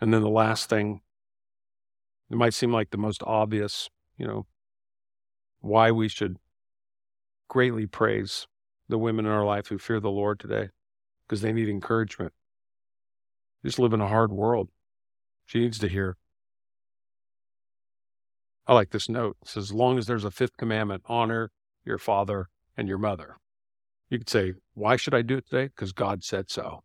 And 0.00 0.12
then 0.12 0.22
the 0.22 0.28
last 0.28 0.68
thing, 0.68 1.00
it 2.30 2.36
might 2.36 2.54
seem 2.54 2.72
like 2.72 2.90
the 2.90 2.98
most 2.98 3.22
obvious, 3.24 3.88
you 4.18 4.26
know, 4.26 4.46
why 5.60 5.90
we 5.90 6.08
should 6.08 6.38
greatly 7.48 7.86
praise 7.86 8.46
the 8.88 8.98
women 8.98 9.26
in 9.26 9.32
our 9.32 9.44
life 9.44 9.68
who 9.68 9.78
fear 9.78 10.00
the 10.00 10.10
Lord 10.10 10.38
today 10.38 10.68
because 11.26 11.40
they 11.40 11.52
need 11.52 11.68
encouragement. 11.68 12.32
They 13.62 13.68
just 13.68 13.78
live 13.78 13.92
in 13.92 14.00
a 14.00 14.08
hard 14.08 14.32
world. 14.32 14.68
She 15.46 15.60
needs 15.60 15.78
to 15.78 15.88
hear. 15.88 16.16
I 18.66 18.74
like 18.74 18.90
this 18.90 19.08
note. 19.08 19.36
It 19.42 19.48
says, 19.48 19.64
as 19.64 19.72
long 19.72 19.98
as 19.98 20.06
there's 20.06 20.24
a 20.24 20.30
fifth 20.30 20.56
commandment, 20.56 21.02
honor 21.06 21.50
your 21.84 21.98
father 21.98 22.48
and 22.76 22.88
your 22.88 22.98
mother. 22.98 23.36
You 24.08 24.18
could 24.18 24.30
say, 24.30 24.54
why 24.74 24.96
should 24.96 25.14
I 25.14 25.22
do 25.22 25.38
it 25.38 25.46
today? 25.48 25.66
Because 25.66 25.92
God 25.92 26.24
said 26.24 26.50
so. 26.50 26.82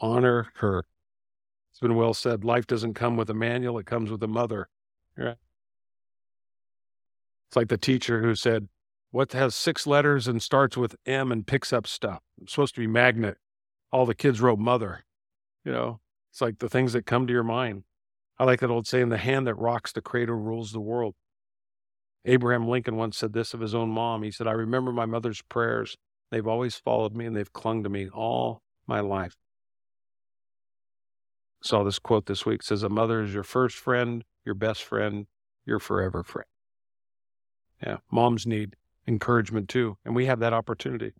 Honor 0.00 0.48
her. 0.56 0.84
It's 1.70 1.80
been 1.80 1.94
well 1.94 2.14
said. 2.14 2.44
Life 2.44 2.66
doesn't 2.66 2.94
come 2.94 3.16
with 3.16 3.30
a 3.30 3.34
manual, 3.34 3.78
it 3.78 3.86
comes 3.86 4.10
with 4.10 4.22
a 4.22 4.28
mother. 4.28 4.68
It's 5.16 5.36
like 7.56 7.68
the 7.68 7.78
teacher 7.78 8.22
who 8.22 8.34
said, 8.34 8.68
what 9.10 9.32
has 9.32 9.54
six 9.54 9.86
letters 9.86 10.28
and 10.28 10.42
starts 10.42 10.76
with 10.76 10.96
M 11.06 11.32
and 11.32 11.46
picks 11.46 11.72
up 11.72 11.86
stuff? 11.86 12.20
It's 12.42 12.52
supposed 12.52 12.74
to 12.74 12.80
be 12.80 12.86
magnet. 12.86 13.38
All 13.90 14.04
the 14.04 14.14
kids 14.14 14.40
wrote 14.40 14.58
mother. 14.58 15.04
You 15.64 15.72
know, 15.72 16.00
it's 16.30 16.40
like 16.40 16.58
the 16.58 16.68
things 16.68 16.92
that 16.92 17.06
come 17.06 17.26
to 17.26 17.32
your 17.32 17.42
mind. 17.42 17.84
I 18.38 18.44
like 18.44 18.60
that 18.60 18.70
old 18.70 18.86
saying, 18.86 19.08
the 19.08 19.16
hand 19.18 19.46
that 19.46 19.54
rocks 19.54 19.92
the 19.92 20.02
cradle 20.02 20.36
rules 20.36 20.72
the 20.72 20.80
world. 20.80 21.14
Abraham 22.24 22.68
Lincoln 22.68 22.96
once 22.96 23.16
said 23.16 23.32
this 23.32 23.54
of 23.54 23.60
his 23.60 23.74
own 23.74 23.90
mom. 23.90 24.22
He 24.22 24.30
said, 24.30 24.46
I 24.46 24.52
remember 24.52 24.92
my 24.92 25.06
mother's 25.06 25.42
prayers. 25.42 25.96
They've 26.30 26.46
always 26.46 26.76
followed 26.76 27.14
me 27.14 27.24
and 27.24 27.34
they've 27.34 27.52
clung 27.52 27.82
to 27.84 27.88
me 27.88 28.08
all 28.10 28.62
my 28.86 29.00
life. 29.00 29.36
Saw 31.62 31.82
this 31.82 31.98
quote 31.98 32.26
this 32.26 32.46
week 32.46 32.62
says, 32.62 32.82
A 32.82 32.88
mother 32.88 33.22
is 33.22 33.34
your 33.34 33.42
first 33.42 33.76
friend, 33.76 34.24
your 34.44 34.54
best 34.54 34.82
friend, 34.84 35.26
your 35.64 35.78
forever 35.78 36.22
friend. 36.22 36.46
Yeah, 37.82 37.98
moms 38.10 38.46
need 38.46 38.76
encouragement 39.08 39.68
too, 39.68 39.96
and 40.04 40.14
we 40.14 40.26
have 40.26 40.38
that 40.38 40.52
opportunity. 40.52 41.14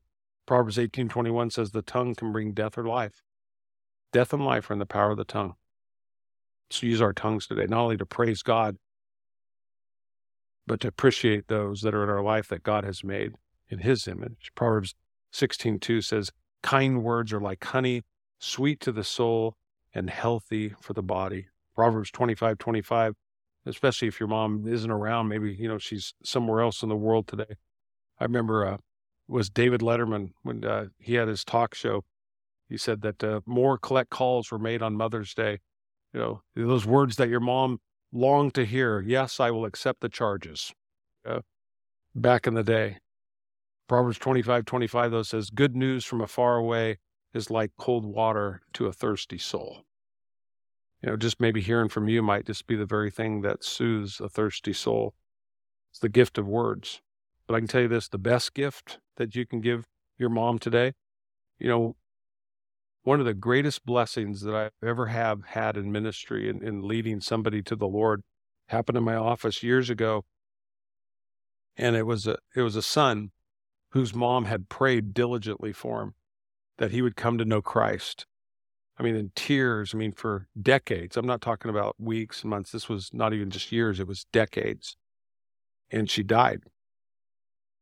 Proverbs 0.47 0.79
18:21 0.79 1.51
says 1.51 1.73
the 1.73 1.83
tongue 1.83 2.15
can 2.15 2.31
bring 2.33 2.53
death 2.53 2.79
or 2.79 2.85
life. 2.85 3.23
Death 4.13 4.33
and 4.33 4.45
life 4.45 4.71
are 4.71 4.75
in 4.75 4.79
the 4.79 4.87
power 4.87 5.11
of 5.11 5.17
the 5.17 5.25
tongue. 5.25 5.55
So 6.71 6.87
use 6.87 7.01
our 7.01 7.15
tongues 7.15 7.47
today, 7.47 7.67
not 7.67 7.81
only 7.81 7.97
to 7.97 8.07
praise 8.07 8.43
God, 8.43 8.77
but 10.67 10.81
to 10.81 10.89
appreciate 10.89 11.49
those 11.49 11.81
that 11.81 11.95
are 11.95 12.05
in 12.05 12.11
our 12.11 12.23
life 12.23 12.49
that 12.49 12.63
God 12.63 12.85
has 12.85 13.03
made 13.03 13.33
in 13.69 13.81
his 13.81 14.07
image. 14.07 14.53
Proverbs 14.55 14.95
16:2 15.33 16.03
says, 16.03 16.31
"Kind 16.63 17.03
words 17.03 17.33
are 17.33 17.41
like 17.41 17.65
honey, 17.65 18.05
sweet 18.39 18.81
to 18.81 18.93
the 18.93 19.05
soul 19.05 19.57
and 19.95 20.11
healthy 20.11 20.71
for 20.81 20.93
the 20.93 21.03
body." 21.03 21.49
Proverbs 21.75 22.11
25:25, 22.11 23.15
especially 23.65 24.09
if 24.09 24.21
your 24.21 24.29
mom 24.29 24.67
isn't 24.67 24.91
around, 24.91 25.29
maybe, 25.29 25.55
you 25.55 25.69
know, 25.69 25.79
she's 25.79 26.15
somewhere 26.23 26.61
else 26.61 26.83
in 26.83 26.89
the 26.91 26.97
world 26.97 27.27
today. 27.29 27.57
I 28.21 28.25
remember 28.25 28.67
uh, 28.67 28.77
was 29.27 29.51
David 29.51 29.81
Letterman 29.81 30.33
when 30.43 30.65
uh, 30.65 30.87
he 30.99 31.15
had 31.15 31.29
his 31.29 31.45
talk 31.45 31.75
show. 31.75 32.05
He 32.69 32.77
said 32.77 33.03
that 33.03 33.23
uh, 33.23 33.41
more 33.47 33.79
collect 33.79 34.11
calls 34.11 34.51
were 34.51 34.59
made 34.59 34.83
on 34.83 34.95
Mother's 34.95 35.35
Day. 35.35 35.61
You 36.13 36.21
know, 36.21 36.43
those 36.55 36.87
words 36.87 37.17
that 37.17 37.29
your 37.29 37.41
mom 37.41 37.81
longed 38.13 38.55
to 38.55 38.65
hear. 38.65 39.01
Yes, 39.01 39.41
I 39.41 39.51
will 39.51 39.65
accept 39.65 40.01
the 40.01 40.09
charges. 40.09 40.73
Uh, 41.27 41.41
back 42.15 42.47
in 42.47 42.55
the 42.55 42.63
day, 42.63 42.99
Proverbs 43.89 44.19
twenty 44.19 44.43
five 44.43 44.65
twenty 44.65 44.87
five 44.87 45.11
though 45.11 45.23
says, 45.23 45.51
"Good 45.51 45.77
news 45.77 46.05
from 46.05 46.21
afar 46.21 46.57
away 46.57 46.99
is 47.33 47.51
like 47.51 47.73
cold 47.79 48.05
water 48.05 48.63
to 48.75 48.87
a 48.87 48.93
thirsty 48.93 49.39
soul." 49.39 49.85
You 51.03 51.11
know, 51.11 51.17
just 51.17 51.41
maybe 51.41 51.61
hearing 51.61 51.89
from 51.89 52.09
you 52.09 52.23
might 52.23 52.47
just 52.47 52.67
be 52.67 52.75
the 52.75 52.87
very 52.87 53.11
thing 53.11 53.43
that 53.43 53.65
soothes 53.65 54.21
a 54.21 54.29
thirsty 54.29 54.73
soul. 54.73 55.15
It's 55.91 56.01
the 56.01 56.09
gift 56.09 56.39
of 56.39 56.47
words. 56.47 57.01
But 57.49 57.55
I 57.55 57.61
can 57.61 57.69
tell 57.69 57.81
you 57.81 57.89
this 57.89 58.09
the 58.09 58.19
best 58.19 58.55
gift 58.55 58.99
that 59.17 59.35
you 59.35 59.47
can 59.47 59.61
give 59.61 59.87
your 60.19 60.29
mom 60.29 60.59
today, 60.59 60.93
you 61.59 61.67
know, 61.67 61.97
one 63.03 63.21
of 63.21 63.27
the 63.27 63.35
greatest 63.35 63.87
blessings 63.87 64.43
that 64.43 64.55
I 64.55 64.87
ever 64.87 65.07
have 65.07 65.45
had 65.47 65.79
in 65.79 65.91
ministry 65.91 66.51
and 66.51 66.63
in, 66.63 66.69
in 66.69 66.83
leading 66.87 67.21
somebody 67.21 67.63
to 67.63 67.75
the 67.75 67.89
Lord 67.89 68.23
happened 68.67 68.99
in 68.99 69.05
my 69.05 69.15
office 69.15 69.63
years 69.63 69.89
ago. 69.89 70.27
And 71.75 71.97
it 71.97 72.07
was 72.07 72.27
a 72.27 72.37
it 72.55 72.61
was 72.61 72.77
a 72.77 72.83
son 72.83 73.31
whose 73.93 74.15
mom 74.15 74.45
had 74.45 74.69
prayed 74.69 75.15
diligently 75.15 75.73
for 75.73 76.03
him 76.03 76.15
that 76.77 76.91
he 76.91 77.01
would 77.01 77.17
come 77.17 77.39
to 77.39 77.47
know 77.47 77.63
Christ. 77.63 78.27
I 78.99 79.03
mean, 79.03 79.17
in 79.17 79.31
tears, 79.35 79.95
I 79.95 79.97
mean, 79.97 80.13
for 80.13 80.49
decades. 80.61 81.17
I'm 81.17 81.27
not 81.27 81.41
talking 81.41 81.71
about 81.71 81.97
weeks 81.99 82.43
and 82.43 82.51
months. 82.51 82.73
This 82.73 82.89
was 82.89 83.11
not 83.15 83.33
even 83.33 83.49
just 83.49 83.73
years, 83.73 84.01
it 84.01 84.07
was 84.07 84.27
decades. 84.33 84.97
And 85.91 86.11
she 86.11 86.23
died. 86.23 86.65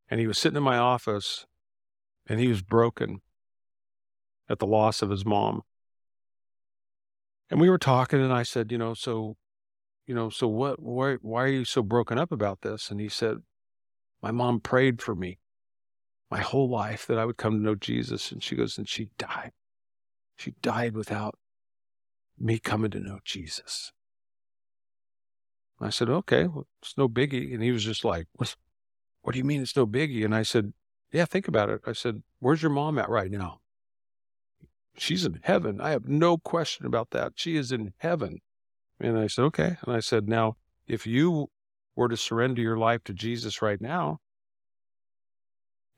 And 0.08 0.20
he 0.20 0.26
was 0.26 0.38
sitting 0.38 0.56
in 0.56 0.62
my 0.62 0.78
office 0.78 1.46
and 2.26 2.38
he 2.38 2.48
was 2.48 2.62
broken 2.62 3.20
at 4.48 4.58
the 4.58 4.66
loss 4.66 5.02
of 5.02 5.10
his 5.10 5.24
mom. 5.24 5.62
And 7.50 7.60
we 7.60 7.70
were 7.70 7.78
talking 7.78 8.20
and 8.20 8.32
I 8.32 8.42
said, 8.42 8.72
you 8.72 8.78
know, 8.78 8.94
so, 8.94 9.36
you 10.06 10.14
know, 10.14 10.30
so 10.30 10.48
what, 10.48 10.80
why, 10.80 11.14
why 11.22 11.44
are 11.44 11.48
you 11.48 11.64
so 11.64 11.82
broken 11.82 12.18
up 12.18 12.32
about 12.32 12.62
this? 12.62 12.90
And 12.90 13.00
he 13.00 13.08
said, 13.08 13.38
my 14.22 14.30
mom 14.30 14.60
prayed 14.60 15.02
for 15.02 15.14
me 15.14 15.38
my 16.30 16.40
whole 16.40 16.68
life 16.68 17.06
that 17.06 17.18
I 17.18 17.24
would 17.24 17.36
come 17.36 17.52
to 17.52 17.62
know 17.62 17.74
Jesus. 17.74 18.32
And 18.32 18.42
she 18.42 18.56
goes, 18.56 18.78
and 18.78 18.88
she 18.88 19.10
died. 19.18 19.52
She 20.36 20.54
died 20.62 20.94
without 20.94 21.38
me 22.38 22.58
coming 22.58 22.90
to 22.90 23.00
know 23.00 23.20
Jesus. 23.24 23.92
I 25.80 25.90
said, 25.90 26.08
okay, 26.08 26.46
well, 26.46 26.66
it's 26.80 26.96
no 26.96 27.08
biggie. 27.08 27.52
And 27.52 27.62
he 27.62 27.70
was 27.70 27.84
just 27.84 28.04
like, 28.04 28.26
what, 29.26 29.32
do 29.32 29.38
you 29.38 29.44
mean 29.44 29.60
it's 29.60 29.74
no 29.74 29.88
biggie? 29.88 30.24
And 30.24 30.32
I 30.32 30.44
said, 30.44 30.72
Yeah, 31.10 31.24
think 31.24 31.48
about 31.48 31.68
it. 31.68 31.80
I 31.84 31.94
said, 31.94 32.22
Where's 32.38 32.62
your 32.62 32.70
mom 32.70 32.96
at 32.96 33.08
right 33.08 33.28
now? 33.28 33.58
She's 34.96 35.24
in 35.24 35.40
heaven. 35.42 35.80
I 35.80 35.90
have 35.90 36.06
no 36.06 36.38
question 36.38 36.86
about 36.86 37.10
that. 37.10 37.32
She 37.34 37.56
is 37.56 37.72
in 37.72 37.92
heaven. 37.98 38.38
And 39.00 39.18
I 39.18 39.26
said, 39.26 39.42
Okay. 39.46 39.78
And 39.84 39.96
I 39.96 39.98
said, 39.98 40.28
Now, 40.28 40.56
if 40.86 41.08
you 41.08 41.50
were 41.96 42.08
to 42.08 42.16
surrender 42.16 42.62
your 42.62 42.78
life 42.78 43.02
to 43.02 43.12
Jesus 43.12 43.60
right 43.60 43.80
now 43.80 44.20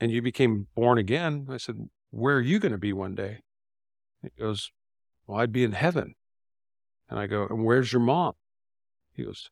and 0.00 0.10
you 0.10 0.22
became 0.22 0.68
born 0.74 0.96
again, 0.96 1.48
I 1.50 1.58
said, 1.58 1.90
Where 2.10 2.36
are 2.36 2.40
you 2.40 2.58
going 2.58 2.72
to 2.72 2.78
be 2.78 2.94
one 2.94 3.14
day? 3.14 3.40
He 4.22 4.30
goes, 4.40 4.72
Well, 5.26 5.38
I'd 5.38 5.52
be 5.52 5.64
in 5.64 5.72
heaven. 5.72 6.14
And 7.10 7.20
I 7.20 7.26
go, 7.26 7.46
And 7.46 7.62
where's 7.62 7.92
your 7.92 8.00
mom? 8.00 8.32
He 9.12 9.24
goes, 9.24 9.50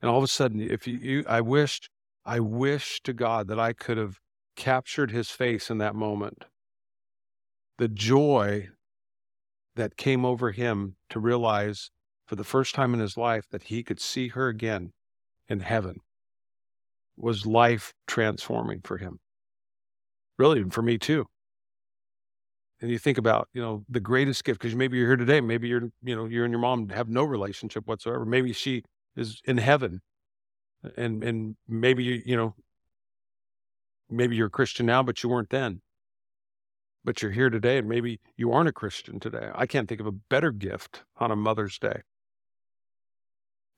and 0.00 0.10
all 0.10 0.16
of 0.16 0.24
a 0.24 0.28
sudden, 0.28 0.62
if 0.62 0.86
you, 0.86 0.96
you 0.96 1.24
I 1.28 1.42
wished 1.42 1.90
I 2.30 2.38
wish 2.38 3.00
to 3.02 3.12
God 3.12 3.48
that 3.48 3.58
I 3.58 3.72
could 3.72 3.98
have 3.98 4.20
captured 4.54 5.10
his 5.10 5.30
face 5.30 5.68
in 5.68 5.78
that 5.78 5.96
moment. 5.96 6.44
The 7.76 7.88
joy 7.88 8.68
that 9.74 9.96
came 9.96 10.24
over 10.24 10.52
him 10.52 10.94
to 11.08 11.18
realize 11.18 11.90
for 12.28 12.36
the 12.36 12.44
first 12.44 12.72
time 12.72 12.94
in 12.94 13.00
his 13.00 13.16
life 13.16 13.46
that 13.50 13.64
he 13.64 13.82
could 13.82 13.98
see 13.98 14.28
her 14.28 14.46
again 14.46 14.92
in 15.48 15.58
heaven 15.58 15.96
was 17.16 17.46
life 17.46 17.94
transforming 18.06 18.80
for 18.84 18.98
him. 18.98 19.18
Really, 20.38 20.62
for 20.70 20.82
me 20.82 20.98
too. 20.98 21.26
And 22.80 22.92
you 22.92 22.98
think 23.00 23.18
about, 23.18 23.48
you 23.52 23.60
know, 23.60 23.82
the 23.88 23.98
greatest 23.98 24.44
gift, 24.44 24.60
because 24.60 24.76
maybe 24.76 24.98
you're 24.98 25.08
here 25.08 25.16
today, 25.16 25.40
maybe 25.40 25.66
you're, 25.66 25.90
you 26.00 26.14
know, 26.14 26.26
you 26.26 26.44
and 26.44 26.52
your 26.52 26.60
mom 26.60 26.90
have 26.90 27.08
no 27.08 27.24
relationship 27.24 27.88
whatsoever. 27.88 28.24
Maybe 28.24 28.52
she 28.52 28.84
is 29.16 29.40
in 29.46 29.58
heaven 29.58 30.00
and 30.96 31.22
and 31.22 31.56
maybe 31.68 32.04
you 32.04 32.22
you 32.24 32.36
know 32.36 32.54
maybe 34.10 34.36
you're 34.36 34.48
a 34.48 34.50
Christian 34.50 34.86
now, 34.86 35.02
but 35.02 35.22
you 35.22 35.28
weren't 35.28 35.50
then. 35.50 35.80
But 37.02 37.22
you're 37.22 37.30
here 37.30 37.48
today, 37.48 37.78
and 37.78 37.88
maybe 37.88 38.20
you 38.36 38.52
aren't 38.52 38.68
a 38.68 38.72
Christian 38.72 39.20
today. 39.20 39.50
I 39.54 39.66
can't 39.66 39.88
think 39.88 40.00
of 40.00 40.06
a 40.06 40.12
better 40.12 40.50
gift 40.50 41.04
on 41.16 41.30
a 41.30 41.36
Mother's 41.36 41.78
Day 41.78 42.02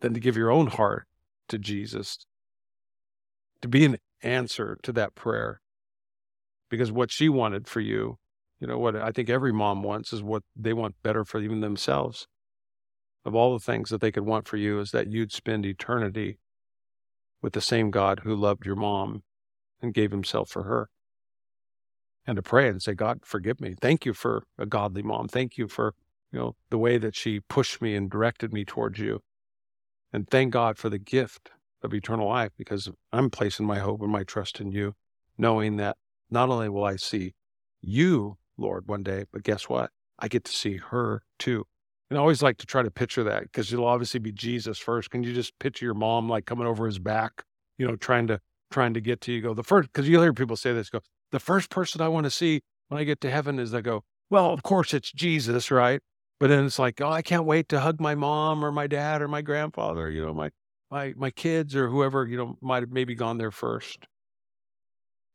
than 0.01 0.13
to 0.15 0.21
give 0.21 0.37
your 0.37 0.51
own 0.51 0.67
heart 0.67 1.07
to 1.49 1.59
Jesus, 1.59 2.27
to 3.61 3.69
be 3.69 3.85
an 3.85 3.99
answer 4.23 4.77
to 4.83 4.93
that 4.93 5.15
prayer. 5.15 5.61
Because 6.69 6.91
what 6.91 7.13
she 7.13 7.29
wanted 7.29 7.69
for 7.69 7.81
you, 7.81 8.19
you 8.59 8.67
know, 8.67 8.79
what 8.79 8.97
I 8.97 9.13
think 9.13 9.29
every 9.29 9.53
mom 9.53 9.83
wants 9.83 10.13
is 10.13 10.23
what 10.23 10.43
they 10.57 10.73
want 10.73 10.97
better 11.03 11.25
for 11.25 11.41
even 11.41 11.61
themselves. 11.61 12.27
Of 13.25 13.37
all 13.37 13.53
the 13.53 13.65
things 13.65 13.91
that 13.91 14.01
they 14.01 14.11
could 14.11 14.25
want 14.25 14.49
for 14.49 14.57
you, 14.57 14.81
is 14.81 14.91
that 14.91 15.07
you'd 15.07 15.31
spend 15.31 15.65
eternity 15.65 16.39
with 17.43 17.53
the 17.53 17.61
same 17.61 17.91
God 17.91 18.21
who 18.21 18.35
loved 18.35 18.65
your 18.65 18.77
mom 18.77 19.25
and 19.83 19.93
gave 19.93 20.13
himself 20.13 20.49
for 20.49 20.63
her. 20.63 20.89
And 22.25 22.37
to 22.37 22.43
pray 22.43 22.69
and 22.69 22.81
say, 22.81 22.95
God, 22.95 23.21
forgive 23.25 23.61
me. 23.61 23.75
Thank 23.81 24.07
you 24.07 24.15
for 24.15 24.45
a 24.57 24.65
godly 24.65 25.03
mom. 25.03 25.27
Thank 25.27 25.59
you 25.59 25.67
for, 25.67 25.95
you 26.31 26.39
know, 26.39 26.55
the 26.71 26.79
way 26.79 26.97
that 26.99 27.17
she 27.17 27.41
pushed 27.41 27.83
me 27.83 27.97
and 27.97 28.09
directed 28.09 28.53
me 28.53 28.65
towards 28.65 29.01
you. 29.01 29.21
And 30.13 30.29
thank 30.29 30.53
God 30.53 30.79
for 30.79 30.89
the 30.89 31.01
gift 31.01 31.51
of 31.83 31.93
eternal 31.93 32.29
life 32.29 32.53
because 32.57 32.89
I'm 33.13 33.29
placing 33.29 33.67
my 33.67 33.81
hope 33.81 34.03
and 34.03 34.13
my 34.13 34.23
trust 34.23 34.61
in 34.61 34.71
you, 34.71 34.95
knowing 35.37 35.77
that 35.79 35.97
not 36.31 36.49
only 36.49 36.69
will 36.69 36.85
I 36.85 36.97
see 36.97 37.35
you, 37.81 38.37
Lord, 38.57 38.87
one 38.87 39.03
day, 39.03 39.25
but 39.33 39.43
guess 39.43 39.69
what? 39.69 39.91
I 40.19 40.29
get 40.29 40.45
to 40.45 40.53
see 40.53 40.77
her 40.77 41.23
too. 41.39 41.67
And 42.13 42.19
I 42.19 42.21
always 42.21 42.43
like 42.43 42.59
to 42.59 42.67
try 42.67 42.83
to 42.83 42.91
picture 42.91 43.25
that 43.25 43.45
because 43.45 43.73
you'll 43.73 43.87
obviously 43.87 44.21
be 44.21 44.33
Jesus 44.33 44.79
first. 44.79 45.09
Can 45.09 45.23
you 45.23 45.33
just 45.33 45.59
picture 45.59 45.87
your 45.87 45.95
mom 45.95 46.29
like 46.29 46.45
coming 46.45 46.67
over 46.67 46.85
his 46.85 46.99
back, 46.99 47.43
you 47.79 47.87
know, 47.87 47.97
trying 47.97 48.27
to 48.27 48.39
trying 48.71 48.93
to 48.93 49.01
get 49.01 49.23
to 49.23 49.33
you? 49.33 49.41
Go 49.41 49.55
the 49.55 49.63
first 49.63 49.91
because 49.91 50.07
you'll 50.07 50.21
hear 50.21 50.35
people 50.35 50.57
say 50.57 50.75
this. 50.75 50.91
Go 50.91 51.01
the 51.31 51.41
first 51.41 51.71
person 51.71 52.03
I 52.03 52.09
want 52.09 52.25
to 52.25 52.31
see 52.31 52.61
when 52.89 53.01
I 53.01 53.05
get 53.05 53.23
to 53.23 53.31
heaven 53.31 53.59
is 53.59 53.71
they 53.71 53.81
go, 53.81 54.05
well, 54.29 54.53
of 54.53 54.63
course 54.63 54.93
it's 54.93 55.11
Jesus, 55.11 55.71
right? 55.71 56.03
But 56.39 56.49
then 56.49 56.67
it's 56.67 56.79
like, 56.79 57.01
oh, 57.01 57.09
I 57.09 57.23
can't 57.23 57.47
wait 57.47 57.71
to 57.71 57.81
hug 57.81 57.99
my 57.99 58.15
mom 58.15 58.63
or 58.63 58.71
my 58.71 58.87
dad 58.87 59.23
or 59.23 59.29
my 59.29 59.41
grandfather, 59.41 60.11
you 60.11 60.23
know, 60.23 60.35
my 60.35 60.51
my 60.91 61.15
my 61.17 61.31
kids 61.31 61.75
or 61.75 61.89
whoever, 61.89 62.27
you 62.27 62.37
know, 62.37 62.59
might 62.61 62.83
have 62.83 62.93
maybe 62.93 63.15
gone 63.15 63.39
there 63.39 63.51
first. 63.51 64.07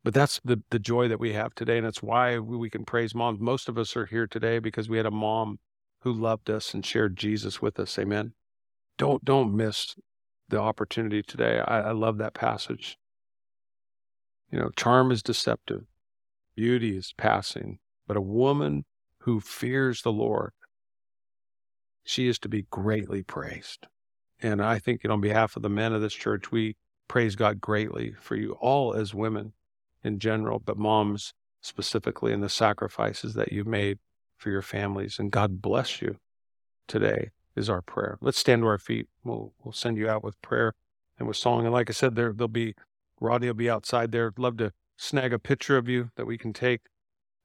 But 0.04 0.14
that's 0.14 0.40
the 0.46 0.62
the 0.70 0.78
joy 0.78 1.08
that 1.08 1.20
we 1.20 1.34
have 1.34 1.56
today, 1.56 1.80
and 1.80 1.88
it's 1.88 2.04
why 2.04 2.38
we, 2.38 2.56
we 2.56 2.70
can 2.70 2.86
praise 2.86 3.16
moms. 3.16 3.40
Most 3.40 3.68
of 3.68 3.80
us 3.80 3.98
are 3.98 4.06
here 4.06 4.28
today 4.28 4.60
because 4.60 4.88
we 4.88 4.98
had 4.98 5.08
a 5.08 5.12
mom 5.12 5.58
who 6.08 6.14
loved 6.14 6.50
us 6.50 6.74
and 6.74 6.86
shared 6.86 7.18
Jesus 7.18 7.62
with 7.62 7.80
us. 7.80 8.00
Amen. 8.00 8.32
Don't 8.98 9.26
don't 9.26 9.54
miss 9.54 9.96
the 10.48 10.60
opportunity 10.60 11.22
today. 11.22 11.60
I, 11.60 11.82
I 11.82 11.92
love 11.92 12.18
that 12.18 12.34
passage. 12.34 12.98
You 14.50 14.58
know, 14.58 14.70
charm 14.78 15.12
is 15.12 15.22
deceptive, 15.22 15.84
beauty 16.56 16.96
is 16.96 17.14
passing, 17.18 17.80
but 18.08 18.16
a 18.16 18.22
woman 18.22 18.86
who 19.20 19.42
fears 19.42 20.02
the 20.02 20.14
Lord 20.14 20.54
she 22.06 22.30
is 22.30 22.40
to 22.40 22.48
be 22.48 22.66
greatly 22.72 23.22
praised. 23.22 23.88
And 24.42 24.64
I 24.64 24.80
think 24.80 25.02
on 25.10 25.20
behalf 25.20 25.58
of 25.58 25.62
the 25.62 25.70
men 25.70 25.92
of 25.92 26.02
this 26.02 26.14
church, 26.14 26.52
we 26.54 26.78
praise 27.10 27.36
God 27.36 27.60
greatly 27.60 28.14
for 28.22 28.38
you 28.38 28.54
all 28.62 28.94
as 28.94 29.14
women 29.14 29.52
in 30.06 30.20
general, 30.20 30.60
but 30.60 30.78
moms 30.78 31.34
specifically, 31.60 32.32
and 32.32 32.42
the 32.42 32.48
sacrifices 32.48 33.34
that 33.34 33.52
you've 33.52 33.68
made 33.68 34.00
for 34.38 34.50
your 34.50 34.62
families. 34.62 35.18
And 35.20 35.32
God 35.32 35.62
bless 35.62 36.02
you 36.02 36.18
today 36.88 37.32
is 37.56 37.70
our 37.70 37.82
prayer. 37.82 38.18
Let's 38.22 38.38
stand 38.38 38.62
to 38.62 38.68
our 38.68 38.78
feet. 38.78 39.08
We'll, 39.24 39.54
we'll 39.64 39.74
send 39.74 39.98
you 39.98 40.08
out 40.08 40.24
with 40.24 40.42
prayer 40.42 40.74
and 41.18 41.28
with 41.28 41.38
song. 41.38 41.66
And 41.66 41.74
like 41.74 41.90
I 41.90 41.94
said, 41.94 42.16
there, 42.16 42.32
there'll 42.32 42.48
be, 42.48 42.76
Rodney 43.20 43.48
will 43.48 43.56
be 43.56 43.70
outside 43.70 44.12
there. 44.12 44.32
Love 44.38 44.58
to 44.58 44.72
snag 44.96 45.34
a 45.34 45.40
picture 45.40 45.78
of 45.78 45.90
you 45.90 46.12
that 46.16 46.26
we 46.26 46.38
can 46.38 46.54
take. 46.54 46.82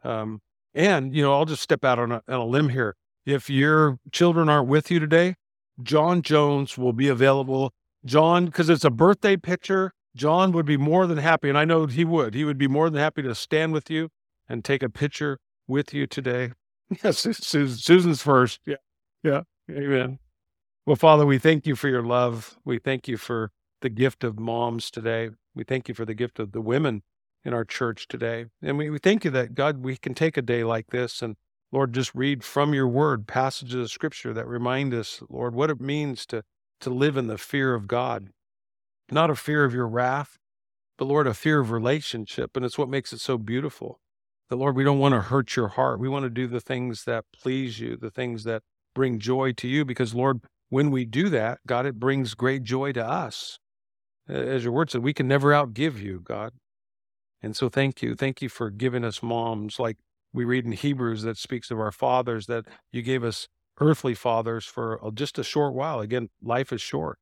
Um, 0.04 0.42
and, 0.74 1.14
you 1.14 1.22
know, 1.22 1.32
I'll 1.32 1.44
just 1.44 1.62
step 1.62 1.84
out 1.84 1.98
on 1.98 2.12
a, 2.12 2.22
on 2.28 2.34
a 2.34 2.44
limb 2.44 2.68
here. 2.68 2.96
If 3.24 3.48
your 3.48 3.98
children 4.10 4.48
aren't 4.48 4.68
with 4.68 4.90
you 4.90 4.98
today, 4.98 5.36
John 5.82 6.22
Jones 6.22 6.76
will 6.76 6.92
be 6.92 7.08
available. 7.08 7.72
John, 8.04 8.46
because 8.46 8.68
it's 8.68 8.84
a 8.84 8.90
birthday 8.90 9.36
picture, 9.36 9.92
John 10.14 10.52
would 10.52 10.66
be 10.66 10.76
more 10.76 11.06
than 11.06 11.18
happy, 11.18 11.48
and 11.48 11.56
I 11.56 11.64
know 11.64 11.86
he 11.86 12.04
would. 12.04 12.34
He 12.34 12.44
would 12.44 12.58
be 12.58 12.68
more 12.68 12.90
than 12.90 13.00
happy 13.00 13.22
to 13.22 13.34
stand 13.34 13.72
with 13.72 13.90
you 13.90 14.10
and 14.48 14.64
take 14.64 14.82
a 14.82 14.90
picture 14.90 15.38
with 15.66 15.94
you 15.94 16.06
today. 16.06 16.52
Susan, 17.12 17.68
Susan's 17.68 18.22
first. 18.22 18.60
Yeah. 18.66 18.76
Yeah. 19.22 19.42
Amen. 19.70 20.18
Well, 20.86 20.96
Father, 20.96 21.24
we 21.24 21.38
thank 21.38 21.66
you 21.66 21.76
for 21.76 21.88
your 21.88 22.02
love. 22.02 22.56
We 22.64 22.78
thank 22.78 23.06
you 23.06 23.16
for 23.16 23.52
the 23.82 23.88
gift 23.88 24.24
of 24.24 24.38
moms 24.38 24.90
today. 24.90 25.30
We 25.54 25.64
thank 25.64 25.88
you 25.88 25.94
for 25.94 26.04
the 26.04 26.14
gift 26.14 26.38
of 26.38 26.52
the 26.52 26.60
women 26.60 27.02
in 27.44 27.54
our 27.54 27.64
church 27.64 28.08
today. 28.08 28.46
And 28.60 28.78
we, 28.78 28.90
we 28.90 28.98
thank 28.98 29.24
you 29.24 29.30
that, 29.32 29.54
God, 29.54 29.84
we 29.84 29.96
can 29.96 30.14
take 30.14 30.36
a 30.36 30.42
day 30.42 30.64
like 30.64 30.88
this 30.90 31.22
and 31.22 31.36
Lord, 31.72 31.94
just 31.94 32.14
read 32.14 32.44
from 32.44 32.74
your 32.74 32.86
word 32.86 33.26
passages 33.26 33.74
of 33.74 33.90
scripture 33.90 34.34
that 34.34 34.46
remind 34.46 34.92
us, 34.92 35.22
Lord, 35.30 35.54
what 35.54 35.70
it 35.70 35.80
means 35.80 36.26
to, 36.26 36.44
to 36.80 36.90
live 36.90 37.16
in 37.16 37.28
the 37.28 37.38
fear 37.38 37.74
of 37.74 37.88
God. 37.88 38.28
Not 39.10 39.30
a 39.30 39.34
fear 39.34 39.64
of 39.64 39.72
your 39.72 39.88
wrath, 39.88 40.38
but 40.98 41.06
Lord, 41.06 41.26
a 41.26 41.32
fear 41.32 41.60
of 41.60 41.70
relationship. 41.70 42.56
And 42.56 42.64
it's 42.64 42.76
what 42.76 42.90
makes 42.90 43.14
it 43.14 43.20
so 43.20 43.38
beautiful. 43.38 44.00
That, 44.52 44.58
Lord, 44.58 44.76
we 44.76 44.84
don't 44.84 44.98
want 44.98 45.14
to 45.14 45.22
hurt 45.22 45.56
your 45.56 45.68
heart. 45.68 45.98
We 45.98 46.10
want 46.10 46.24
to 46.24 46.28
do 46.28 46.46
the 46.46 46.60
things 46.60 47.04
that 47.04 47.24
please 47.32 47.80
you, 47.80 47.96
the 47.96 48.10
things 48.10 48.44
that 48.44 48.60
bring 48.94 49.18
joy 49.18 49.52
to 49.52 49.66
you, 49.66 49.86
because, 49.86 50.14
Lord, 50.14 50.42
when 50.68 50.90
we 50.90 51.06
do 51.06 51.30
that, 51.30 51.60
God, 51.66 51.86
it 51.86 51.98
brings 51.98 52.34
great 52.34 52.62
joy 52.62 52.92
to 52.92 53.02
us. 53.02 53.58
As 54.28 54.62
your 54.62 54.74
word 54.74 54.90
said, 54.90 55.02
we 55.02 55.14
can 55.14 55.26
never 55.26 55.52
outgive 55.52 56.02
you, 56.02 56.20
God. 56.22 56.52
And 57.40 57.56
so 57.56 57.70
thank 57.70 58.02
you. 58.02 58.14
Thank 58.14 58.42
you 58.42 58.50
for 58.50 58.68
giving 58.68 59.04
us 59.06 59.22
moms 59.22 59.80
like 59.80 59.96
we 60.34 60.44
read 60.44 60.66
in 60.66 60.72
Hebrews 60.72 61.22
that 61.22 61.38
speaks 61.38 61.70
of 61.70 61.80
our 61.80 61.90
fathers 61.90 62.44
that 62.44 62.66
you 62.92 63.00
gave 63.00 63.24
us 63.24 63.48
earthly 63.80 64.14
fathers 64.14 64.66
for 64.66 65.00
just 65.14 65.38
a 65.38 65.44
short 65.44 65.72
while. 65.72 66.00
Again, 66.00 66.28
life 66.42 66.74
is 66.74 66.82
short. 66.82 67.18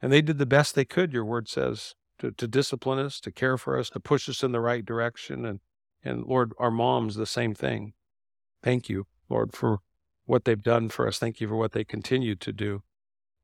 And 0.00 0.10
they 0.10 0.22
did 0.22 0.38
the 0.38 0.46
best 0.46 0.74
they 0.74 0.86
could, 0.86 1.12
your 1.12 1.26
word 1.26 1.50
says, 1.50 1.96
to, 2.20 2.30
to 2.30 2.48
discipline 2.48 2.98
us, 2.98 3.20
to 3.20 3.30
care 3.30 3.58
for 3.58 3.78
us, 3.78 3.90
to 3.90 4.00
push 4.00 4.26
us 4.26 4.42
in 4.42 4.52
the 4.52 4.60
right 4.60 4.86
direction. 4.86 5.44
And, 5.44 5.60
and 6.04 6.24
Lord, 6.24 6.52
our 6.58 6.70
moms, 6.70 7.16
the 7.16 7.26
same 7.26 7.54
thing. 7.54 7.92
Thank 8.62 8.88
you, 8.88 9.06
Lord, 9.28 9.52
for 9.52 9.78
what 10.24 10.44
they've 10.44 10.62
done 10.62 10.88
for 10.88 11.06
us. 11.06 11.18
Thank 11.18 11.40
you 11.40 11.48
for 11.48 11.56
what 11.56 11.72
they 11.72 11.84
continue 11.84 12.34
to 12.36 12.52
do. 12.52 12.82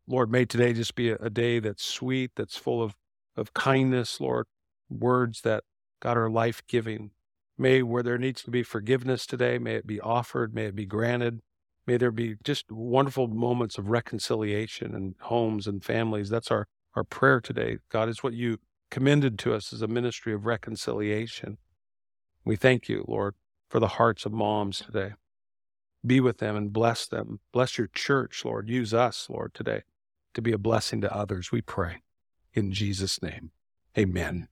Lord, 0.07 0.31
may 0.31 0.45
today 0.45 0.73
just 0.73 0.95
be 0.95 1.11
a, 1.11 1.17
a 1.17 1.31
day 1.31 1.59
that's 1.59 1.85
sweet, 1.85 2.33
that's 2.37 2.57
full 2.57 2.83
of, 2.83 2.95
of 3.37 3.53
kindness, 3.55 4.21
Lord, 4.21 4.47
words 4.89 5.43
that, 5.43 5.65
God, 6.01 6.17
are 6.17 6.31
life 6.31 6.63
giving. 6.67 7.11
May 7.59 7.83
where 7.83 8.03
there 8.03 8.19
needs 8.19 8.43
to 8.45 8.51
be 8.51 8.63
forgiveness 8.63 9.27
today, 9.27 9.59
may 9.59 9.75
it 9.75 9.87
be 9.87 10.01
offered, 10.01 10.55
may 10.55 10.67
it 10.67 10.77
be 10.77 10.87
granted. 10.87 11.41
May 11.87 11.97
there 11.97 12.13
be 12.13 12.37
just 12.45 12.71
wonderful 12.71 13.29
moments 13.29 13.79
of 13.79 13.89
reconciliation 13.89 14.95
in 14.95 15.15
homes 15.21 15.67
and 15.67 15.83
families. 15.85 16.29
That's 16.29 16.51
our, 16.51 16.69
our 16.95 17.05
prayer 17.05 17.41
today. 17.41 17.79
God, 17.91 18.09
is 18.09 18.23
what 18.23 18.35
you 18.35 18.59
commended 18.91 19.39
to 19.41 19.55
us 19.55 19.73
as 19.73 19.83
a 19.83 19.89
ministry 19.89 20.33
of 20.33 20.47
reconciliation. 20.47 21.59
We 22.45 22.57
thank 22.57 22.89
you, 22.89 23.05
Lord, 23.07 23.35
for 23.69 23.81
the 23.81 23.89
hearts 23.89 24.25
of 24.25 24.33
moms 24.33 24.81
today. 24.81 25.13
Be 26.07 26.21
with 26.21 26.39
them 26.39 26.57
and 26.57 26.73
bless 26.73 27.07
them. 27.07 27.41
Bless 27.53 27.77
your 27.77 27.89
church, 27.89 28.45
Lord. 28.45 28.69
Use 28.69 28.95
us, 28.95 29.29
Lord, 29.29 29.53
today 29.55 29.83
to 30.35 30.43
be 30.43 30.53
a 30.53 30.59
blessing 30.59 31.01
to 31.03 31.15
others. 31.15 31.51
We 31.51 31.61
pray 31.61 32.03
in 32.55 32.73
Jesus' 32.73 33.21
name. 33.21 33.51
Amen. 33.97 34.49